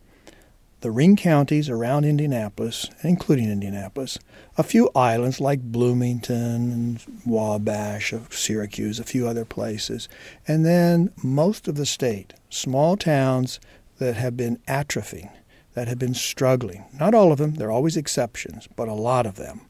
The 0.81 0.91
ring 0.91 1.17
counties 1.17 1.69
around 1.69 2.05
Indianapolis, 2.05 2.89
including 3.03 3.51
Indianapolis, 3.51 4.19
a 4.57 4.63
few 4.63 4.91
islands 4.95 5.41
like 5.41 5.61
Bloomington 5.61 6.73
and 6.73 7.03
Wabash, 7.27 8.13
of 8.13 8.33
Syracuse, 8.33 8.99
a 8.99 9.05
few 9.05 9.27
other 9.27 9.45
places, 9.45 10.09
and 10.47 10.65
then 10.65 11.13
most 11.23 11.67
of 11.69 11.75
the 11.75 11.87
state, 11.87 12.35
small 12.49 12.97
towns 12.97 13.59
that 13.99 14.17
have 14.17 14.37
been 14.37 14.59
atrophying, 14.69 15.31
that 15.75 15.89
have 15.89 15.99
been 15.99 16.15
struggling. 16.15 16.85
Not 16.99 17.15
all 17.15 17.33
of 17.33 17.39
them, 17.39 17.55
there 17.55 17.69
are 17.69 17.73
always 17.73 17.97
exceptions, 17.97 18.69
but 18.77 18.89
a 18.89 18.95
lot 18.95 19.27
of 19.27 19.37
them. 19.37 19.63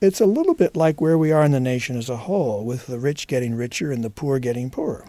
It's 0.00 0.20
a 0.20 0.26
little 0.26 0.54
bit 0.54 0.76
like 0.76 1.00
where 1.00 1.16
we 1.16 1.32
are 1.32 1.44
in 1.44 1.52
the 1.52 1.60
nation 1.60 1.96
as 1.96 2.10
a 2.10 2.16
whole, 2.16 2.64
with 2.64 2.86
the 2.86 2.98
rich 2.98 3.26
getting 3.26 3.54
richer 3.54 3.90
and 3.90 4.04
the 4.04 4.10
poor 4.10 4.38
getting 4.38 4.70
poorer. 4.70 5.06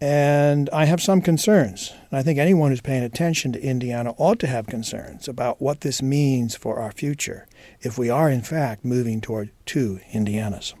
And 0.00 0.70
I 0.70 0.86
have 0.86 1.02
some 1.02 1.20
concerns. 1.20 1.92
And 2.10 2.18
I 2.18 2.22
think 2.22 2.38
anyone 2.38 2.70
who's 2.70 2.80
paying 2.80 3.02
attention 3.02 3.52
to 3.52 3.62
Indiana 3.62 4.14
ought 4.16 4.38
to 4.40 4.46
have 4.46 4.66
concerns 4.66 5.28
about 5.28 5.60
what 5.60 5.82
this 5.82 6.00
means 6.00 6.56
for 6.56 6.78
our 6.78 6.90
future 6.90 7.46
if 7.80 7.98
we 7.98 8.08
are, 8.08 8.30
in 8.30 8.42
fact, 8.42 8.84
moving 8.84 9.20
toward 9.20 9.50
two 9.66 10.00
Indianas. 10.12 10.74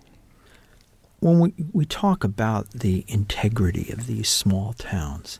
When 1.20 1.38
we, 1.38 1.54
we 1.72 1.84
talk 1.84 2.24
about 2.24 2.70
the 2.70 3.04
integrity 3.08 3.92
of 3.92 4.06
these 4.06 4.28
small 4.28 4.72
towns, 4.72 5.38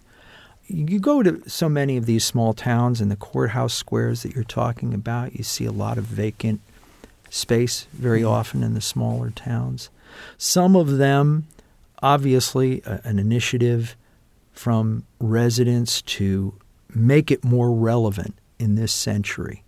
you 0.66 1.00
go 1.00 1.22
to 1.22 1.42
so 1.48 1.68
many 1.68 1.96
of 1.96 2.04
these 2.04 2.24
small 2.24 2.52
towns 2.52 3.00
and 3.00 3.10
the 3.10 3.16
courthouse 3.16 3.74
squares 3.74 4.22
that 4.22 4.34
you're 4.34 4.44
talking 4.44 4.92
about, 4.92 5.34
you 5.34 5.42
see 5.42 5.64
a 5.64 5.72
lot 5.72 5.96
of 5.96 6.04
vacant 6.04 6.60
space 7.30 7.86
very 7.92 8.20
mm-hmm. 8.20 8.28
often 8.28 8.62
in 8.62 8.74
the 8.74 8.80
smaller 8.80 9.30
towns. 9.30 9.88
Some 10.36 10.76
of 10.76 10.98
them, 10.98 11.46
obviously, 12.02 12.82
a, 12.84 13.00
an 13.04 13.18
initiative 13.18 13.96
from 14.52 15.04
residents 15.20 16.02
to 16.02 16.54
make 16.94 17.30
it 17.30 17.42
more 17.42 17.72
relevant 17.72 18.34
in 18.58 18.74
this 18.74 18.92
century. 18.92 19.62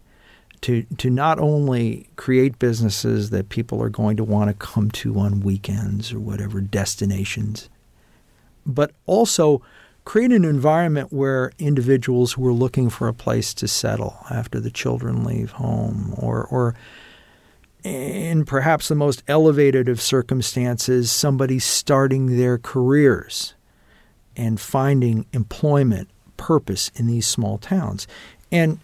To, 0.63 0.83
to 0.99 1.11
not 1.11 1.41
only 1.41 2.09
create 2.15 2.59
businesses 2.61 3.31
that 3.31 3.49
people 3.49 3.83
are 3.83 3.89
going 3.89 4.17
to 4.19 4.25
want 4.25 4.49
to 4.49 4.55
come 4.55 4.93
to 4.93 5.19
on 5.19 5.41
weekends 5.41 6.13
or 6.13 6.21
whatever 6.21 6.61
destinations, 6.61 7.69
but 8.65 8.93
also 9.07 9.61
create 10.05 10.31
an 10.31 10.45
environment 10.45 11.13
where 11.13 11.53
individuals 11.59 12.33
who 12.33 12.47
are 12.47 12.53
looking 12.53 12.91
for 12.91 13.09
a 13.09 13.15
place 13.15 13.55
to 13.55 13.67
settle 13.67 14.17
after 14.31 14.61
the 14.61 14.71
children 14.71 15.25
leave 15.25 15.53
home 15.53 16.15
or, 16.17 16.45
or 16.45 16.77
in 17.85 18.45
perhaps 18.45 18.89
the 18.89 18.95
most 18.95 19.23
elevated 19.29 19.89
of 19.89 20.01
circumstances, 20.01 21.11
somebody 21.11 21.59
starting 21.59 22.37
their 22.37 22.59
careers 22.59 23.55
and 24.37 24.61
finding 24.61 25.27
employment, 25.33 26.09
purpose 26.37 26.91
in 26.95 27.07
these 27.07 27.27
small 27.27 27.59
towns. 27.59 28.07
And 28.51 28.79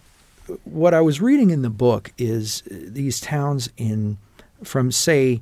what 0.63 0.93
I 0.93 1.01
was 1.01 1.21
reading 1.21 1.49
in 1.49 1.61
the 1.61 1.69
book 1.69 2.11
is 2.17 2.63
uh, 2.71 2.75
these 2.87 3.19
towns 3.19 3.69
in 3.77 4.17
from 4.63 4.91
say 4.91 5.41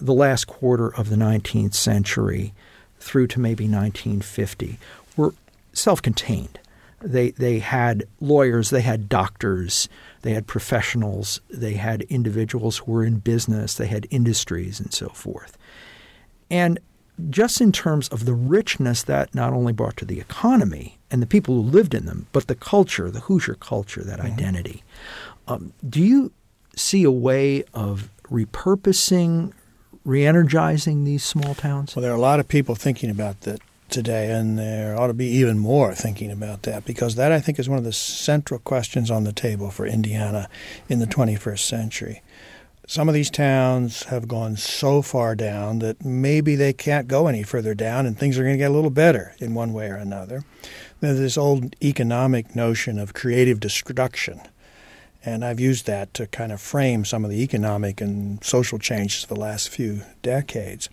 the 0.00 0.14
last 0.14 0.46
quarter 0.46 0.94
of 0.94 1.10
the 1.10 1.16
19th 1.16 1.74
century 1.74 2.52
through 3.00 3.26
to 3.28 3.40
maybe 3.40 3.64
1950 3.64 4.78
were 5.16 5.34
self-contained. 5.72 6.58
They 7.00 7.30
they 7.30 7.58
had 7.60 8.04
lawyers, 8.20 8.70
they 8.70 8.80
had 8.80 9.08
doctors, 9.08 9.88
they 10.22 10.32
had 10.32 10.46
professionals, 10.46 11.40
they 11.48 11.74
had 11.74 12.02
individuals 12.02 12.78
who 12.78 12.92
were 12.92 13.04
in 13.04 13.18
business, 13.18 13.74
they 13.74 13.86
had 13.86 14.06
industries 14.10 14.80
and 14.80 14.92
so 14.92 15.08
forth. 15.08 15.56
And 16.50 16.80
just 17.30 17.60
in 17.60 17.72
terms 17.72 18.08
of 18.08 18.24
the 18.24 18.34
richness 18.34 19.02
that 19.04 19.34
not 19.34 19.52
only 19.52 19.72
brought 19.72 19.96
to 19.96 20.04
the 20.04 20.20
economy 20.20 20.98
and 21.10 21.20
the 21.20 21.26
people 21.26 21.54
who 21.54 21.62
lived 21.62 21.94
in 21.94 22.06
them, 22.06 22.26
but 22.32 22.46
the 22.46 22.54
culture, 22.54 23.10
the 23.10 23.20
Hoosier 23.20 23.54
culture, 23.54 24.04
that 24.04 24.18
mm-hmm. 24.18 24.32
identity. 24.32 24.84
Um, 25.48 25.72
do 25.88 26.02
you 26.02 26.32
see 26.76 27.02
a 27.02 27.10
way 27.10 27.64
of 27.74 28.10
repurposing, 28.24 29.52
re-energizing 30.04 31.04
these 31.04 31.24
small 31.24 31.54
towns? 31.54 31.96
Well, 31.96 32.02
there 32.02 32.12
are 32.12 32.16
a 32.16 32.20
lot 32.20 32.40
of 32.40 32.46
people 32.46 32.74
thinking 32.74 33.10
about 33.10 33.40
that 33.42 33.60
today, 33.88 34.30
and 34.30 34.58
there 34.58 34.98
ought 34.98 35.08
to 35.08 35.14
be 35.14 35.26
even 35.26 35.58
more 35.58 35.94
thinking 35.94 36.30
about 36.30 36.62
that 36.62 36.84
because 36.84 37.14
that, 37.14 37.32
I 37.32 37.40
think, 37.40 37.58
is 37.58 37.68
one 37.68 37.78
of 37.78 37.84
the 37.84 37.92
central 37.92 38.60
questions 38.60 39.10
on 39.10 39.24
the 39.24 39.32
table 39.32 39.70
for 39.70 39.86
Indiana 39.86 40.48
in 40.88 40.98
the 40.98 41.06
21st 41.06 41.60
century. 41.60 42.22
Some 42.86 43.08
of 43.08 43.14
these 43.14 43.30
towns 43.30 44.04
have 44.04 44.28
gone 44.28 44.56
so 44.56 45.02
far 45.02 45.34
down 45.34 45.80
that 45.80 46.04
maybe 46.04 46.56
they 46.56 46.72
can't 46.72 47.06
go 47.06 47.26
any 47.26 47.42
further 47.42 47.74
down 47.74 48.06
and 48.06 48.18
things 48.18 48.38
are 48.38 48.42
going 48.42 48.54
to 48.54 48.58
get 48.58 48.70
a 48.70 48.74
little 48.74 48.88
better 48.88 49.34
in 49.40 49.52
one 49.52 49.74
way 49.74 49.88
or 49.88 49.96
another. 49.96 50.42
There's 51.00 51.18
this 51.18 51.36
old 51.36 51.76
economic 51.84 52.56
notion 52.56 52.98
of 52.98 53.12
creative 53.12 53.60
destruction. 53.60 54.40
And 55.22 55.44
I've 55.44 55.60
used 55.60 55.86
that 55.86 56.14
to 56.14 56.26
kind 56.28 56.50
of 56.50 56.62
frame 56.62 57.04
some 57.04 57.24
of 57.24 57.30
the 57.30 57.42
economic 57.42 58.00
and 58.00 58.42
social 58.42 58.78
changes 58.78 59.24
of 59.24 59.28
the 59.28 59.36
last 59.36 59.68
few 59.68 60.02
decades. 60.22 60.88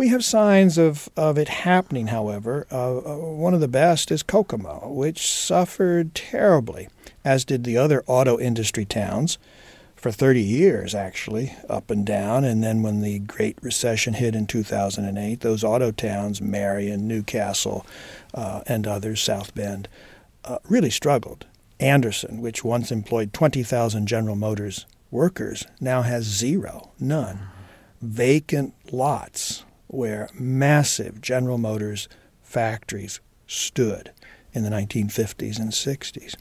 We 0.00 0.08
have 0.08 0.24
signs 0.24 0.78
of, 0.78 1.10
of 1.14 1.36
it 1.36 1.48
happening, 1.48 2.06
however. 2.06 2.66
Uh, 2.72 2.96
uh, 2.96 3.16
one 3.18 3.52
of 3.52 3.60
the 3.60 3.68
best 3.68 4.10
is 4.10 4.22
Kokomo, 4.22 4.88
which 4.88 5.30
suffered 5.30 6.14
terribly, 6.14 6.88
as 7.22 7.44
did 7.44 7.64
the 7.64 7.76
other 7.76 8.02
auto 8.06 8.38
industry 8.38 8.86
towns 8.86 9.36
for 9.96 10.10
30 10.10 10.40
years, 10.40 10.94
actually, 10.94 11.54
up 11.68 11.90
and 11.90 12.06
down. 12.06 12.46
And 12.46 12.64
then 12.64 12.82
when 12.82 13.02
the 13.02 13.18
Great 13.18 13.58
Recession 13.60 14.14
hit 14.14 14.34
in 14.34 14.46
2008, 14.46 15.40
those 15.40 15.62
auto 15.62 15.90
towns, 15.90 16.40
Marion, 16.40 17.06
New 17.06 17.22
Castle, 17.22 17.84
uh, 18.32 18.62
and 18.66 18.86
others, 18.86 19.20
South 19.20 19.54
Bend, 19.54 19.86
uh, 20.46 20.60
really 20.66 20.88
struggled. 20.88 21.44
Anderson, 21.78 22.40
which 22.40 22.64
once 22.64 22.90
employed 22.90 23.34
20,000 23.34 24.06
General 24.06 24.34
Motors 24.36 24.86
workers, 25.10 25.66
now 25.78 26.00
has 26.00 26.24
zero, 26.24 26.90
none. 26.98 27.38
Vacant 28.00 28.72
lots 28.90 29.64
where 29.90 30.28
massive 30.32 31.20
General 31.20 31.58
Motors 31.58 32.08
factories 32.42 33.20
stood 33.48 34.12
in 34.52 34.62
the 34.62 34.70
1950s 34.70 35.58
and 35.58 35.72
60s. 35.72 36.36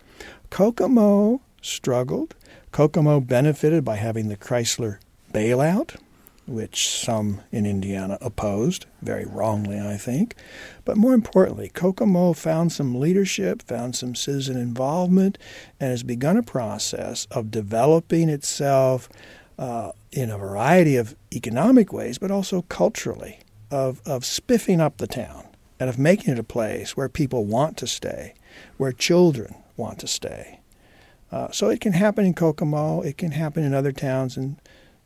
Kokomo 0.52 1.41
struggled. 1.62 2.36
Kokomo 2.72 3.20
benefited 3.20 3.84
by 3.84 3.95
having 3.95 4.30
the 4.30 4.38
Chrysler 4.38 5.00
bailout, 5.34 5.95
which 6.45 6.88
some 6.88 7.41
in 7.52 7.66
Indiana 7.66 8.20
opposed, 8.22 8.86
very 9.02 9.26
wrongly, 9.26 9.80
I 9.80 9.97
think. 9.97 10.36
But 10.86 10.97
more 10.97 11.14
importantly, 11.14 11.70
Kokomo 11.70 12.34
found 12.34 12.72
some 12.72 13.00
leadership, 13.00 13.64
found 13.64 13.95
some 13.95 14.14
citizen 14.14 14.58
involvement, 14.58 15.39
and 15.80 15.89
has 15.89 16.04
begun 16.04 16.38
a 16.38 16.43
process 16.43 17.28
of 17.32 17.52
developing 17.52 18.30
itself 18.30 19.10
uh, 19.60 19.91
in 20.12 20.32
a 20.32 20.38
variety 20.38 20.95
of 20.95 21.16
economic 21.36 21.91
ways, 21.91 22.18
but 22.18 22.32
also 22.32 22.64
culturally, 22.64 23.39
of, 23.70 24.01
of 24.07 24.26
spiffing 24.26 24.80
up 24.80 24.97
the 24.97 25.05
town 25.05 25.45
and 25.80 25.89
of 25.89 25.99
making 25.99 26.34
it 26.34 26.39
a 26.39 26.43
place 26.43 26.97
where 26.97 27.10
people 27.10 27.45
want 27.45 27.78
to 27.78 27.86
stay, 27.86 28.34
where 28.78 28.93
children 28.93 29.53
want 29.78 29.99
to 29.99 30.07
stay. 30.07 30.62
Uh, 31.32 31.51
so 31.51 31.70
it 31.70 31.82
can 31.82 31.93
happen 31.93 32.26
in 32.26 32.34
Kokomo, 32.34 33.01
it 33.01 33.18
can 33.18 33.32
happen 33.32 33.64
in 33.64 33.74
other 33.74 33.91
towns, 33.91 34.38
and 34.38 34.55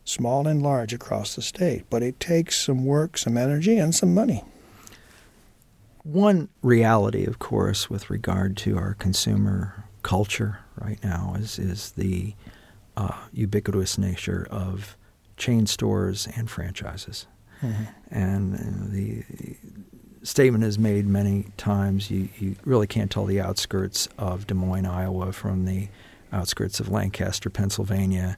small 0.06 0.48
and 0.48 0.62
large 0.62 0.94
across 0.94 1.36
the 1.36 1.42
state. 1.42 1.84
But 1.90 2.04
it 2.04 2.20
takes 2.20 2.58
some 2.60 2.86
work, 2.86 3.18
some 3.18 3.38
energy, 3.38 3.78
and 3.78 3.94
some 3.94 4.14
money. 4.14 4.44
One 6.04 6.50
reality, 6.62 7.26
of 7.26 7.40
course, 7.40 7.90
with 7.90 8.10
regard 8.10 8.56
to 8.58 8.78
our 8.78 8.94
consumer 8.94 9.86
culture 10.04 10.60
right 10.80 11.02
now 11.04 11.36
is 11.40 11.58
is 11.58 11.92
the 11.92 12.36
uh, 12.98 13.18
ubiquitous 13.32 13.98
nature 13.98 14.48
of 14.50 14.98
chain 15.38 15.66
stores 15.66 16.28
and 16.36 16.50
franchises. 16.50 17.28
Mm-hmm. 17.62 17.84
And 18.12 18.92
the 18.92 19.24
statement 20.24 20.64
is 20.64 20.78
made 20.78 21.06
many 21.08 21.48
times 21.58 22.10
you, 22.12 22.30
you 22.40 22.56
really 22.66 22.88
can't 22.88 23.12
tell 23.12 23.26
the 23.26 23.42
outskirts 23.42 24.08
of 24.18 24.48
Des 24.48 24.54
Moines, 24.54 24.86
Iowa 24.86 25.32
from 25.32 25.66
the 25.66 25.90
outskirts 26.32 26.80
of 26.80 26.90
Lancaster, 26.90 27.50
Pennsylvania. 27.50 28.38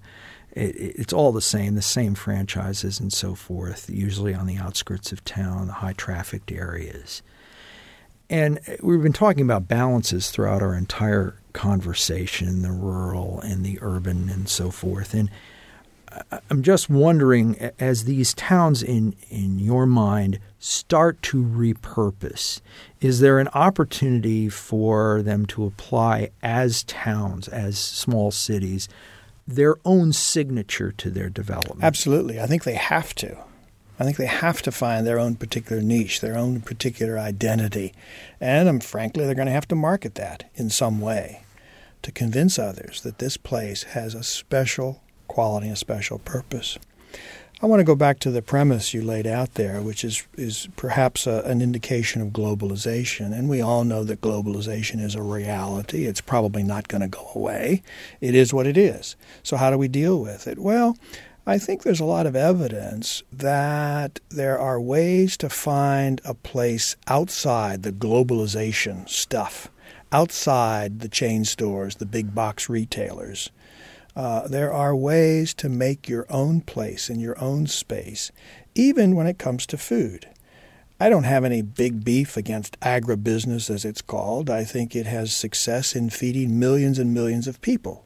it, 0.55 0.75
it's 0.77 1.13
all 1.13 1.31
the 1.31 1.41
same, 1.41 1.75
the 1.75 1.81
same 1.81 2.15
franchises 2.15 2.99
and 2.99 3.11
so 3.13 3.35
forth, 3.35 3.89
usually 3.89 4.33
on 4.33 4.47
the 4.47 4.57
outskirts 4.57 5.11
of 5.11 5.23
town, 5.25 5.67
the 5.67 5.73
high 5.73 5.93
trafficked 5.93 6.51
areas. 6.51 7.21
And 8.29 8.59
we've 8.81 9.03
been 9.03 9.13
talking 9.13 9.43
about 9.43 9.67
balances 9.67 10.31
throughout 10.31 10.63
our 10.63 10.73
entire 10.73 11.35
conversation 11.55 12.61
the 12.61 12.71
rural 12.71 13.39
and 13.39 13.65
the 13.65 13.79
urban 13.81 14.29
and 14.29 14.47
so 14.47 14.69
forth. 14.69 15.15
And 15.15 15.31
I'm 16.49 16.61
just 16.61 16.89
wondering, 16.89 17.71
as 17.79 18.03
these 18.03 18.33
towns 18.33 18.83
in, 18.83 19.15
in 19.29 19.59
your 19.59 19.85
mind 19.85 20.39
start 20.59 21.21
to 21.23 21.43
repurpose, 21.43 22.61
is 23.01 23.19
there 23.19 23.39
an 23.39 23.47
opportunity 23.49 24.49
for 24.49 25.21
them 25.21 25.45
to 25.47 25.65
apply 25.65 26.29
as 26.43 26.83
towns, 26.83 27.47
as 27.47 27.77
small 27.79 28.31
cities, 28.31 28.87
their 29.47 29.75
own 29.83 30.13
signature 30.13 30.91
to 30.91 31.09
their 31.09 31.29
development? 31.29 31.83
Absolutely. 31.83 32.39
I 32.39 32.47
think 32.47 32.63
they 32.63 32.75
have 32.75 33.13
to. 33.15 33.37
I 33.97 34.03
think 34.03 34.17
they 34.17 34.25
have 34.25 34.61
to 34.63 34.71
find 34.71 35.07
their 35.07 35.19
own 35.19 35.35
particular 35.35 35.81
niche, 35.81 36.19
their 36.19 36.37
own 36.37 36.59
particular 36.61 37.17
identity. 37.17 37.93
And 38.41 38.67
um, 38.67 38.79
frankly, 38.81 39.25
they're 39.25 39.35
going 39.35 39.47
to 39.47 39.53
have 39.53 39.69
to 39.69 39.75
market 39.75 40.15
that 40.15 40.49
in 40.55 40.69
some 40.69 40.99
way 40.99 41.44
to 42.05 42.11
convince 42.11 42.59
others 42.59 43.01
that 43.01 43.17
this 43.17 43.35
place 43.35 43.81
has 43.81 44.13
a 44.13 44.23
special 44.23 45.01
quality 45.27 45.69
a 45.69 45.75
special 45.75 46.19
purpose. 46.19 46.77
I 47.63 47.65
want 47.65 47.79
to 47.79 47.83
go 47.83 47.95
back 47.95 48.19
to 48.19 48.29
the 48.29 48.43
premise 48.43 48.93
you 48.93 49.01
laid 49.01 49.25
out 49.25 49.55
there, 49.55 49.81
which 49.81 50.03
is, 50.03 50.27
is 50.35 50.69
perhaps 50.75 51.25
a, 51.25 51.41
an 51.45 51.63
indication 51.63 52.21
of 52.21 52.27
globalization. 52.27 53.35
And 53.35 53.49
we 53.49 53.59
all 53.59 53.83
know 53.83 54.03
that 54.03 54.21
globalization 54.21 55.01
is 55.01 55.15
a 55.15 55.23
reality. 55.23 56.05
It's 56.05 56.21
probably 56.21 56.61
not 56.61 56.89
going 56.89 57.01
to 57.01 57.07
go 57.07 57.31
away. 57.33 57.81
It 58.21 58.35
is 58.35 58.53
what 58.53 58.67
it 58.67 58.77
is. 58.77 59.15
So, 59.41 59.57
how 59.57 59.71
do 59.71 59.77
we 59.79 59.87
deal 59.87 60.21
with 60.21 60.47
it? 60.47 60.59
Well, 60.59 60.97
I 61.47 61.57
think 61.57 61.81
there's 61.81 61.99
a 61.99 62.05
lot 62.05 62.27
of 62.27 62.35
evidence 62.35 63.23
that 63.31 64.19
there 64.29 64.59
are 64.59 64.79
ways 64.79 65.37
to 65.37 65.49
find 65.49 66.21
a 66.23 66.35
place 66.35 66.95
outside 67.07 67.81
the 67.81 67.91
globalization 67.91 69.09
stuff, 69.09 69.71
outside 70.11 70.99
the 70.99 71.09
chain 71.09 71.45
stores, 71.45 71.95
the 71.95 72.05
big 72.05 72.33
box 72.33 72.69
retailers. 72.69 73.51
Uh, 74.15 74.47
there 74.47 74.71
are 74.71 74.95
ways 74.95 75.53
to 75.53 75.67
make 75.67 76.07
your 76.07 76.25
own 76.29 76.61
place 76.61 77.09
in 77.09 77.19
your 77.19 77.37
own 77.41 77.67
space, 77.67 78.31
even 78.73 79.15
when 79.15 79.27
it 79.27 79.37
comes 79.37 79.65
to 79.65 79.77
food. 79.77 80.27
I 80.97 81.09
don't 81.09 81.23
have 81.23 81.43
any 81.43 81.61
big 81.61 82.05
beef 82.05 82.37
against 82.37 82.79
agribusiness, 82.79 83.69
as 83.69 83.83
it's 83.83 84.01
called. 84.01 84.49
I 84.49 84.63
think 84.63 84.95
it 84.95 85.05
has 85.05 85.35
success 85.35 85.93
in 85.93 86.09
feeding 86.09 86.57
millions 86.57 86.97
and 86.97 87.13
millions 87.13 87.47
of 87.47 87.59
people. 87.59 88.05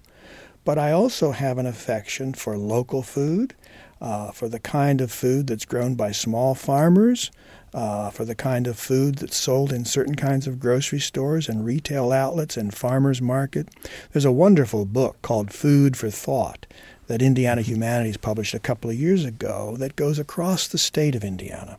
But 0.65 0.79
I 0.79 0.91
also 0.91 1.31
have 1.31 1.59
an 1.59 1.67
affection 1.67 2.33
for 2.33 2.57
local 2.57 3.03
food, 3.03 3.53
uh, 4.01 4.31
for 4.31 4.47
the 4.47 4.59
kind 4.59 5.01
of 5.01 5.11
food 5.11 5.47
that's 5.47 5.65
grown 5.65 5.95
by 5.95 6.11
small 6.11 6.55
farmers, 6.55 7.31
uh, 7.73 8.09
for 8.09 8.25
the 8.25 8.35
kind 8.35 8.67
of 8.67 8.79
food 8.79 9.15
that's 9.15 9.37
sold 9.37 9.71
in 9.71 9.85
certain 9.85 10.15
kinds 10.15 10.47
of 10.47 10.59
grocery 10.59 10.99
stores 10.99 11.47
and 11.47 11.65
retail 11.65 12.11
outlets 12.11 12.57
and 12.57 12.73
farmers 12.73 13.21
market. 13.21 13.69
There's 14.11 14.25
a 14.25 14.31
wonderful 14.31 14.85
book 14.85 15.21
called 15.21 15.53
Food 15.53 15.95
for 15.95 16.09
Thought 16.09 16.65
that 17.07 17.21
Indiana 17.21 17.61
Humanities 17.61 18.17
published 18.17 18.53
a 18.53 18.59
couple 18.59 18.89
of 18.89 18.95
years 18.95 19.25
ago 19.25 19.75
that 19.77 19.95
goes 19.95 20.19
across 20.19 20.67
the 20.67 20.77
state 20.77 21.15
of 21.15 21.23
Indiana 21.23 21.77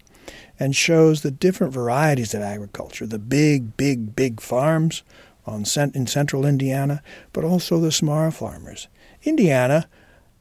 and 0.59 0.77
shows 0.77 1.23
the 1.23 1.31
different 1.31 1.73
varieties 1.73 2.35
of 2.35 2.43
agriculture, 2.43 3.07
the 3.07 3.19
big, 3.19 3.77
big, 3.77 4.15
big 4.15 4.41
farms 4.41 5.03
on 5.47 5.65
in 5.95 6.07
central 6.07 6.45
Indiana, 6.45 7.03
but 7.33 7.45
also 7.45 7.81
the 7.81 7.91
small 7.91 8.31
farmers. 8.31 8.89
Indiana 9.23 9.89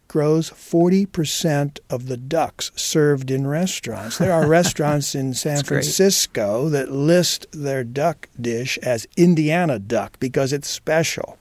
grows 0.10 0.50
40% 0.50 1.80
of 1.90 2.08
the 2.08 2.18
ducks 2.18 2.72
served 2.76 3.32
in 3.32 3.48
restaurants. 3.48 4.18
There 4.18 4.34
are 4.34 4.46
restaurants 4.60 5.16
in 5.16 5.34
San 5.34 5.64
Francisco 5.64 6.64
great. 6.64 6.72
that 6.72 6.92
list 6.92 7.48
their 7.54 7.86
duck 7.86 8.28
dish 8.40 8.78
as 8.80 9.08
Indiana 9.16 9.80
duck 9.80 10.20
because 10.20 10.52
it's 10.52 10.68
special. 10.68 11.38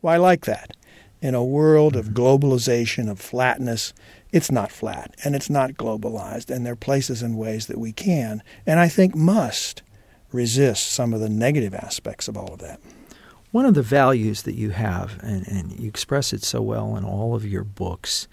Well, 0.00 0.14
I 0.14 0.18
like 0.18 0.44
that. 0.44 0.76
In 1.20 1.34
a 1.34 1.44
world 1.44 1.96
of 1.96 2.10
mm-hmm. 2.10 2.22
globalization, 2.22 3.10
of 3.10 3.18
flatness, 3.18 3.92
it's 4.30 4.50
not 4.50 4.70
flat 4.70 5.14
and 5.24 5.34
it's 5.34 5.50
not 5.50 5.72
globalized, 5.72 6.50
and 6.50 6.64
there 6.64 6.74
are 6.74 6.76
places 6.76 7.22
and 7.22 7.36
ways 7.36 7.66
that 7.66 7.78
we 7.78 7.92
can, 7.92 8.42
and 8.66 8.78
I 8.78 8.88
think 8.88 9.14
must, 9.14 9.82
resist 10.32 10.90
some 10.90 11.12
of 11.12 11.20
the 11.20 11.28
negative 11.28 11.74
aspects 11.74 12.28
of 12.28 12.36
all 12.36 12.54
of 12.54 12.60
that. 12.60 12.80
One 13.52 13.66
of 13.66 13.74
the 13.74 13.82
values 13.82 14.42
that 14.42 14.54
you 14.54 14.70
have, 14.70 15.18
and, 15.22 15.46
and 15.46 15.78
you 15.78 15.88
express 15.88 16.32
it 16.32 16.42
so 16.42 16.60
well 16.62 16.96
in 16.96 17.04
all 17.04 17.34
of 17.34 17.46
your 17.46 17.64
books, 17.64 18.26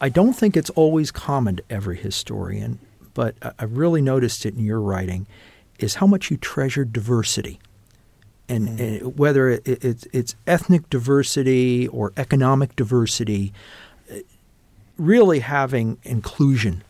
I 0.00 0.08
don't 0.08 0.34
think 0.34 0.56
it's 0.56 0.70
always 0.70 1.10
common 1.10 1.56
to 1.56 1.64
every 1.68 1.96
historian, 1.96 2.78
but 3.12 3.34
I've 3.58 3.76
really 3.76 4.00
noticed 4.00 4.46
it 4.46 4.54
in 4.54 4.64
your 4.64 4.80
writing, 4.80 5.26
is 5.78 5.96
how 5.96 6.06
much 6.06 6.30
you 6.30 6.36
treasure 6.36 6.84
diversity. 6.84 7.58
And, 8.48 8.68
mm. 8.68 9.02
and 9.02 9.18
whether 9.18 9.48
it, 9.48 9.66
it, 9.66 10.06
it's 10.12 10.36
ethnic 10.46 10.88
diversity 10.90 11.88
or 11.88 12.12
economic 12.16 12.76
diversity, 12.76 13.52
really 14.96 15.40
having 15.40 15.98
inclusion 16.04 16.84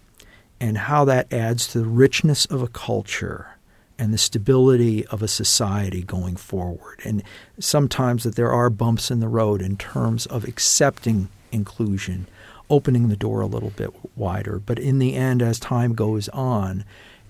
and 0.61 0.77
how 0.77 1.05
that 1.07 1.33
adds 1.33 1.69
to 1.69 1.79
the 1.79 1.87
richness 1.87 2.45
of 2.47 2.61
a 2.63 2.69
culture 2.69 3.54
and 3.99 4.13
the 4.13 4.19
stability 4.19 5.07
of 5.07 5.23
a 5.23 5.29
society 5.29 6.03
going 6.03 6.37
forward. 6.37 7.01
And 7.05 7.23
sometimes 7.59 8.25
that 8.25 8.35
there 8.35 8.53
are 8.53 8.71
bumps 8.71 9.11
in 9.11 9.21
the 9.21 9.29
road 9.29 9.63
in 9.63 9.77
terms 9.77 10.27
of 10.27 10.45
accepting 10.45 11.29
inclusion, 11.53 12.27
opening 12.69 13.09
the 13.09 13.17
door 13.17 13.41
a 13.41 13.47
little 13.47 13.71
bit 13.71 13.91
wider. 14.17 14.59
But 14.59 14.79
in 14.79 14.99
the 14.99 15.15
end, 15.15 15.43
as 15.43 15.61
time 15.61 15.95
goes 15.95 16.29
on, 16.31 16.85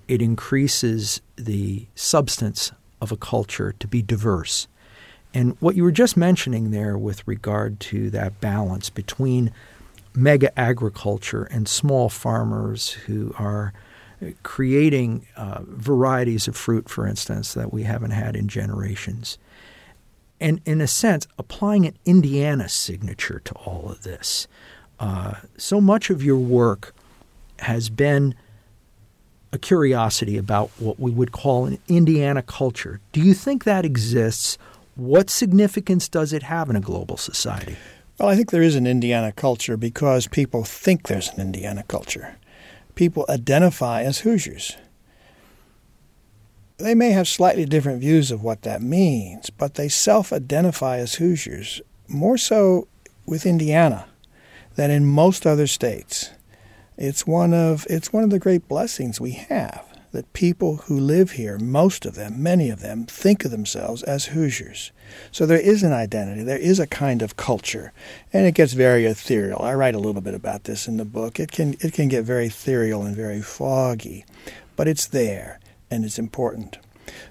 it 0.09 0.23
increases 0.23 1.21
the 1.37 1.87
substance 1.95 2.73
of 3.01 3.13
a 3.13 3.17
culture 3.17 3.75
to 3.79 3.87
be 3.87 4.03
diverse. 4.03 4.67
And 5.35 5.57
what 5.61 5.75
you 5.75 5.83
were 5.83 5.93
just 5.93 6.17
mentioning 6.17 6.71
there 6.71 6.97
with 6.97 7.27
regard 7.27 7.81
to 7.81 8.09
that 8.11 8.41
balance 8.41 8.89
between 8.89 9.53
mega 10.15 10.57
agriculture 10.59 11.45
and 11.45 11.69
small 11.69 12.09
farmers 12.09 12.93
who 12.93 13.35
are 13.39 13.73
creating 14.43 15.27
uh, 15.37 15.61
varieties 15.67 16.49
of 16.49 16.57
fruit, 16.57 16.89
for 16.89 17.07
instance, 17.07 17.55
that 17.55 17.73
we 17.73 17.83
haven't 17.83 18.13
had 18.13 18.37
in 18.37 18.49
generations. 18.49 19.39
And 20.41 20.61
in 20.65 20.81
a 20.81 20.87
sense, 20.87 21.27
applying 21.39 21.87
an 21.87 21.97
Indiana 22.05 22.69
signature 22.69 23.41
to 23.45 23.55
all 23.55 23.91
of 23.91 24.03
this. 24.03 24.47
Uh, 24.99 25.35
so 25.57 25.81
much 25.81 26.11
of 26.11 26.23
your 26.23 26.37
work 26.37 26.95
has 27.61 27.89
been 27.89 28.35
a 29.53 29.59
curiosity 29.59 30.37
about 30.37 30.71
what 30.79 30.99
we 30.99 31.11
would 31.11 31.33
call 31.33 31.67
an 31.67 31.79
Indiana 31.89 32.43
culture. 32.43 33.01
Do 33.13 33.21
you 33.21 33.35
think 33.35 33.65
that 33.65 33.85
exists? 33.85 34.59
What 34.97 35.31
significance 35.31 36.09
does 36.09 36.33
it 36.33 36.43
have 36.45 36.69
in 36.71 36.77
a 36.77 36.81
global 36.81 37.17
society? 37.17 37.77
Well, 38.19 38.29
I 38.29 38.37
think 38.37 38.51
there 38.51 38.63
is 38.63 38.77
an 38.77 38.87
Indiana 38.87 39.33
culture 39.33 39.77
because 39.77 40.27
people 40.27 40.65
think 40.65 41.09
there's 41.09 41.31
an 41.31 41.41
Indiana 41.41 41.85
culture 41.85 42.37
people 42.95 43.27
identify 43.29 44.03
as 44.03 44.21
Hoosiers. 44.21 44.77
They 46.79 46.95
may 46.95 47.11
have 47.11 47.29
slightly 47.29 47.65
different 47.67 48.01
views 48.01 48.31
of 48.31 48.43
what 48.43 48.63
that 48.63 48.83
means, 48.83 49.51
but 49.51 49.75
they 49.75 49.89
self 49.89 50.33
identify 50.33 50.99
as 50.99 51.15
Hoosiers, 51.15 51.81
more 52.09 52.37
so 52.37 52.89
with 53.27 53.47
Indiana 53.47 54.07
than 54.75 54.91
in 54.91 55.07
most 55.07 55.47
other 55.47 55.67
states. 55.67 56.31
It's 56.97 57.27
one 57.27 57.55
of, 57.55 57.87
it's 57.89 58.13
one 58.13 58.25
of 58.25 58.31
the 58.31 58.39
great 58.39 58.69
blessings 58.69 59.21
we 59.21 59.33
have 59.33 59.94
that 60.15 60.33
people 60.33 60.77
who 60.77 60.97
live 60.97 61.33
here, 61.33 61.59
most 61.59 62.07
of 62.07 62.15
them, 62.15 62.41
many 62.41 62.71
of 62.71 62.81
them, 62.81 63.05
think 63.05 63.45
of 63.45 63.51
themselves 63.51 64.01
as 64.05 64.27
Hoosiers. 64.27 64.93
So 65.33 65.45
there 65.45 65.59
is 65.59 65.83
an 65.83 65.93
identity, 65.93 66.45
there 66.45 66.57
is 66.57 66.79
a 66.79 66.87
kind 66.87 67.21
of 67.21 67.37
culture, 67.37 67.93
and 68.33 68.47
it 68.47 68.55
gets 68.55 68.75
very 68.75 69.07
ethereal. 69.07 69.61
I 69.61 69.75
write 69.75 69.97
a 69.97 69.99
little 69.99 70.21
bit 70.21 70.35
about 70.35 70.65
this 70.65 70.87
in 70.87 70.99
the 70.99 71.05
book. 71.05 71.41
It 71.41 71.51
can 71.51 71.75
it 71.81 71.95
can 71.95 72.07
get 72.07 72.25
very 72.25 72.47
ethereal 72.47 73.03
and 73.03 73.17
very 73.17 73.43
foggy, 73.43 74.25
but 74.77 74.87
it's 74.87 75.09
there 75.09 75.59
and 75.91 76.05
it's 76.05 76.19
important. 76.19 76.79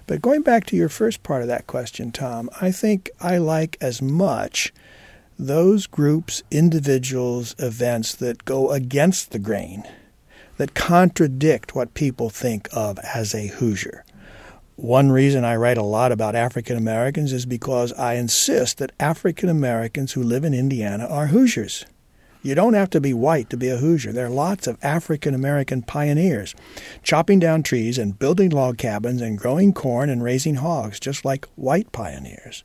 But 0.06 0.20
going 0.20 0.42
back 0.42 0.66
to 0.66 0.76
your 0.76 0.90
first 0.90 1.22
part 1.22 1.40
of 1.40 1.48
that 1.48 1.66
question, 1.66 2.12
Tom, 2.12 2.50
I 2.60 2.70
think 2.70 3.10
I 3.18 3.38
like 3.38 3.78
as 3.80 4.02
much 4.02 4.74
those 5.38 5.86
groups, 5.86 6.42
individuals, 6.50 7.54
events 7.58 8.14
that 8.16 8.44
go 8.44 8.72
against 8.72 9.32
the 9.32 9.38
grain, 9.38 9.84
that 10.56 10.74
contradict 10.74 11.74
what 11.74 11.94
people 11.94 12.30
think 12.30 12.68
of 12.72 12.98
as 13.00 13.34
a 13.34 13.48
Hoosier. 13.48 14.04
One 14.76 15.12
reason 15.12 15.44
I 15.44 15.56
write 15.56 15.78
a 15.78 15.82
lot 15.82 16.10
about 16.10 16.34
African 16.34 16.76
Americans 16.76 17.32
is 17.32 17.46
because 17.46 17.92
I 17.92 18.14
insist 18.14 18.78
that 18.78 18.92
African 18.98 19.48
Americans 19.48 20.12
who 20.12 20.22
live 20.22 20.44
in 20.44 20.52
Indiana 20.52 21.06
are 21.06 21.28
Hoosiers. 21.28 21.86
You 22.42 22.54
don't 22.54 22.74
have 22.74 22.90
to 22.90 23.00
be 23.00 23.14
white 23.14 23.48
to 23.50 23.56
be 23.56 23.68
a 23.68 23.78
Hoosier. 23.78 24.12
There 24.12 24.26
are 24.26 24.30
lots 24.30 24.66
of 24.66 24.76
African 24.82 25.32
American 25.32 25.80
pioneers 25.80 26.54
chopping 27.02 27.38
down 27.38 27.62
trees 27.62 27.96
and 27.96 28.18
building 28.18 28.50
log 28.50 28.76
cabins 28.76 29.22
and 29.22 29.38
growing 29.38 29.72
corn 29.72 30.10
and 30.10 30.22
raising 30.22 30.56
hogs, 30.56 31.00
just 31.00 31.24
like 31.24 31.46
white 31.54 31.90
pioneers. 31.92 32.62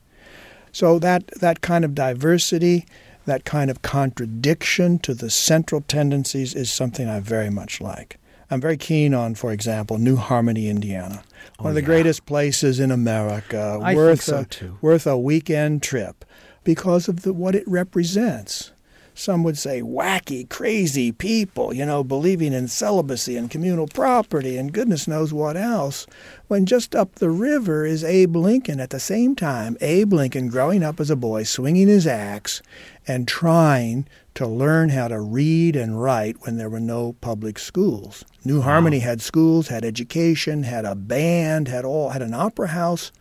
So 0.70 0.98
that, 0.98 1.28
that 1.40 1.62
kind 1.62 1.84
of 1.84 1.94
diversity, 1.94 2.86
that 3.26 3.44
kind 3.44 3.70
of 3.70 3.82
contradiction 3.82 4.98
to 5.00 5.14
the 5.14 5.30
central 5.30 5.82
tendencies 5.82 6.54
is 6.54 6.72
something 6.72 7.08
I 7.08 7.20
very 7.20 7.50
much 7.50 7.80
like. 7.80 8.16
I'm 8.50 8.60
very 8.60 8.76
keen 8.76 9.14
on, 9.14 9.36
for 9.36 9.52
example, 9.52 9.98
New 9.98 10.16
Harmony, 10.16 10.68
Indiana, 10.68 11.22
oh, 11.22 11.64
one 11.64 11.66
Oh, 11.66 11.68
of 11.68 11.74
the 11.74 11.80
yeah. 11.82 11.86
great 12.02 12.26
places 12.26 12.80
in 12.80 12.90
America, 12.90 13.78
I 13.82 13.94
worth 13.94 14.22
so, 14.22 14.44
a, 14.60 14.72
worth 14.80 15.06
a 15.06 15.16
weekend 15.16 15.82
trip 15.82 16.24
because 16.64 17.08
of 17.08 17.22
the, 17.22 17.32
what 17.32 17.54
it 17.54 17.64
represents. 17.66 18.72
Some 19.14 19.42
would 19.44 19.58
say 19.58 19.82
wacky, 19.82 20.48
crazy 20.48 21.12
people, 21.12 21.74
you 21.74 21.84
know, 21.84 22.02
believing 22.02 22.52
in 22.52 22.68
celibacy 22.68 23.36
and 23.36 23.50
communal 23.50 23.86
property 23.86 24.56
and 24.56 24.72
goodness 24.72 25.08
knows 25.08 25.32
what 25.32 25.56
else. 25.56 26.06
When 26.48 26.66
just 26.66 26.94
up 26.94 27.16
the 27.16 27.30
river 27.30 27.84
is 27.84 28.02
Abe 28.04 28.36
Lincoln 28.36 28.80
at 28.80 28.90
the 28.90 29.00
same 29.00 29.36
time, 29.36 29.76
Abe 29.80 30.12
Lincoln 30.12 30.48
growing 30.48 30.82
up 30.82 31.00
as 31.00 31.10
a 31.10 31.16
boy, 31.16 31.42
swinging 31.42 31.88
his 31.88 32.06
axe 32.06 32.62
and 33.06 33.26
trying 33.28 34.06
to 34.34 34.46
learn 34.46 34.90
how 34.90 35.08
to 35.08 35.20
read 35.20 35.76
and 35.76 36.00
write 36.00 36.36
when 36.42 36.56
there 36.56 36.70
were 36.70 36.80
no 36.80 37.14
public 37.20 37.58
schools. 37.58 38.24
New 38.44 38.60
Harmony 38.60 39.00
had 39.00 39.20
schools, 39.20 39.68
had 39.68 39.84
education, 39.84 40.62
had 40.62 40.84
a 40.84 40.94
band, 40.94 41.68
had 41.68 41.84
all, 41.84 42.10
had 42.10 42.22
an 42.22 42.34
opera 42.34 42.68
house 42.68 43.12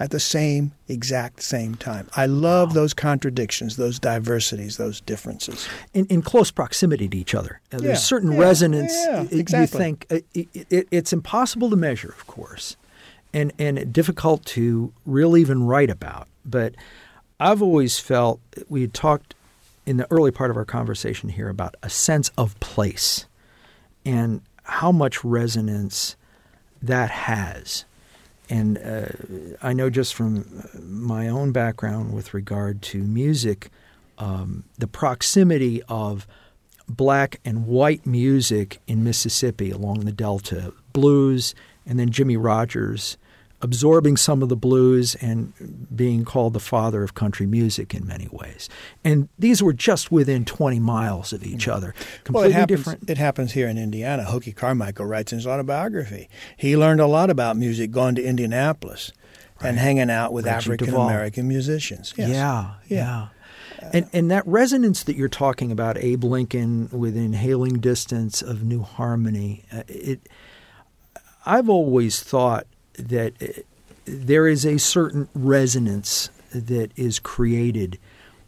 at 0.00 0.10
the 0.10 0.18
same 0.18 0.72
exact 0.88 1.42
same 1.42 1.74
time. 1.76 2.08
I 2.16 2.26
love 2.26 2.72
those 2.74 2.94
contradictions, 2.94 3.76
those 3.76 3.98
diversities, 4.00 4.76
those 4.78 5.00
differences. 5.02 5.68
in, 5.94 6.06
in 6.06 6.22
close 6.22 6.50
proximity 6.50 7.06
to 7.08 7.16
each 7.18 7.34
other. 7.34 7.60
Uh, 7.72 7.76
Yeah, 7.76 7.86
There's 7.88 8.02
certain 8.02 8.32
yeah, 8.32 8.38
resonance. 8.40 8.92
yeah, 8.94 9.22
You 9.30 9.38
exactly. 9.38 9.78
think 9.78 10.06
uh, 10.10 10.18
it, 10.34 10.48
it, 10.70 10.88
it's 10.90 11.12
impossible 11.12 11.70
to 11.70 11.76
measure, 11.76 12.08
of 12.08 12.26
course, 12.26 12.76
and 13.34 13.52
and 13.58 13.92
difficult 13.92 14.44
to 14.56 14.92
really 15.06 15.40
even 15.42 15.62
write 15.64 15.90
about. 15.90 16.26
But 16.44 16.74
I've 17.38 17.62
always 17.62 17.98
felt 17.98 18.40
we 18.68 18.80
had 18.80 18.94
talked 18.94 19.34
in 19.86 19.98
the 19.98 20.06
early 20.10 20.30
part 20.30 20.50
of 20.50 20.56
our 20.56 20.64
conversation 20.64 21.28
here 21.28 21.48
about 21.48 21.74
a 21.82 21.90
sense 21.90 22.30
of 22.38 22.58
place 22.60 23.26
and 24.04 24.40
how 24.64 24.92
much 24.92 25.22
resonance 25.24 26.16
that 26.82 27.10
has. 27.10 27.84
And 28.50 28.78
uh, 28.78 29.06
I 29.62 29.72
know 29.72 29.88
just 29.88 30.14
from 30.14 30.44
my 30.82 31.28
own 31.28 31.52
background 31.52 32.12
with 32.12 32.34
regard 32.34 32.82
to 32.82 32.98
music, 32.98 33.70
um, 34.18 34.64
the 34.76 34.88
proximity 34.88 35.82
of 35.88 36.26
black 36.88 37.40
and 37.44 37.66
white 37.66 38.04
music 38.04 38.80
in 38.88 39.04
Mississippi 39.04 39.70
along 39.70 40.00
the 40.00 40.12
Delta, 40.12 40.74
blues, 40.92 41.54
and 41.86 41.98
then 41.98 42.10
Jimmie 42.10 42.36
Rodgers 42.36 43.16
absorbing 43.62 44.16
some 44.16 44.42
of 44.42 44.48
the 44.48 44.56
blues 44.56 45.14
and 45.16 45.52
being 45.94 46.24
called 46.24 46.52
the 46.54 46.60
father 46.60 47.02
of 47.02 47.14
country 47.14 47.46
music 47.46 47.94
in 47.94 48.06
many 48.06 48.26
ways. 48.32 48.68
And 49.04 49.28
these 49.38 49.62
were 49.62 49.72
just 49.74 50.10
within 50.10 50.44
20 50.44 50.78
miles 50.80 51.32
of 51.32 51.44
each 51.44 51.68
other. 51.68 51.94
Well, 51.96 52.06
Completely 52.24 52.48
it 52.50 52.52
happens, 52.54 52.78
different. 52.80 53.10
it 53.10 53.18
happens 53.18 53.52
here 53.52 53.68
in 53.68 53.76
Indiana. 53.76 54.24
Hoagy 54.24 54.54
Carmichael 54.56 55.04
writes 55.06 55.32
in 55.32 55.38
his 55.38 55.46
autobiography. 55.46 56.28
He 56.56 56.76
learned 56.76 57.00
a 57.00 57.06
lot 57.06 57.28
about 57.30 57.56
music 57.56 57.90
going 57.90 58.14
to 58.14 58.24
Indianapolis 58.24 59.12
and 59.62 59.78
hanging 59.78 60.08
out 60.10 60.32
with 60.32 60.46
African 60.46 60.94
American 60.94 61.46
musicians. 61.46 62.14
Yes. 62.16 62.30
Yeah, 62.30 62.70
Yeah. 62.88 62.96
yeah. 63.82 63.90
And 63.92 64.08
and 64.12 64.30
that 64.30 64.46
resonance 64.46 65.02
that 65.04 65.16
you're 65.16 65.28
talking 65.28 65.70
about, 65.72 65.96
Abe 65.98 66.24
Lincoln 66.24 66.88
within 66.92 67.32
hailing 67.34 67.78
distance 67.80 68.40
of 68.42 68.62
New 68.62 68.82
Harmony, 68.82 69.64
uh, 69.72 69.82
it. 69.88 70.28
I've 71.46 71.68
always 71.70 72.22
thought 72.22 72.66
that 73.08 73.34
uh, 73.42 73.46
there 74.04 74.46
is 74.46 74.64
a 74.64 74.78
certain 74.78 75.28
resonance 75.34 76.30
that 76.52 76.90
is 76.96 77.18
created 77.18 77.98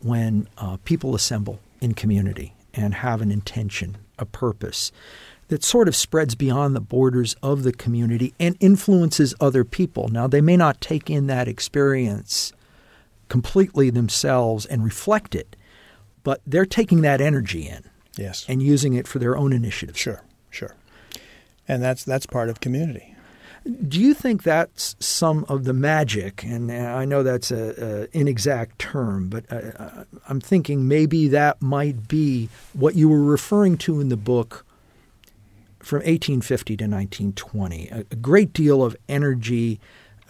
when 0.00 0.48
uh, 0.58 0.76
people 0.84 1.14
assemble 1.14 1.60
in 1.80 1.94
community 1.94 2.54
and 2.74 2.94
have 2.94 3.20
an 3.20 3.30
intention, 3.30 3.96
a 4.18 4.24
purpose 4.24 4.90
that 5.48 5.62
sort 5.62 5.86
of 5.86 5.94
spreads 5.94 6.34
beyond 6.34 6.74
the 6.74 6.80
borders 6.80 7.36
of 7.42 7.62
the 7.62 7.72
community 7.72 8.32
and 8.40 8.56
influences 8.58 9.34
other 9.40 9.64
people. 9.64 10.08
Now, 10.08 10.26
they 10.26 10.40
may 10.40 10.56
not 10.56 10.80
take 10.80 11.10
in 11.10 11.26
that 11.26 11.46
experience 11.46 12.52
completely 13.28 13.90
themselves 13.90 14.64
and 14.66 14.82
reflect 14.82 15.34
it, 15.34 15.54
but 16.22 16.40
they're 16.46 16.66
taking 16.66 17.02
that 17.02 17.20
energy 17.20 17.68
in 17.68 17.84
Yes. 18.16 18.44
and 18.48 18.62
using 18.62 18.94
it 18.94 19.06
for 19.06 19.18
their 19.18 19.36
own 19.36 19.52
initiatives. 19.52 19.98
Sure, 19.98 20.22
sure. 20.50 20.74
And 21.68 21.82
that's 21.82 22.02
that's 22.04 22.26
part 22.26 22.48
of 22.48 22.60
community. 22.60 23.14
Do 23.88 24.00
you 24.00 24.12
think 24.12 24.42
that's 24.42 24.96
some 24.98 25.44
of 25.48 25.64
the 25.64 25.72
magic? 25.72 26.42
And 26.42 26.70
uh, 26.70 26.74
I 26.74 27.04
know 27.04 27.22
that's 27.22 27.50
a, 27.52 28.08
a 28.12 28.18
inexact 28.18 28.78
term, 28.78 29.28
but 29.28 29.44
uh, 29.52 29.70
uh, 29.78 30.04
I'm 30.28 30.40
thinking 30.40 30.88
maybe 30.88 31.28
that 31.28 31.62
might 31.62 32.08
be 32.08 32.48
what 32.72 32.96
you 32.96 33.08
were 33.08 33.22
referring 33.22 33.76
to 33.78 34.00
in 34.00 34.08
the 34.08 34.16
book 34.16 34.66
from 35.78 35.98
1850 35.98 36.76
to 36.76 36.84
1920. 36.84 37.88
A, 37.88 37.98
a 38.10 38.16
great 38.16 38.52
deal 38.52 38.82
of 38.82 38.96
energy, 39.08 39.80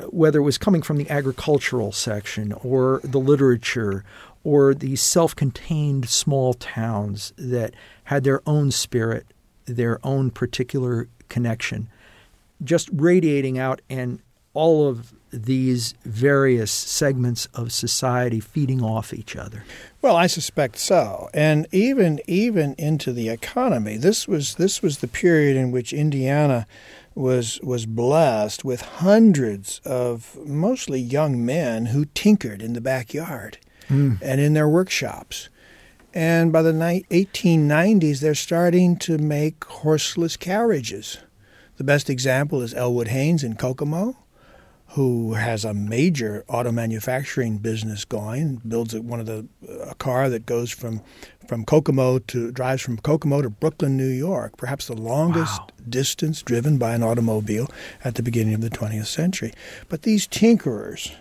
whether 0.09 0.41
it 0.41 0.43
was 0.43 0.59
coming 0.59 0.83
from 0.83 0.99
the 0.99 1.09
agricultural 1.09 1.93
section 1.93 2.53
or 2.53 3.01
the 3.03 3.20
literature 3.20 4.05
or 4.45 4.74
the 4.74 4.97
self-contained 4.97 6.09
small 6.09 6.53
towns 6.55 7.33
that 7.39 7.72
had 8.05 8.24
their 8.24 8.43
own 8.47 8.70
spirit, 8.70 9.26
their 9.64 9.99
own 10.05 10.30
particular 10.30 11.09
connection 11.30 11.89
just 12.63 12.89
radiating 12.93 13.59
out 13.59 13.81
and 13.89 14.21
all 14.55 14.87
of 14.87 15.15
these 15.33 15.95
various 16.05 16.71
segments 16.71 17.47
of 17.55 17.73
society 17.73 18.39
feeding 18.39 18.83
off 18.83 19.15
each 19.15 19.35
other. 19.35 19.65
Well, 20.03 20.15
I 20.15 20.27
suspect 20.27 20.79
so, 20.79 21.31
and 21.33 21.67
even 21.73 22.21
even 22.27 22.75
into 22.77 23.13
the 23.13 23.31
economy. 23.31 23.97
This 23.97 24.29
was 24.29 24.57
this 24.57 24.83
was 24.83 24.99
the 24.99 25.09
period 25.09 25.57
in 25.57 25.71
which 25.71 25.93
Indiana 25.93 26.67
was 27.15 27.61
was 27.63 27.87
blessed 27.87 28.65
with 28.65 28.83
hundreds 28.83 29.81
of 29.85 30.39
mostly 30.45 31.01
young 31.01 31.45
men 31.45 31.87
who 31.87 32.05
tinkered 32.05 32.61
in 32.61 32.75
the 32.75 32.81
backyard 32.81 33.59
hmm. 33.89 34.15
and 34.21 34.41
in 34.41 34.53
their 34.53 34.69
workshops. 34.69 35.49
And 36.15 36.53
by 36.53 36.61
the 36.61 36.75
ni- 36.75 37.07
1890s, 37.11 38.21
they're 38.21 38.35
starting 38.35 38.97
to 38.99 39.17
make 39.17 39.65
horseless 39.65 40.37
carriages. 40.37 41.17
The 41.77 41.85
best 41.85 42.11
example 42.11 42.61
is 42.62 42.75
Elwood 42.75 43.09
Haynes 43.09 43.43
in 43.43 43.57
Kokomo 43.57 44.16
who 44.93 45.33
has 45.33 45.64
a 45.64 45.73
major 45.73 46.45
auto 46.49 46.70
manufacturing 46.70 47.57
business 47.57 48.05
going, 48.05 48.61
builds 48.66 48.95
one 48.95 49.20
of 49.20 49.25
the 49.27 49.47
a 49.89 49.95
car 49.95 50.29
that 50.29 50.45
goes 50.45 50.70
from 50.70 51.01
from 51.49 51.64
Kokomo 51.64 52.18
to 52.18 52.53
drives 52.53 52.83
from 52.83 52.99
Kokomo 52.99 53.41
to 53.41 53.49
Brooklyn, 53.49 53.97
New 53.97 54.07
York, 54.09 54.57
perhaps 54.59 54.87
the 54.89 54.95
longest 54.95 55.59
Wow. 55.61 55.68
distance 55.89 56.43
driven 56.43 56.77
by 56.77 56.95
an 56.95 57.03
automobile 57.03 57.68
at 58.05 58.16
the 58.16 58.23
beginning 58.23 58.53
of 58.55 58.61
the 58.61 58.68
20th 58.70 59.07
century. 59.07 59.53
But 59.89 60.03
these 60.03 60.29
tinkerers, 60.29 61.12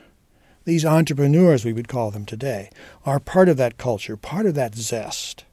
these 0.65 0.85
entrepreneurs 0.85 1.63
we 1.63 1.73
would 1.73 1.87
call 1.87 2.11
them 2.11 2.25
today, 2.25 2.69
are 3.05 3.19
part 3.21 3.47
of 3.47 3.55
that 3.55 3.77
culture, 3.77 4.17
part 4.17 4.45
of 4.45 4.53
that 4.55 4.75
zest. 4.75 5.45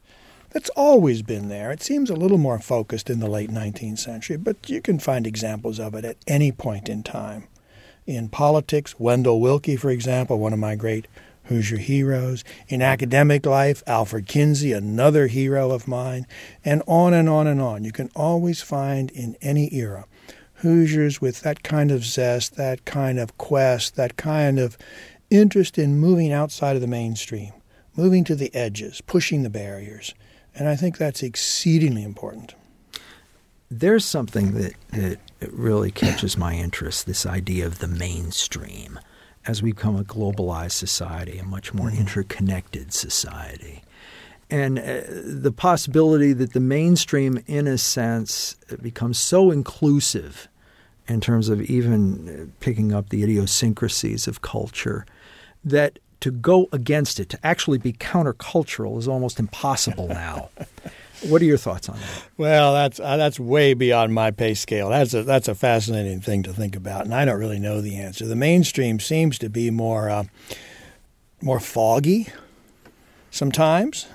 That's 0.51 0.71
always 0.71 1.23
been 1.23 1.49
there. 1.49 1.71
It 1.71 1.83
seems 1.83 2.11
a 2.11 2.17
little 2.17 2.39
more 2.39 2.59
focused 2.59 3.11
in 3.11 3.21
the 3.21 3.29
late 3.29 3.51
19th 3.51 3.99
century, 3.99 4.37
but 4.37 4.69
you 4.71 4.81
can 4.81 4.99
find 4.99 5.27
examples 5.27 5.79
of 5.79 5.95
it 5.95 6.05
at 6.05 6.17
any 6.27 6.53
point 6.53 6.89
in 6.89 7.03
time 7.03 7.49
in 8.09 8.31
politics, 8.31 8.99
Wendell 8.99 9.39
Willkie, 9.39 9.77
for 9.77 9.91
example, 9.91 10.39
one 10.39 10.55
of 10.55 10.59
my 10.59 10.75
great 10.75 11.07
Hoosier 11.45 11.77
heroes. 11.77 12.43
In 12.67 12.81
academic 12.81 13.45
life, 13.45 13.83
Alfred 13.87 14.27
Kinsey, 14.27 14.73
another 14.73 15.27
hero 15.27 15.71
of 15.71 15.87
mine, 15.87 16.27
and 16.65 16.83
on 16.87 17.13
and 17.13 17.29
on 17.29 17.47
and 17.47 17.61
on. 17.61 17.85
You 17.85 17.93
can 17.93 18.11
always 18.17 18.63
find 18.63 19.11
in 19.11 19.37
any 19.43 19.73
era 19.75 20.07
Hoosiers 20.55 21.21
with 21.21 21.43
that 21.43 21.63
kind 21.63 21.91
of 21.91 22.05
zest, 22.05 22.57
that 22.57 22.85
kind 22.85 23.19
of 23.19 23.37
quest, 23.39 23.95
that 23.97 24.17
kind 24.17 24.59
of 24.59 24.79
interest 25.31 25.79
in 25.79 25.99
moving 25.99 26.33
outside 26.33 26.77
of 26.77 26.83
the 26.83 26.89
mainstream, 26.89 27.53
moving 27.95 28.25
to 28.25 28.35
the 28.35 28.53
edges, 28.55 29.03
pushing 29.03 29.43
the 29.43 29.51
barriers. 29.51 30.15
And 30.59 30.69
I 30.69 30.75
think 30.75 30.99
that's 30.99 31.23
exceedingly 31.23 32.03
important. 32.03 32.55
There's 33.71 34.05
something 34.05 34.55
that, 34.55 34.75
that 34.91 35.19
really 35.53 35.93
catches 35.93 36.37
my 36.37 36.55
interest 36.55 37.07
this 37.07 37.25
idea 37.25 37.65
of 37.67 37.79
the 37.79 37.87
mainstream 37.87 38.99
as 39.47 39.63
we 39.63 39.73
become 39.73 39.95
a 39.97 40.03
globalized 40.03 40.73
society, 40.73 41.39
a 41.39 41.45
much 41.45 41.73
more 41.73 41.91
interconnected 41.91 42.93
society. 42.93 43.83
And 44.51 44.79
uh, 44.79 45.03
the 45.07 45.53
possibility 45.53 46.33
that 46.33 46.55
the 46.55 46.61
mainstream, 46.61 47.43
in 47.47 47.67
a 47.67 47.79
sense, 47.79 48.55
becomes 48.83 49.19
so 49.19 49.51
inclusive 49.51 50.49
in 51.07 51.21
terms 51.21 51.49
of 51.49 51.63
even 51.63 52.29
uh, 52.29 52.53
picking 52.61 52.93
up 52.93 53.11
the 53.11 53.23
idiosyncrasies 53.23 54.27
of 54.27 54.43
culture 54.43 55.07
that 55.65 55.99
to 56.21 56.31
go 56.31 56.69
against 56.73 57.21
it, 57.21 57.29
to 57.31 57.47
actually 57.47 57.79
be 57.79 57.93
countercultural, 57.93 58.99
is 58.99 59.09
almost 59.09 59.39
impossible 59.39 60.09
now. 60.09 60.51
what 61.29 61.43
are 61.43 61.47
your 61.47 61.59
thoughts 61.59 61.89
on 61.89 61.99
that? 61.99 62.29
Well, 62.37 62.73
that's 62.73 63.01
uh, 63.01 63.17
that's 63.17 63.41
way 63.41 63.75
beyond 63.75 64.15
my 64.15 64.31
pay 64.31 64.55
scale. 64.55 64.91
That's 64.91 65.15
a 65.15 65.23
that's 65.23 65.49
a 65.49 65.55
fascinating 65.55 66.21
thing 66.21 66.43
to 66.45 66.53
think 66.53 66.77
about, 66.77 67.05
and 67.05 67.15
I 67.15 67.25
don't 67.25 67.39
really 67.39 67.59
know 67.59 67.81
the 67.81 67.97
answer. 67.97 68.27
The 68.27 68.37
mainstream 68.37 69.01
seems 69.01 69.39
to 69.39 69.49
be 69.49 69.71
more 69.71 70.09
uh, 70.09 70.25
more 71.41 71.61
foggy, 71.61 72.29
sometimes, 73.31 74.09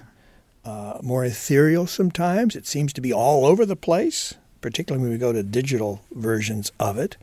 uh, 0.66 1.00
more 1.02 1.26
ethereal 1.26 1.88
sometimes. 1.88 2.56
It 2.56 2.68
seems 2.68 2.94
to 2.94 3.02
be 3.02 3.14
all 3.14 3.46
over 3.46 3.66
the 3.66 3.76
place, 3.76 4.36
particularly 4.62 5.04
when 5.04 5.12
we 5.12 5.18
go 5.18 5.34
to 5.34 5.44
digital 5.44 6.02
versions 6.12 6.72
of 6.80 6.98
it. 6.98 7.18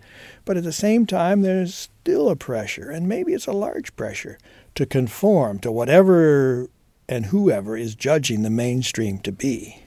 But 0.44 0.56
at 0.56 0.64
the 0.64 0.72
same 0.72 1.06
time, 1.06 1.42
there's 1.42 1.74
still 1.74 2.28
a 2.28 2.36
pressure, 2.36 2.90
and 2.90 3.08
maybe 3.08 3.32
it's 3.32 3.46
a 3.46 3.52
large 3.52 3.94
pressure, 3.96 4.38
to 4.74 4.86
conform 4.86 5.58
to 5.60 5.72
whatever 5.72 6.68
and 7.08 7.26
whoever 7.26 7.76
is 7.76 7.94
judging 7.94 8.42
the 8.42 8.50
mainstream 8.50 9.18
to 9.18 9.32
be. 9.32 9.82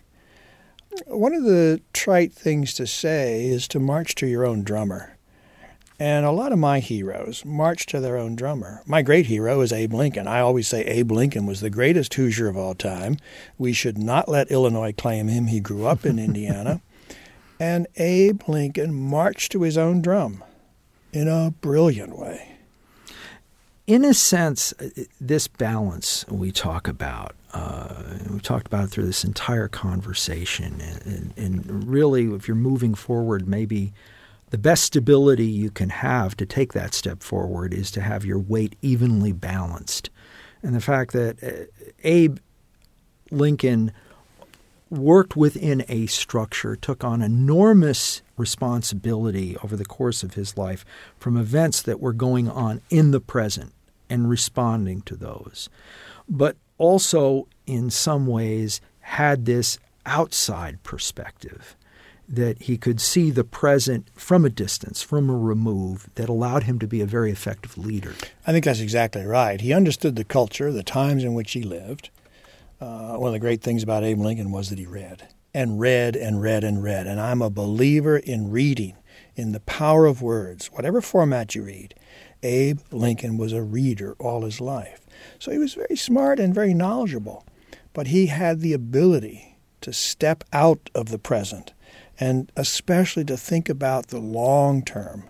One 1.08 1.34
of 1.34 1.44
the 1.44 1.82
trite 1.94 2.34
things 2.34 2.74
to 2.76 2.86
say 2.86 3.46
is 3.46 3.68
to 3.70 3.80
march 3.80 4.14
to 4.16 4.28
your 4.28 4.46
own 4.46 4.64
drummer. 4.64 5.18
And 6.00 6.26
a 6.26 6.32
lot 6.32 6.52
of 6.52 6.60
my 6.60 6.80
heroes 6.80 7.46
march 7.46 7.86
to 7.88 8.00
their 8.00 8.18
own 8.18 8.36
drummer. 8.36 8.82
My 8.86 9.02
great 9.02 9.28
hero 9.28 9.62
is 9.62 9.72
Abe 9.72 9.94
Lincoln. 9.94 10.28
I 10.28 10.40
always 10.40 10.68
say 10.68 10.84
Abe 10.84 11.12
Lincoln 11.12 11.46
was 11.46 11.62
the 11.62 11.70
greatest 11.70 12.14
Hoosier 12.16 12.48
of 12.48 12.58
all 12.58 12.76
time. 12.76 13.18
We 13.58 13.74
should 13.74 13.98
not 13.98 14.28
let 14.28 14.52
Illinois 14.52 14.92
claim 14.92 15.28
him. 15.28 15.48
He 15.48 15.60
grew 15.60 15.86
up 15.86 16.06
in 16.06 16.20
Indiana. 16.20 16.82
And 17.60 17.88
Abe 17.96 18.42
Lincoln 18.48 18.94
marched 18.94 19.52
to 19.54 19.62
his 19.62 19.78
own 19.78 20.02
drum 20.02 20.44
in 21.14 21.28
a 21.28 21.52
brilliant 21.62 22.18
way. 22.18 22.53
In 23.86 24.06
a 24.06 24.14
sense, 24.14 24.74
this 25.20 25.50
balance 25.50 26.26
we 26.30 26.54
talk 26.54 26.88
about, 26.88 27.36
uh, 27.54 28.02
we 28.30 28.40
talked 28.40 28.68
about 28.68 28.86
it 28.86 28.88
through 28.92 29.06
this 29.06 29.26
entire 29.26 29.68
conversation, 29.68 30.80
and, 30.80 31.34
and 31.36 31.84
really, 31.86 32.34
if 32.34 32.48
you're 32.48 32.56
moving 32.56 32.96
forward, 32.96 33.46
maybe 33.46 33.92
the 34.52 34.58
best 34.58 34.84
stability 34.84 35.48
you 35.48 35.70
can 35.70 35.90
have 35.90 36.38
to 36.38 36.46
take 36.46 36.72
that 36.72 36.94
step 36.94 37.22
forward 37.22 37.74
is 37.74 37.92
to 37.92 38.02
have 38.02 38.24
your 38.24 38.40
weight 38.40 38.78
evenly 38.82 39.34
balanced. 39.34 40.10
And 40.62 40.74
the 40.74 40.82
fact 40.82 41.12
that 41.12 41.44
uh, 41.44 41.66
Abe 42.06 42.38
Lincoln 43.32 43.92
worked 44.94 45.36
within 45.36 45.84
a 45.90 46.06
structure, 46.08 46.76
took 46.76 47.04
on 47.04 47.22
enormous 47.22 48.22
responsibility 48.38 49.58
over 49.64 49.76
the 49.76 49.86
course 49.86 50.24
of 50.24 50.36
his 50.36 50.58
life 50.58 50.86
from 51.18 51.38
events 51.38 51.82
that 51.82 52.00
were 52.00 52.14
going 52.14 52.50
on 52.50 52.82
in 52.90 53.12
the 53.12 53.20
present 53.20 53.74
and 54.10 54.30
responding 54.30 55.02
to 55.02 55.16
those. 55.16 55.70
But 56.30 56.56
also, 56.78 57.48
in 57.66 57.90
some 57.90 58.28
ways, 58.28 58.82
had 59.02 59.46
this 59.46 59.80
outside 60.06 60.82
perspective 60.84 61.76
that 62.28 62.64
he 62.64 62.78
could 62.78 63.02
see 63.02 63.30
the 63.30 63.44
present 63.44 64.08
from 64.16 64.46
a 64.46 64.50
distance, 64.50 65.04
from 65.04 65.30
a 65.30 65.38
remove, 65.38 66.10
that 66.16 66.30
allowed 66.30 66.64
him 66.64 66.80
to 66.80 66.88
be 66.88 67.02
a 67.02 67.06
very 67.06 67.32
effective 67.32 67.78
leader. 67.78 68.14
I 68.48 68.52
think 68.52 68.66
that's 68.66 68.80
exactly 68.80 69.26
right. 69.26 69.60
He 69.60 69.74
understood 69.74 70.16
the 70.16 70.24
culture, 70.24 70.72
the 70.72 70.84
times 70.84 71.24
in 71.24 71.34
which 71.34 71.52
he 71.52 71.64
lived. 71.64 72.10
Uh, 72.84 73.16
one 73.16 73.30
of 73.30 73.34
the 73.34 73.40
great 73.40 73.62
things 73.62 73.82
about 73.82 74.04
Abe 74.04 74.20
Lincoln 74.20 74.52
was 74.52 74.70
that 74.70 74.78
he 74.78 74.86
read 74.86 75.30
and 75.54 75.80
read 75.80 76.18
and 76.18 76.42
read 76.42 76.66
and 76.66 76.84
read. 76.84 77.08
And 77.08 77.18
I'm 77.18 77.42
a 77.42 77.50
believer 77.50 78.18
in 78.18 78.52
reading, 78.52 78.98
in 79.38 79.54
the 79.54 79.62
power 79.62 80.06
of 80.06 80.22
words, 80.22 80.68
whatever 80.68 81.00
format 81.00 81.56
you 81.56 81.64
read. 81.64 81.96
Abe 82.44 82.82
Lincoln 82.92 83.38
was 83.38 83.54
a 83.54 83.64
reader 83.64 84.18
all 84.20 84.42
his 84.42 84.60
life. 84.60 85.06
So 85.40 85.50
he 85.50 85.60
was 85.60 85.76
very 85.76 85.96
smart 85.96 86.42
and 86.42 86.54
very 86.54 86.74
knowledgeable. 86.74 87.46
But 87.94 88.08
he 88.08 88.26
had 88.26 88.60
the 88.60 88.74
ability 88.74 89.60
to 89.80 89.94
step 89.94 90.44
out 90.52 90.90
of 90.94 91.08
the 91.08 91.20
present 91.20 91.72
and 92.20 92.52
especially 92.58 93.24
to 93.26 93.38
think 93.38 93.70
about 93.70 94.08
the 94.08 94.20
long 94.20 94.84
term 94.84 95.30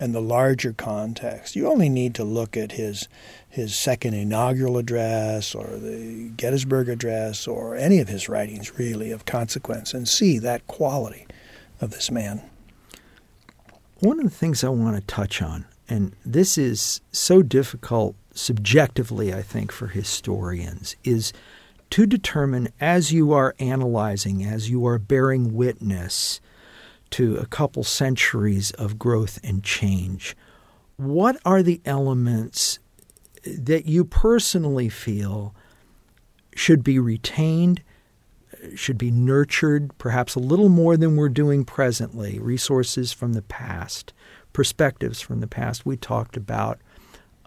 and 0.00 0.14
the 0.14 0.20
larger 0.20 0.72
context. 0.72 1.56
You 1.56 1.68
only 1.68 1.88
need 1.88 2.14
to 2.16 2.24
look 2.24 2.56
at 2.56 2.72
his 2.72 3.08
his 3.48 3.76
second 3.76 4.14
inaugural 4.14 4.76
address 4.78 5.54
or 5.54 5.76
the 5.76 6.30
Gettysburg 6.36 6.88
Address 6.88 7.46
or 7.46 7.76
any 7.76 8.00
of 8.00 8.08
his 8.08 8.28
writings 8.28 8.78
really 8.78 9.12
of 9.12 9.26
consequence 9.26 9.94
and 9.94 10.08
see 10.08 10.38
that 10.38 10.66
quality 10.66 11.26
of 11.80 11.92
this 11.92 12.10
man. 12.10 12.42
One 14.00 14.18
of 14.18 14.24
the 14.24 14.30
things 14.30 14.64
I 14.64 14.70
want 14.70 14.96
to 14.96 15.02
touch 15.02 15.40
on, 15.40 15.66
and 15.88 16.16
this 16.26 16.58
is 16.58 17.00
so 17.12 17.42
difficult 17.42 18.16
subjectively, 18.34 19.32
I 19.32 19.42
think, 19.42 19.70
for 19.70 19.86
historians, 19.86 20.96
is 21.04 21.32
to 21.90 22.04
determine 22.04 22.68
as 22.80 23.12
you 23.12 23.32
are 23.32 23.54
analyzing, 23.60 24.44
as 24.44 24.68
you 24.68 24.84
are 24.84 24.98
bearing 24.98 25.54
witness 25.54 26.40
to 27.14 27.36
a 27.36 27.46
couple 27.46 27.84
centuries 27.84 28.72
of 28.72 28.98
growth 28.98 29.38
and 29.44 29.62
change, 29.62 30.36
what 30.96 31.36
are 31.44 31.62
the 31.62 31.80
elements 31.84 32.80
that 33.44 33.86
you 33.86 34.04
personally 34.04 34.88
feel 34.88 35.54
should 36.56 36.82
be 36.82 36.98
retained, 36.98 37.84
should 38.74 38.98
be 38.98 39.12
nurtured, 39.12 39.96
perhaps 39.96 40.34
a 40.34 40.40
little 40.40 40.68
more 40.68 40.96
than 40.96 41.14
we're 41.14 41.28
doing 41.28 41.64
presently, 41.64 42.40
resources 42.40 43.12
from 43.12 43.34
the 43.34 43.42
past, 43.42 44.12
perspectives 44.52 45.20
from 45.20 45.38
the 45.38 45.46
past. 45.46 45.86
We 45.86 45.96
talked 45.96 46.36
about 46.36 46.80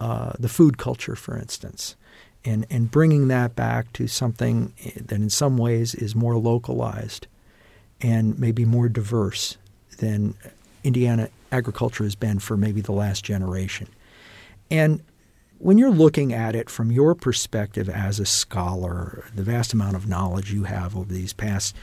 uh, 0.00 0.32
the 0.38 0.48
food 0.48 0.78
culture, 0.78 1.14
for 1.14 1.36
instance, 1.36 1.94
and, 2.42 2.64
and 2.70 2.90
bringing 2.90 3.28
that 3.28 3.54
back 3.54 3.92
to 3.92 4.06
something 4.06 4.72
that 4.96 5.16
in 5.16 5.28
some 5.28 5.58
ways 5.58 5.94
is 5.94 6.14
more 6.14 6.38
localized 6.38 7.26
and 8.00 8.38
maybe 8.38 8.64
more 8.64 8.88
diverse 8.88 9.56
than 9.98 10.34
Indiana 10.84 11.28
agriculture 11.50 12.04
has 12.04 12.14
been 12.14 12.38
for 12.38 12.56
maybe 12.56 12.80
the 12.80 12.92
last 12.92 13.24
generation. 13.24 13.88
And 14.70 15.02
when 15.58 15.78
you're 15.78 15.90
looking 15.90 16.32
at 16.32 16.54
it 16.54 16.70
from 16.70 16.92
your 16.92 17.14
perspective 17.14 17.88
as 17.88 18.20
a 18.20 18.26
scholar, 18.26 19.24
the 19.34 19.42
vast 19.42 19.72
amount 19.72 19.96
of 19.96 20.08
knowledge 20.08 20.52
you 20.52 20.64
have 20.64 20.96
over 20.96 21.12
these 21.12 21.32
past 21.32 21.74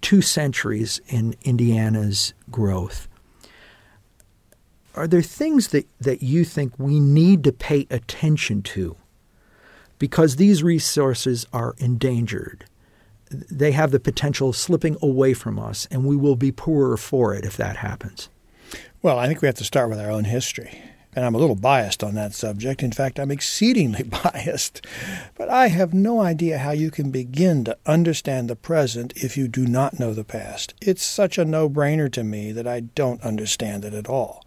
two 0.00 0.22
centuries 0.22 1.00
in 1.08 1.34
Indiana's 1.42 2.32
growth, 2.50 3.08
are 4.94 5.06
there 5.06 5.22
things 5.22 5.68
that, 5.68 5.86
that 6.00 6.22
you 6.22 6.44
think 6.44 6.78
we 6.78 6.98
need 6.98 7.44
to 7.44 7.52
pay 7.52 7.86
attention 7.90 8.62
to? 8.62 8.96
Because 9.98 10.36
these 10.36 10.62
resources 10.62 11.46
are 11.52 11.74
endangered. 11.78 12.64
They 13.30 13.72
have 13.72 13.90
the 13.90 14.00
potential 14.00 14.50
of 14.50 14.56
slipping 14.56 14.96
away 15.00 15.34
from 15.34 15.58
us, 15.58 15.86
and 15.90 16.04
we 16.04 16.16
will 16.16 16.36
be 16.36 16.52
poorer 16.52 16.96
for 16.96 17.34
it 17.34 17.44
if 17.44 17.56
that 17.56 17.76
happens. 17.76 18.28
Well, 19.02 19.18
I 19.18 19.26
think 19.26 19.40
we 19.40 19.46
have 19.46 19.54
to 19.56 19.64
start 19.64 19.88
with 19.88 19.98
our 19.98 20.10
own 20.10 20.24
history 20.24 20.82
and 21.14 21.24
I'm 21.24 21.34
a 21.34 21.38
little 21.38 21.56
biased 21.56 22.04
on 22.04 22.14
that 22.14 22.34
subject. 22.34 22.82
In 22.82 22.92
fact, 22.92 23.18
I'm 23.18 23.30
exceedingly 23.30 24.02
biased. 24.24 24.86
But 25.36 25.48
I 25.48 25.68
have 25.68 25.92
no 25.92 26.20
idea 26.20 26.58
how 26.58 26.70
you 26.70 26.90
can 26.90 27.10
begin 27.10 27.64
to 27.64 27.76
understand 27.86 28.48
the 28.48 28.56
present 28.56 29.12
if 29.16 29.36
you 29.36 29.48
do 29.48 29.66
not 29.66 29.98
know 29.98 30.14
the 30.14 30.24
past. 30.24 30.74
It's 30.80 31.02
such 31.02 31.38
a 31.38 31.44
no 31.44 31.68
brainer 31.68 32.10
to 32.12 32.22
me 32.22 32.52
that 32.52 32.66
I 32.66 32.80
don't 32.80 33.22
understand 33.22 33.84
it 33.84 33.94
at 33.94 34.08
all. 34.08 34.44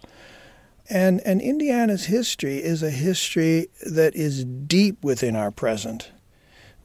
And, 0.90 1.22
and 1.22 1.42
Indiana's 1.42 2.06
history 2.06 2.58
is 2.58 2.84
a 2.84 2.92
history 2.92 3.68
that 3.86 4.16
is 4.16 4.44
deep 4.46 5.04
within 5.04 5.36
our 5.36 5.52
present. 5.52 6.12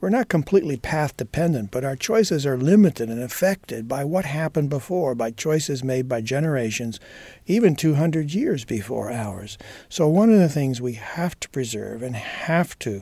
We're 0.01 0.09
not 0.09 0.29
completely 0.29 0.77
path 0.77 1.17
dependent, 1.17 1.71
but 1.71 1.83
our 1.83 1.97
choices 1.97 2.45
are 2.45 2.57
limited 2.57 3.09
and 3.09 3.21
affected 3.21 3.85
by 3.85 4.05
what 4.05 4.23
happened 4.23 4.69
before, 4.69 5.13
by 5.13 5.31
choices 5.31 5.83
made 5.83 6.07
by 6.07 6.21
generations, 6.21 7.01
even 7.47 7.75
200 7.75 8.33
years 8.33 8.63
before 8.63 9.11
ours. 9.11 9.57
So, 9.89 10.07
one 10.07 10.31
of 10.31 10.39
the 10.39 10.47
things 10.47 10.79
we 10.79 10.93
have 10.93 11.37
to 11.41 11.49
preserve 11.49 12.01
and 12.01 12.15
have 12.15 12.79
to 12.79 13.01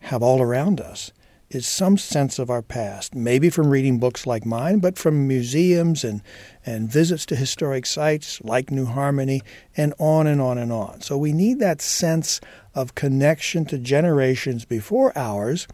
have 0.00 0.22
all 0.22 0.42
around 0.42 0.82
us 0.82 1.12
is 1.48 1.66
some 1.66 1.96
sense 1.96 2.38
of 2.38 2.50
our 2.50 2.60
past, 2.60 3.14
maybe 3.14 3.48
from 3.48 3.70
reading 3.70 3.98
books 3.98 4.26
like 4.26 4.44
mine, 4.44 4.80
but 4.80 4.98
from 4.98 5.26
museums 5.26 6.04
and, 6.04 6.20
and 6.66 6.92
visits 6.92 7.24
to 7.24 7.36
historic 7.36 7.86
sites 7.86 8.38
like 8.42 8.70
New 8.70 8.84
Harmony, 8.84 9.40
and 9.78 9.94
on 9.98 10.26
and 10.26 10.42
on 10.42 10.58
and 10.58 10.72
on. 10.72 11.00
So, 11.00 11.16
we 11.16 11.32
need 11.32 11.58
that 11.60 11.80
sense 11.80 12.38
of 12.74 12.94
connection 12.94 13.64
to 13.64 13.78
generations 13.78 14.66
before 14.66 15.16
ours 15.16 15.66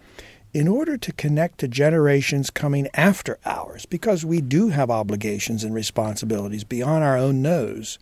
in 0.55 0.69
order 0.69 0.97
to 0.97 1.13
connect 1.13 1.59
to 1.59 1.69
generations 1.69 2.49
coming 2.49 2.89
after 2.95 3.39
ours, 3.45 3.85
because 3.85 4.25
we 4.25 4.41
do 4.41 4.69
have 4.69 4.89
obligations 4.89 5.65
and 5.65 5.75
responsibilities 5.75 6.63
beyond 6.63 7.03
our 7.03 7.19
own 7.19 7.43
nose. 7.43 7.99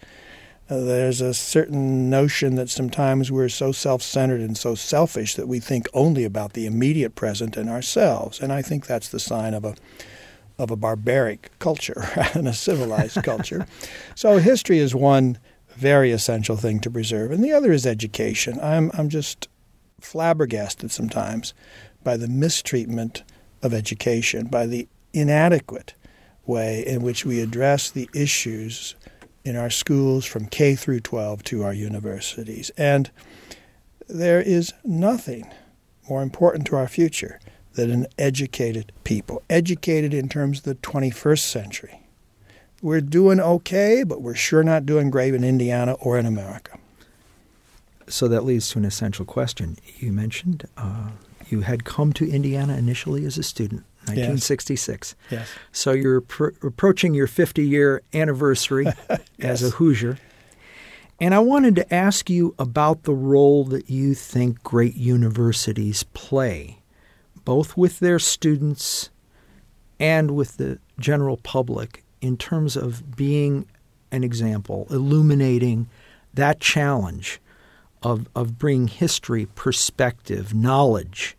Uh, 0.69 0.81
there's 0.81 1.23
a 1.23 1.33
certain 1.33 2.11
notion 2.11 2.55
that 2.55 2.69
sometimes 2.69 3.33
we're 3.33 3.49
so 3.49 3.73
self 3.73 4.03
centered 4.03 4.41
and 4.41 4.57
so 4.57 4.75
selfish 4.75 5.35
that 5.35 5.49
we 5.49 5.59
think 5.59 5.87
only 5.95 6.25
about 6.25 6.53
the 6.53 6.67
immediate 6.67 7.15
present 7.15 7.57
and 7.57 7.71
ourselves. 7.71 8.39
And 8.39 8.53
I 8.53 8.61
think 8.61 8.87
that's 8.87 9.09
the 9.09 9.19
sign 9.19 9.55
of 9.55 9.65
a 9.65 9.75
of 10.59 10.71
a 10.71 10.77
barbaric 10.77 11.51
culture 11.59 12.09
and 12.35 12.47
a 12.47 12.53
civilized 12.53 13.23
culture. 13.25 13.67
So 14.15 14.37
history 14.39 14.79
is 14.79 14.95
one 14.95 15.39
very 15.71 16.13
essential 16.13 16.57
thing 16.57 16.81
to 16.81 16.91
preserve, 16.91 17.33
and 17.33 17.43
the 17.43 17.53
other 17.53 17.73
is 17.73 17.87
education. 17.87 18.61
I'm 18.61 18.91
I'm 18.95 19.09
just 19.09 19.49
flabbergasted 20.01 20.91
sometimes 20.91 21.55
by 22.05 22.17
the 22.17 22.29
mistreatment 22.29 23.23
of 23.63 23.73
education, 23.73 24.47
by 24.47 24.67
the 24.67 24.89
inadequate 25.13 25.95
way 26.47 26.85
in 26.87 27.03
which 27.03 27.25
we 27.25 27.41
address 27.41 27.91
the 27.91 28.09
issues 28.15 28.95
in 29.45 29.57
our 29.57 29.71
schools 29.71 30.25
from 30.25 30.47
K 30.47 30.75
through 30.75 31.01
12 31.01 31.43
to 31.45 31.63
our 31.63 31.73
universities. 31.73 32.71
And 32.77 33.11
there 34.09 34.41
is 34.41 34.73
nothing 34.85 35.51
more 36.09 36.23
important 36.23 36.67
to 36.69 36.77
our 36.77 36.89
future 36.89 37.41
than 37.75 37.91
an 37.91 38.07
educated 38.19 38.93
people, 39.05 39.43
educated 39.49 40.13
in 40.13 40.29
terms 40.29 40.59
of 40.59 40.65
the 40.65 40.75
21st 40.77 41.41
century. 41.41 42.01
We're 42.83 43.01
doing 43.01 43.41
okay, 43.41 44.03
but 44.03 44.21
we're 44.21 44.35
sure 44.35 44.63
not 44.63 44.85
doing 44.85 45.11
great 45.11 45.35
in 45.35 45.45
Indiana 45.45 45.93
or 45.95 46.19
in 46.19 46.27
America. 46.27 46.79
So 48.09 48.29
that 48.29 48.45
leads 48.45 48.71
to 48.71 48.79
an 48.79 48.85
essential 48.85 49.25
question. 49.25 49.79
You 49.99 50.13
mentioned 50.13 50.67
uh, 50.77 51.11
you 51.53 51.61
had 51.61 51.85
come 51.85 52.13
to 52.15 52.29
Indiana 52.29 52.77
initially 52.77 53.25
as 53.27 53.39
a 53.39 53.43
student, 53.43 53.83
1966. 54.07 55.15
Yes. 55.31 55.41
yes. 55.41 55.49
So 55.71 55.93
you're 55.93 56.23
pr- 56.23 56.49
approaching 56.63 57.15
your 57.15 57.27
50 57.27 57.63
year 57.63 58.03
anniversary 58.15 58.87
as 59.39 59.63
a 59.63 59.71
Hoosier. 59.71 60.19
And 61.21 61.35
I 61.35 61.39
wanted 61.39 61.77
to 61.77 61.95
ask 61.95 62.29
you 62.29 62.55
about 62.59 63.05
the 63.05 63.15
role 63.15 63.65
that 63.67 63.89
you 63.89 64.15
think 64.15 64.65
great 64.65 64.97
universities 64.97 66.03
play, 66.15 66.79
both 67.45 67.77
with 67.77 68.01
their 68.01 68.19
students 68.19 69.11
and 70.01 70.33
with 70.33 70.57
the 70.57 70.81
general 70.99 71.37
public, 71.37 72.03
in 72.21 72.37
terms 72.37 72.77
of 72.77 73.15
being 73.15 73.67
an 74.11 74.25
example, 74.25 74.87
illuminating 74.91 75.89
that 76.35 76.59
challenge 76.59 77.41
of, 78.03 78.29
of 78.35 78.59
bringing 78.59 78.89
history, 78.89 79.47
perspective, 79.47 80.55
knowledge 80.55 81.37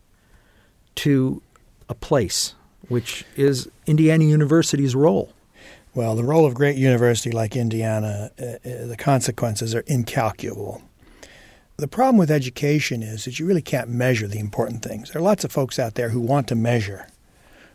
to 0.96 1.42
a 1.88 1.94
place, 1.94 2.54
which 2.88 3.24
is 3.36 3.68
Indiana 3.86 4.24
University's 4.24 4.94
role. 4.94 5.32
Well, 5.94 6.16
the 6.16 6.24
role 6.24 6.44
of 6.44 6.54
great 6.54 6.76
university 6.76 7.30
like 7.30 7.54
Indiana, 7.54 8.30
uh, 8.40 8.44
uh, 8.44 8.86
the 8.86 8.96
consequences 8.98 9.74
are 9.74 9.84
incalculable. 9.86 10.82
The 11.76 11.88
problem 11.88 12.16
with 12.16 12.30
education 12.30 13.02
is 13.02 13.24
that 13.24 13.38
you 13.38 13.46
really 13.46 13.62
can't 13.62 13.88
measure 13.88 14.26
the 14.26 14.38
important 14.38 14.82
things. 14.82 15.10
There 15.10 15.20
are 15.20 15.24
lots 15.24 15.44
of 15.44 15.52
folks 15.52 15.78
out 15.78 15.94
there 15.94 16.10
who 16.10 16.20
want 16.20 16.48
to 16.48 16.54
measure, 16.54 17.08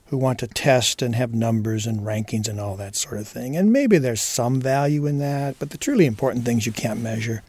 who 0.07 0.17
want 0.17 0.39
to 0.39 0.47
test 0.47 1.01
and 1.01 1.15
have 1.15 1.33
numbers 1.33 1.85
and 1.85 2.01
rankings 2.01 2.47
and 2.47 2.59
all 2.59 2.75
that 2.77 2.95
sort 2.95 3.17
of 3.17 3.27
thing. 3.27 3.55
And 3.55 3.71
maybe 3.71 3.97
there's 3.97 4.21
some 4.21 4.59
value 4.59 5.05
in 5.05 5.19
that, 5.19 5.57
but 5.59 5.69
the 5.69 5.77
truly 5.77 6.05
important 6.05 6.45
things 6.45 6.65
you 6.65 6.71
can't 6.71 7.01
measure. 7.01 7.41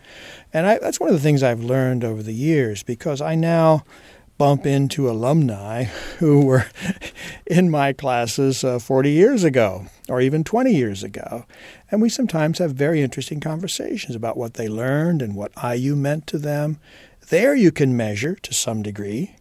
And 0.52 0.66
I, 0.66 0.78
that's 0.78 1.00
one 1.00 1.08
of 1.08 1.14
the 1.14 1.20
things 1.20 1.42
I've 1.42 1.62
learned 1.62 2.04
over 2.04 2.22
the 2.22 2.34
years 2.34 2.82
because 2.82 3.20
I 3.20 3.34
now 3.34 3.84
bump 4.40 4.64
into 4.64 5.10
alumni 5.10 5.84
who 6.18 6.46
were 6.46 6.64
in 7.46 7.68
my 7.68 7.92
classes 7.92 8.64
uh, 8.64 8.78
40 8.78 9.10
years 9.10 9.44
ago 9.44 9.84
or 10.08 10.22
even 10.22 10.42
20 10.42 10.72
years 10.72 11.02
ago. 11.02 11.44
And 11.90 12.00
we 12.00 12.08
sometimes 12.08 12.58
have 12.58 12.72
very 12.72 13.02
interesting 13.02 13.38
conversations 13.38 14.16
about 14.16 14.38
what 14.38 14.54
they 14.54 14.66
learned 14.66 15.20
and 15.20 15.34
what 15.34 15.52
IU 15.62 15.94
meant 15.94 16.26
to 16.28 16.38
them. 16.38 16.78
There 17.28 17.54
you 17.54 17.70
can 17.70 17.94
measure 17.94 18.34
to 18.36 18.54
some 18.54 18.82
degree 18.82 19.36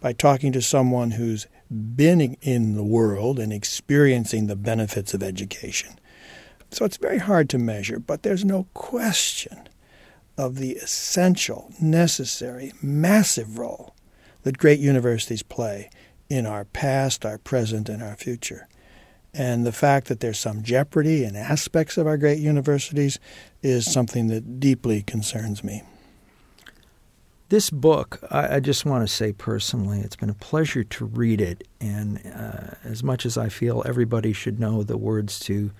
by 0.00 0.14
talking 0.14 0.50
to 0.52 0.62
someone 0.62 1.10
who's 1.10 1.46
been 1.70 2.38
in 2.40 2.74
the 2.74 2.82
world 2.82 3.38
and 3.38 3.52
experiencing 3.52 4.46
the 4.46 4.56
benefits 4.56 5.12
of 5.12 5.22
education. 5.22 6.00
So 6.70 6.86
it's 6.86 6.96
very 6.96 7.18
hard 7.18 7.50
to 7.50 7.58
measure, 7.58 7.98
but 7.98 8.22
there's 8.22 8.46
no 8.46 8.66
question 8.72 9.68
of 10.38 10.54
the 10.56 10.76
essential, 10.76 11.70
necessary, 11.78 12.72
massive 12.80 13.58
role 13.58 13.94
that 14.42 14.58
great 14.58 14.80
universities 14.80 15.42
play 15.42 15.90
in 16.28 16.46
our 16.46 16.64
past, 16.64 17.24
our 17.24 17.38
present, 17.38 17.88
and 17.88 18.02
our 18.02 18.16
future. 18.16 18.68
And 19.34 19.66
the 19.66 19.72
fact 19.72 20.08
that 20.08 20.20
there's 20.20 20.38
some 20.38 20.62
jeopardy 20.62 21.24
in 21.24 21.36
aspects 21.36 21.96
of 21.96 22.06
our 22.06 22.16
great 22.16 22.38
universities 22.38 23.18
is 23.62 23.90
something 23.90 24.28
that 24.28 24.58
deeply 24.58 25.02
concerns 25.02 25.62
me. 25.62 25.82
This 27.50 27.70
book, 27.70 28.18
I, 28.30 28.56
I 28.56 28.60
just 28.60 28.84
want 28.84 29.06
to 29.06 29.12
say 29.12 29.32
personally, 29.32 30.00
it's 30.00 30.16
been 30.16 30.28
a 30.28 30.34
pleasure 30.34 30.84
to 30.84 31.04
read 31.04 31.40
it. 31.40 31.66
And 31.80 32.20
uh, 32.34 32.74
as 32.84 33.02
much 33.02 33.24
as 33.24 33.38
I 33.38 33.48
feel 33.48 33.82
everybody 33.86 34.32
should 34.32 34.60
know 34.60 34.82
the 34.82 34.98
words 34.98 35.38
to 35.40 35.70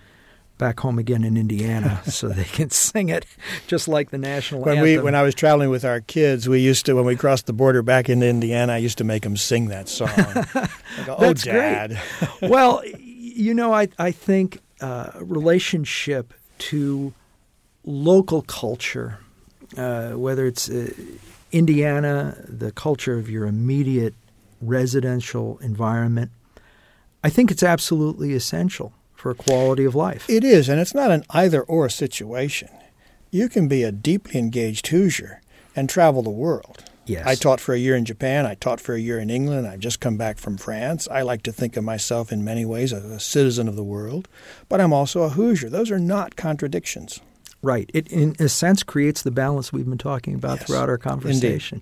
back 0.58 0.80
home 0.80 0.98
again 0.98 1.24
in 1.24 1.36
Indiana 1.36 2.02
so 2.06 2.28
they 2.28 2.44
can 2.44 2.70
sing 2.70 3.08
it 3.08 3.24
just 3.66 3.88
like 3.88 4.10
the 4.10 4.18
national 4.18 4.62
when 4.62 4.78
anthem. 4.78 4.82
we 4.82 4.98
when 4.98 5.14
I 5.14 5.22
was 5.22 5.34
traveling 5.34 5.70
with 5.70 5.84
our 5.84 6.00
kids, 6.00 6.48
we 6.48 6.60
used 6.60 6.84
to 6.86 6.94
when 6.94 7.04
we 7.04 7.16
crossed 7.16 7.46
the 7.46 7.52
border 7.52 7.82
back 7.82 8.08
into 8.08 8.26
Indiana, 8.26 8.74
I 8.74 8.78
used 8.78 8.98
to 8.98 9.04
make 9.04 9.22
them 9.22 9.36
sing 9.36 9.68
that 9.68 9.88
song. 9.88 10.10
Go, 11.06 11.16
oh, 11.16 11.20
That's 11.20 11.44
Dad. 11.44 11.98
great. 12.40 12.50
well, 12.50 12.82
you 12.98 13.54
know, 13.54 13.72
I 13.72 13.88
I 13.98 14.10
think 14.10 14.60
uh, 14.80 15.12
relationship 15.20 16.34
to 16.58 17.14
local 17.84 18.42
culture, 18.42 19.18
uh, 19.76 20.10
whether 20.10 20.46
it's 20.46 20.68
uh, 20.68 20.90
Indiana, 21.52 22.36
the 22.46 22.72
culture 22.72 23.16
of 23.16 23.30
your 23.30 23.46
immediate 23.46 24.14
residential 24.60 25.58
environment, 25.58 26.30
I 27.22 27.30
think 27.30 27.50
it's 27.50 27.62
absolutely 27.62 28.34
essential 28.34 28.92
for 29.18 29.34
quality 29.34 29.84
of 29.84 29.94
life. 29.96 30.24
It 30.30 30.44
is, 30.44 30.68
and 30.68 30.80
it's 30.80 30.94
not 30.94 31.10
an 31.10 31.24
either 31.30 31.60
or 31.62 31.88
situation. 31.88 32.68
You 33.30 33.48
can 33.48 33.66
be 33.68 33.82
a 33.82 33.90
deeply 33.92 34.38
engaged 34.38 34.86
Hoosier 34.86 35.42
and 35.74 35.90
travel 35.90 36.22
the 36.22 36.30
world. 36.30 36.84
Yes. 37.04 37.26
I 37.26 37.34
taught 37.34 37.58
for 37.60 37.74
a 37.74 37.78
year 37.78 37.96
in 37.96 38.04
Japan. 38.04 38.46
I 38.46 38.54
taught 38.54 38.80
for 38.80 38.94
a 38.94 39.00
year 39.00 39.18
in 39.18 39.28
England. 39.30 39.66
I've 39.66 39.80
just 39.80 39.98
come 39.98 40.16
back 40.16 40.38
from 40.38 40.56
France. 40.56 41.08
I 41.10 41.22
like 41.22 41.42
to 41.44 41.52
think 41.52 41.76
of 41.76 41.82
myself 41.84 42.30
in 42.30 42.44
many 42.44 42.64
ways 42.64 42.92
as 42.92 43.04
a 43.04 43.18
citizen 43.18 43.66
of 43.66 43.76
the 43.76 43.82
world, 43.84 44.28
but 44.68 44.80
I'm 44.80 44.92
also 44.92 45.22
a 45.22 45.30
Hoosier. 45.30 45.68
Those 45.70 45.90
are 45.90 45.98
not 45.98 46.36
contradictions. 46.36 47.20
Right. 47.60 47.90
It, 47.92 48.06
in 48.08 48.36
a 48.38 48.48
sense, 48.48 48.82
creates 48.84 49.22
the 49.22 49.30
balance 49.32 49.72
we've 49.72 49.88
been 49.88 49.98
talking 49.98 50.34
about 50.34 50.58
Yes. 50.58 50.66
throughout 50.68 50.88
our 50.88 50.98
conversation. 50.98 51.80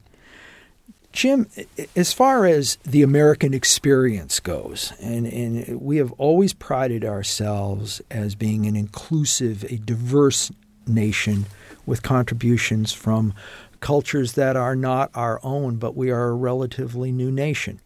Jim, 1.17 1.49
as 1.97 2.13
far 2.13 2.45
as 2.45 2.77
the 2.85 3.03
American 3.03 3.55
experience 3.55 4.39
goes, 4.39 4.93
and, 5.01 5.27
and 5.27 5.81
we 5.81 5.97
have 5.97 6.13
always 6.13 6.53
prided 6.53 7.07
ourselves 7.07 8.03
as 8.11 8.35
being 8.35 8.67
an 8.67 8.77
inclusive, 8.77 9.65
a 9.65 9.79
diverse 9.79 10.53
nation 10.87 11.47
with 11.87 12.03
contributions 12.03 12.93
from 12.93 13.33
cultures 13.81 14.35
that 14.35 14.57
are 14.57 14.77
not 14.77 15.11
our 15.15 15.41
own, 15.43 15.77
but 15.77 15.97
we 15.97 16.11
are 16.11 16.29
a 16.29 16.35
relatively 16.35 17.11
new 17.11 17.31
nation. 17.31 17.81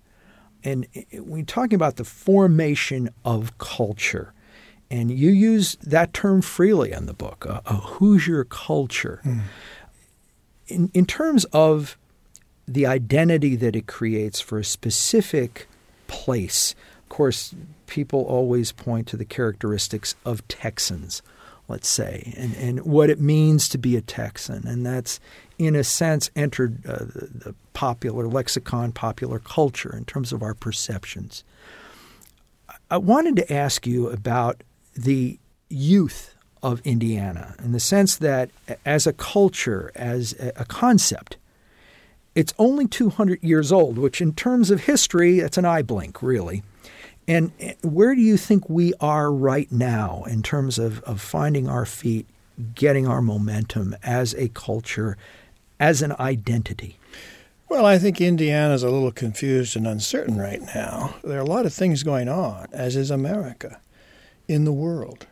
And 0.64 0.88
we're 1.12 1.44
talking 1.44 1.76
about 1.76 1.96
the 1.96 2.04
formation 2.04 3.10
of 3.24 3.56
culture. 3.58 4.32
And 4.90 5.08
you 5.08 5.30
use 5.30 5.76
that 5.82 6.12
term 6.12 6.42
freely 6.42 6.90
in 6.90 7.06
the 7.06 7.14
book, 7.14 7.44
a, 7.44 7.62
a 7.64 7.74
Hoosier 7.74 8.42
culture. 8.42 9.20
Mm. 9.24 9.40
In, 10.66 10.90
in 10.94 11.06
terms 11.06 11.44
of 11.46 11.96
the 12.72 12.86
identity 12.86 13.56
that 13.56 13.74
it 13.74 13.86
creates 13.88 14.40
for 14.40 14.58
a 14.58 14.64
specific 14.64 15.66
place, 16.06 16.74
of 17.02 17.08
course, 17.08 17.52
people 17.86 18.22
always 18.22 18.70
point 18.70 19.08
to 19.08 19.16
the 19.16 19.24
characteristics 19.24 20.14
of 20.24 20.46
Texans, 20.46 21.20
let's 21.66 21.88
say, 21.88 22.32
and, 22.36 22.54
and 22.54 22.86
what 22.86 23.10
it 23.10 23.20
means 23.20 23.68
to 23.70 23.78
be 23.78 23.96
a 23.96 24.00
Texan. 24.00 24.66
And 24.68 24.86
that's, 24.86 25.18
in 25.58 25.74
a 25.74 25.82
sense, 25.82 26.30
entered 26.36 26.86
uh, 26.86 26.98
the, 26.98 27.30
the 27.46 27.54
popular 27.72 28.28
lexicon, 28.28 28.92
popular 28.92 29.40
culture 29.40 29.94
in 29.96 30.04
terms 30.04 30.32
of 30.32 30.40
our 30.40 30.54
perceptions. 30.54 31.42
I 32.88 32.98
wanted 32.98 33.34
to 33.36 33.52
ask 33.52 33.84
you 33.84 34.08
about 34.08 34.62
the 34.94 35.40
youth 35.68 36.36
of 36.62 36.80
Indiana 36.84 37.56
in 37.64 37.72
the 37.72 37.80
sense 37.80 38.16
that 38.16 38.50
as 38.86 39.08
a 39.08 39.12
culture, 39.12 39.90
as 39.96 40.34
a 40.38 40.64
concept, 40.64 41.36
it's 42.40 42.54
only 42.58 42.86
200 42.86 43.42
years 43.42 43.70
old, 43.70 43.98
which 43.98 44.22
in 44.22 44.32
terms 44.32 44.70
of 44.70 44.84
history, 44.84 45.40
it's 45.40 45.58
an 45.58 45.66
eye 45.66 45.82
blink, 45.82 46.22
really. 46.22 46.62
And 47.28 47.52
where 47.82 48.14
do 48.14 48.22
you 48.22 48.38
think 48.38 48.70
we 48.70 48.94
are 48.98 49.30
right 49.30 49.70
now 49.70 50.24
in 50.26 50.42
terms 50.42 50.78
of, 50.78 51.02
of 51.02 51.20
finding 51.20 51.68
our 51.68 51.84
feet, 51.84 52.26
getting 52.74 53.06
our 53.06 53.20
momentum 53.20 53.94
as 54.02 54.32
a 54.36 54.48
culture, 54.48 55.18
as 55.78 56.00
an 56.00 56.14
identity? 56.18 56.96
Well, 57.68 57.84
I 57.84 57.98
think 57.98 58.22
Indiana's 58.22 58.82
a 58.82 58.88
little 58.88 59.12
confused 59.12 59.76
and 59.76 59.86
uncertain 59.86 60.38
right 60.38 60.62
now. 60.74 61.16
There 61.22 61.36
are 61.36 61.42
a 61.42 61.44
lot 61.44 61.66
of 61.66 61.74
things 61.74 62.02
going 62.02 62.30
on, 62.30 62.68
as 62.72 62.96
is 62.96 63.10
America, 63.10 63.82
in 64.48 64.64
the 64.64 64.72
world 64.72 65.26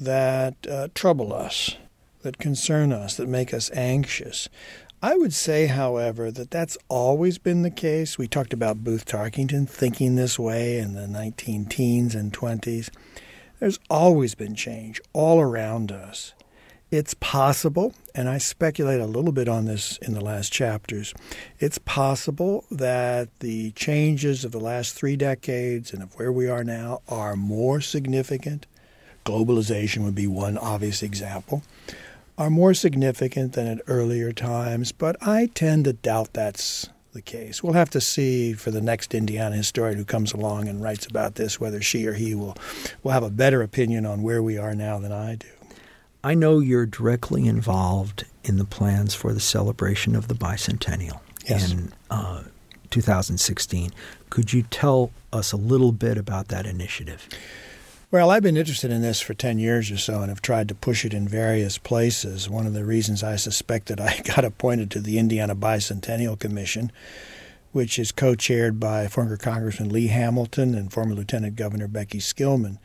that 0.00 0.56
uh, 0.68 0.88
trouble 0.92 1.32
us, 1.32 1.76
that 2.22 2.38
concern 2.38 2.92
us, 2.92 3.16
that 3.16 3.28
make 3.28 3.54
us 3.54 3.70
anxious. 3.74 4.48
I 5.04 5.16
would 5.16 5.34
say, 5.34 5.66
however, 5.66 6.30
that 6.30 6.52
that's 6.52 6.78
always 6.88 7.36
been 7.36 7.62
the 7.62 7.72
case. 7.72 8.18
We 8.18 8.28
talked 8.28 8.52
about 8.52 8.84
Booth 8.84 9.04
Tarkington 9.04 9.68
thinking 9.68 10.14
this 10.14 10.38
way 10.38 10.78
in 10.78 10.94
the 10.94 11.08
19 11.08 11.64
teens 11.64 12.14
and 12.14 12.32
20s. 12.32 12.88
There's 13.58 13.80
always 13.90 14.36
been 14.36 14.54
change 14.54 15.00
all 15.12 15.40
around 15.40 15.90
us. 15.90 16.34
It's 16.92 17.14
possible, 17.14 17.94
and 18.14 18.28
I 18.28 18.38
speculate 18.38 19.00
a 19.00 19.06
little 19.06 19.32
bit 19.32 19.48
on 19.48 19.64
this 19.64 19.98
in 19.98 20.14
the 20.14 20.20
last 20.20 20.52
chapters. 20.52 21.14
It's 21.58 21.78
possible 21.78 22.64
that 22.70 23.28
the 23.40 23.72
changes 23.72 24.44
of 24.44 24.52
the 24.52 24.60
last 24.60 24.94
three 24.94 25.16
decades 25.16 25.92
and 25.92 26.04
of 26.04 26.16
where 26.16 26.30
we 26.30 26.48
are 26.48 26.62
now 26.62 27.00
are 27.08 27.34
more 27.34 27.80
significant. 27.80 28.66
Globalization 29.24 30.04
would 30.04 30.14
be 30.14 30.28
one 30.28 30.56
obvious 30.56 31.02
example 31.02 31.64
are 32.42 32.50
more 32.50 32.74
significant 32.74 33.52
than 33.52 33.68
at 33.68 33.80
earlier 33.86 34.32
times, 34.32 34.90
but 34.90 35.16
I 35.24 35.46
tend 35.54 35.84
to 35.84 35.92
doubt 35.92 36.32
that's 36.32 36.88
the 37.12 37.22
case. 37.22 37.62
We'll 37.62 37.74
have 37.74 37.90
to 37.90 38.00
see 38.00 38.52
for 38.52 38.72
the 38.72 38.80
next 38.80 39.14
Indiana 39.14 39.54
historian 39.56 39.96
who 39.96 40.04
comes 40.04 40.32
along 40.32 40.66
and 40.66 40.82
writes 40.82 41.06
about 41.06 41.36
this 41.36 41.60
whether 41.60 41.80
she 41.80 42.04
or 42.06 42.14
he 42.14 42.34
will 42.34 42.56
will 43.04 43.12
have 43.12 43.22
a 43.22 43.30
better 43.30 43.62
opinion 43.62 44.04
on 44.06 44.22
where 44.22 44.42
we 44.42 44.58
are 44.58 44.74
now 44.74 44.98
than 44.98 45.12
I 45.12 45.36
do. 45.36 45.46
I 46.24 46.34
know 46.34 46.58
you're 46.58 46.86
directly 46.86 47.46
involved 47.46 48.24
in 48.42 48.58
the 48.58 48.64
plans 48.64 49.14
for 49.14 49.32
the 49.32 49.40
celebration 49.40 50.16
of 50.16 50.26
the 50.28 50.34
bicentennial 50.34 51.20
Yes. 51.48 51.70
in 51.72 51.92
uh, 52.10 52.42
2016. 52.90 53.90
Could 54.30 54.52
you 54.52 54.62
tell 54.64 55.12
us 55.32 55.52
a 55.52 55.56
little 55.56 55.92
bit 55.92 56.18
about 56.18 56.48
that 56.48 56.66
initiative? 56.66 57.28
Well, 58.12 58.30
I've 58.30 58.42
been 58.42 58.58
interested 58.58 58.90
in 58.90 59.00
this 59.00 59.22
for 59.22 59.32
10 59.32 59.58
years 59.58 59.90
or 59.90 59.96
so 59.96 60.20
and 60.20 60.28
have 60.28 60.42
tried 60.42 60.68
to 60.68 60.74
push 60.74 61.06
it 61.06 61.14
in 61.14 61.26
various 61.26 61.78
places. 61.78 62.46
One 62.46 62.66
of 62.66 62.74
the 62.74 62.84
reasons 62.84 63.22
I 63.22 63.36
suspect 63.36 63.86
that 63.86 63.98
I 63.98 64.20
got 64.36 64.44
appointed 64.44 64.90
to 64.90 65.00
the 65.00 65.18
Indiana 65.18 65.56
Bicentennial 65.56 66.38
Commission, 66.38 66.92
which 67.72 67.98
is 67.98 68.12
co 68.12 68.34
chaired 68.34 68.78
by 68.78 69.08
former 69.08 69.38
Congressman 69.38 69.88
Lee 69.88 70.08
Hamilton 70.08 70.74
and 70.74 70.92
former 70.92 71.14
Lieutenant 71.14 71.56
Governor 71.56 71.88
Becky 71.88 72.18
Skillman. 72.18 72.76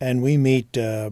And 0.00 0.24
we 0.24 0.36
meet 0.36 0.76
uh, 0.76 1.10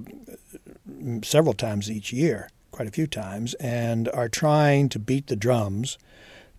several 1.23 1.55
times 1.55 1.89
each 1.89 2.13
year, 2.13 2.51
quite 2.73 2.89
a 2.89 2.91
few 2.91 3.07
times, 3.07 3.55
and 3.61 4.09
are 4.09 4.29
trying 4.29 4.89
to 4.89 4.99
beat 4.99 5.29
the 5.29 5.37
drums 5.37 5.99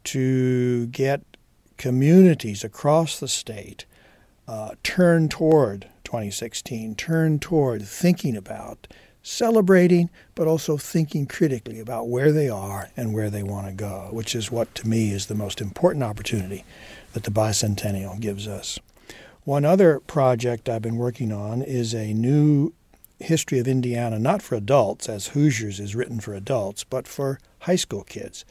to 0.06 0.88
get 0.88 1.20
communities 1.76 2.64
across 2.64 3.20
the 3.20 3.28
state 3.28 3.86
uh, 4.48 4.76
toward 4.84 5.90
2016, 6.08 6.95
turn 6.95 7.38
toward 7.38 7.82
thinking 7.82 8.38
about 8.38 8.88
celebrating, 9.22 10.10
but 10.36 10.47
also 10.47 10.78
thinking 10.78 11.26
critically 11.26 11.82
about 11.82 12.08
where 12.08 12.32
they 12.32 12.47
are 12.47 12.89
and 12.95 13.14
where 13.14 13.30
they 13.30 13.43
want 13.43 13.68
to 13.68 13.74
go, 13.74 14.08
which 14.14 14.34
is 14.34 14.49
what 14.49 14.74
to 14.74 14.88
me 14.88 15.12
is 15.12 15.26
the 15.26 15.36
most 15.36 15.60
important 15.60 16.05
opportunity 16.05 16.64
that 17.12 17.24
the 17.24 17.32
bicentennial 17.32 18.18
gives 18.22 18.47
us. 18.47 18.80
One 19.43 19.66
other 19.66 19.99
project 19.99 20.70
I've 20.70 20.82
been 20.82 20.95
working 20.95 21.34
on 21.34 21.62
is 21.62 21.93
a 21.93 22.14
new 22.14 22.74
history 23.20 23.60
of 23.60 23.68
Indiana, 23.68 24.18
not 24.18 24.41
for 24.41 24.55
adults, 24.55 25.10
as 25.10 25.28
Hoosiers 25.28 25.78
is 25.78 25.93
written 25.93 26.22
for 26.22 26.34
adults, 26.34 26.86
but 26.86 27.05
for 27.05 27.38
high 27.60 27.76
school 27.76 28.05
kids. 28.05 28.45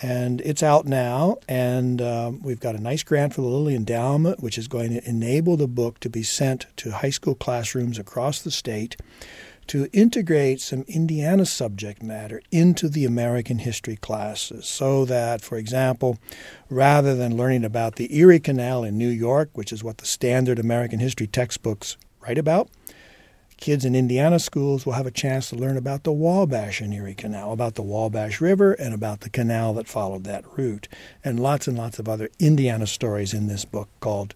And 0.00 0.40
it's 0.42 0.62
out 0.62 0.86
now, 0.86 1.38
and 1.48 2.00
um, 2.00 2.40
we've 2.42 2.60
got 2.60 2.76
a 2.76 2.80
nice 2.80 3.02
grant 3.02 3.34
for 3.34 3.40
the 3.40 3.48
Lilly 3.48 3.74
Endowment, 3.74 4.40
which 4.40 4.56
is 4.56 4.68
going 4.68 4.90
to 4.90 5.08
enable 5.08 5.56
the 5.56 5.66
book 5.66 5.98
to 6.00 6.08
be 6.08 6.22
sent 6.22 6.66
to 6.76 6.92
high 6.92 7.10
school 7.10 7.34
classrooms 7.34 7.98
across 7.98 8.40
the 8.40 8.52
state 8.52 8.96
to 9.68 9.88
integrate 9.92 10.60
some 10.60 10.82
Indiana 10.88 11.44
subject 11.44 12.02
matter 12.02 12.40
into 12.50 12.88
the 12.88 13.04
American 13.04 13.58
history 13.58 13.96
classes 13.96 14.66
so 14.66 15.04
that, 15.04 15.42
for 15.42 15.58
example, 15.58 16.18
rather 16.70 17.14
than 17.14 17.36
learning 17.36 17.64
about 17.64 17.96
the 17.96 18.16
Erie 18.16 18.40
Canal 18.40 18.82
in 18.82 18.96
New 18.96 19.08
York, 19.08 19.50
which 19.52 19.72
is 19.72 19.84
what 19.84 19.98
the 19.98 20.06
standard 20.06 20.58
American 20.58 21.00
history 21.00 21.26
textbooks 21.26 21.96
write 22.20 22.38
about, 22.38 22.68
kids 23.58 23.84
in 23.84 23.94
Indiana 23.94 24.38
schools 24.38 24.86
will 24.86 24.94
have 24.94 25.06
a 25.06 25.10
chance 25.10 25.50
to 25.50 25.56
learn 25.56 25.76
about 25.76 26.04
the 26.04 26.12
Wabash 26.12 26.80
and 26.80 26.94
Erie 26.94 27.14
Canal, 27.14 27.52
about 27.52 27.74
the 27.74 27.82
Wabash 27.82 28.40
River, 28.40 28.72
and 28.72 28.94
about 28.94 29.20
the 29.20 29.30
canal 29.30 29.74
that 29.74 29.88
followed 29.88 30.24
that 30.24 30.44
route, 30.56 30.88
and 31.22 31.38
lots 31.38 31.68
and 31.68 31.76
lots 31.76 31.98
of 31.98 32.08
other 32.08 32.30
Indiana 32.38 32.86
stories 32.86 33.34
in 33.34 33.46
this 33.46 33.64
book 33.64 33.88
called 34.00 34.34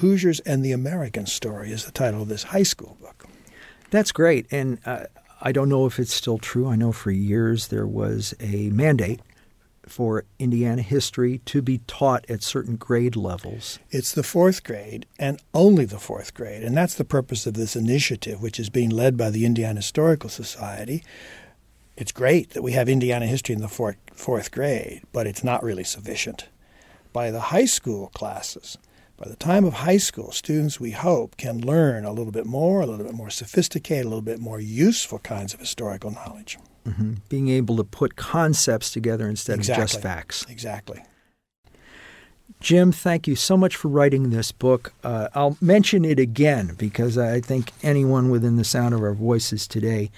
Hoosiers 0.00 0.40
and 0.40 0.64
the 0.64 0.72
American 0.72 1.26
Story 1.26 1.70
is 1.70 1.84
the 1.84 1.92
title 1.92 2.22
of 2.22 2.28
this 2.28 2.42
high 2.44 2.64
school 2.64 2.96
book. 3.00 3.26
That's 3.90 4.10
great. 4.10 4.46
And 4.50 4.78
uh, 4.84 5.04
I 5.40 5.52
don't 5.52 5.68
know 5.68 5.86
if 5.86 6.00
it's 6.00 6.14
still 6.14 6.38
true. 6.38 6.68
I 6.68 6.76
know 6.76 6.92
for 6.92 7.10
years 7.10 7.68
there 7.68 7.86
was 7.86 8.34
a 8.40 8.70
mandate 8.70 9.20
for 9.86 10.24
Indiana 10.38 10.82
history 10.82 11.38
to 11.46 11.62
be 11.62 11.78
taught 11.86 12.24
at 12.28 12.42
certain 12.42 12.76
grade 12.76 13.16
levels. 13.16 13.78
It's 13.90 14.12
the 14.12 14.22
fourth 14.22 14.64
grade 14.64 15.06
and 15.18 15.40
only 15.52 15.84
the 15.84 15.98
fourth 15.98 16.34
grade. 16.34 16.62
And 16.62 16.76
that's 16.76 16.94
the 16.94 17.04
purpose 17.04 17.46
of 17.46 17.54
this 17.54 17.76
initiative, 17.76 18.40
which 18.40 18.60
is 18.60 18.70
being 18.70 18.90
led 18.90 19.16
by 19.16 19.30
the 19.30 19.44
Indiana 19.44 19.80
Historical 19.80 20.30
Society. 20.30 21.02
It's 21.96 22.12
great 22.12 22.50
that 22.50 22.62
we 22.62 22.72
have 22.72 22.88
Indiana 22.88 23.26
history 23.26 23.54
in 23.54 23.60
the 23.60 23.68
fourth, 23.68 23.96
fourth 24.14 24.50
grade, 24.50 25.02
but 25.12 25.26
it's 25.26 25.44
not 25.44 25.62
really 25.62 25.84
sufficient. 25.84 26.48
By 27.12 27.30
the 27.30 27.40
high 27.40 27.66
school 27.66 28.08
classes, 28.14 28.78
by 29.18 29.28
the 29.28 29.36
time 29.36 29.64
of 29.64 29.74
high 29.74 29.98
school, 29.98 30.32
students, 30.32 30.80
we 30.80 30.92
hope, 30.92 31.36
can 31.36 31.60
learn 31.60 32.04
a 32.04 32.12
little 32.12 32.32
bit 32.32 32.46
more, 32.46 32.80
a 32.80 32.86
little 32.86 33.04
bit 33.04 33.14
more 33.14 33.30
sophisticated, 33.30 34.06
a 34.06 34.08
little 34.08 34.22
bit 34.22 34.40
more 34.40 34.58
useful 34.58 35.18
kinds 35.18 35.54
of 35.54 35.60
historical 35.60 36.10
knowledge. 36.10 36.58
Mm-hmm. 36.86 37.14
Being 37.28 37.48
able 37.48 37.76
to 37.76 37.84
put 37.84 38.16
concepts 38.16 38.90
together 38.90 39.28
instead 39.28 39.58
exactly. 39.58 39.82
of 39.82 39.88
just 39.88 40.02
facts. 40.02 40.46
Exactly. 40.48 41.04
Jim, 42.60 42.92
thank 42.92 43.26
you 43.26 43.34
so 43.34 43.56
much 43.56 43.74
for 43.74 43.88
writing 43.88 44.30
this 44.30 44.52
book. 44.52 44.92
Uh, 45.02 45.28
I'll 45.34 45.56
mention 45.60 46.04
it 46.04 46.20
again 46.20 46.74
because 46.78 47.18
I 47.18 47.40
think 47.40 47.72
anyone 47.82 48.30
within 48.30 48.56
the 48.56 48.64
sound 48.64 48.94
of 48.94 49.02
our 49.02 49.14
voices 49.14 49.66
today 49.66 50.10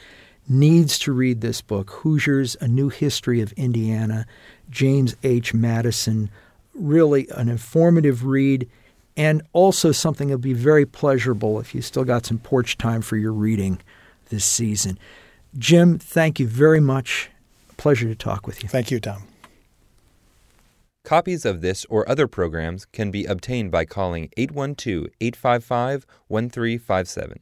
needs 0.46 0.98
to 1.00 1.12
read 1.12 1.40
this 1.40 1.62
book 1.62 1.90
Hoosiers, 1.90 2.56
A 2.60 2.68
New 2.68 2.90
History 2.90 3.40
of 3.40 3.52
Indiana, 3.52 4.26
James 4.70 5.16
H. 5.22 5.54
Madison. 5.54 6.30
Really 6.74 7.28
an 7.30 7.48
informative 7.48 8.26
read 8.26 8.68
and 9.16 9.42
also 9.52 9.92
something 9.92 10.28
that'll 10.28 10.38
be 10.38 10.52
very 10.52 10.84
pleasurable 10.84 11.60
if 11.60 11.74
you 11.74 11.80
still 11.80 12.04
got 12.04 12.26
some 12.26 12.38
porch 12.38 12.76
time 12.76 13.00
for 13.00 13.16
your 13.16 13.32
reading 13.32 13.80
this 14.28 14.44
season. 14.44 14.98
Jim, 15.56 15.98
thank 15.98 16.40
you 16.40 16.46
very 16.46 16.80
much. 16.80 17.30
Pleasure 17.76 18.08
to 18.08 18.14
talk 18.14 18.46
with 18.46 18.62
you. 18.62 18.68
Thank 18.68 18.90
you, 18.90 18.98
Tom. 18.98 19.24
Copies 21.04 21.44
of 21.44 21.60
this 21.60 21.84
or 21.90 22.08
other 22.08 22.26
programs 22.26 22.86
can 22.86 23.10
be 23.10 23.26
obtained 23.26 23.70
by 23.70 23.84
calling 23.84 24.30
812 24.36 25.06
855 25.20 26.06
1357. 26.28 27.40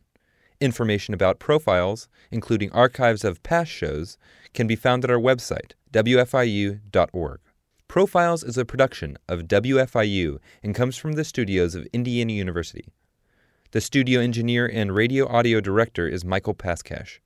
Information 0.61 1.15
about 1.15 1.39
profiles, 1.39 2.09
including 2.31 2.73
archives 2.73 3.25
of 3.25 3.43
past 3.43 3.71
shows, 3.71 4.19
can 4.53 4.67
be 4.67 4.77
found 4.77 5.05
at 5.05 5.11
our 5.11 5.19
website, 5.19 5.73
wfiu.org. 5.93 7.41
Profiles 7.89 8.43
is 8.43 8.59
a 8.59 8.65
production 8.65 9.17
of 9.29 9.43
WFIU 9.43 10.39
and 10.63 10.75
comes 10.75 10.97
from 10.97 11.13
the 11.13 11.25
studios 11.25 11.75
of 11.75 11.87
Indiana 11.93 12.33
University. 12.33 12.87
The 13.71 13.81
studio 13.81 14.21
engineer 14.21 14.67
and 14.67 14.95
radio 14.95 15.27
audio 15.29 15.61
director 15.61 16.09
is 16.09 16.25
Michael 16.25 16.55
Paskash. 16.55 17.19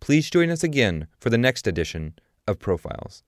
Please 0.00 0.30
join 0.30 0.50
us 0.50 0.64
again 0.64 1.06
for 1.18 1.30
the 1.30 1.38
next 1.38 1.66
edition 1.66 2.14
of 2.48 2.58
Profiles. 2.58 3.22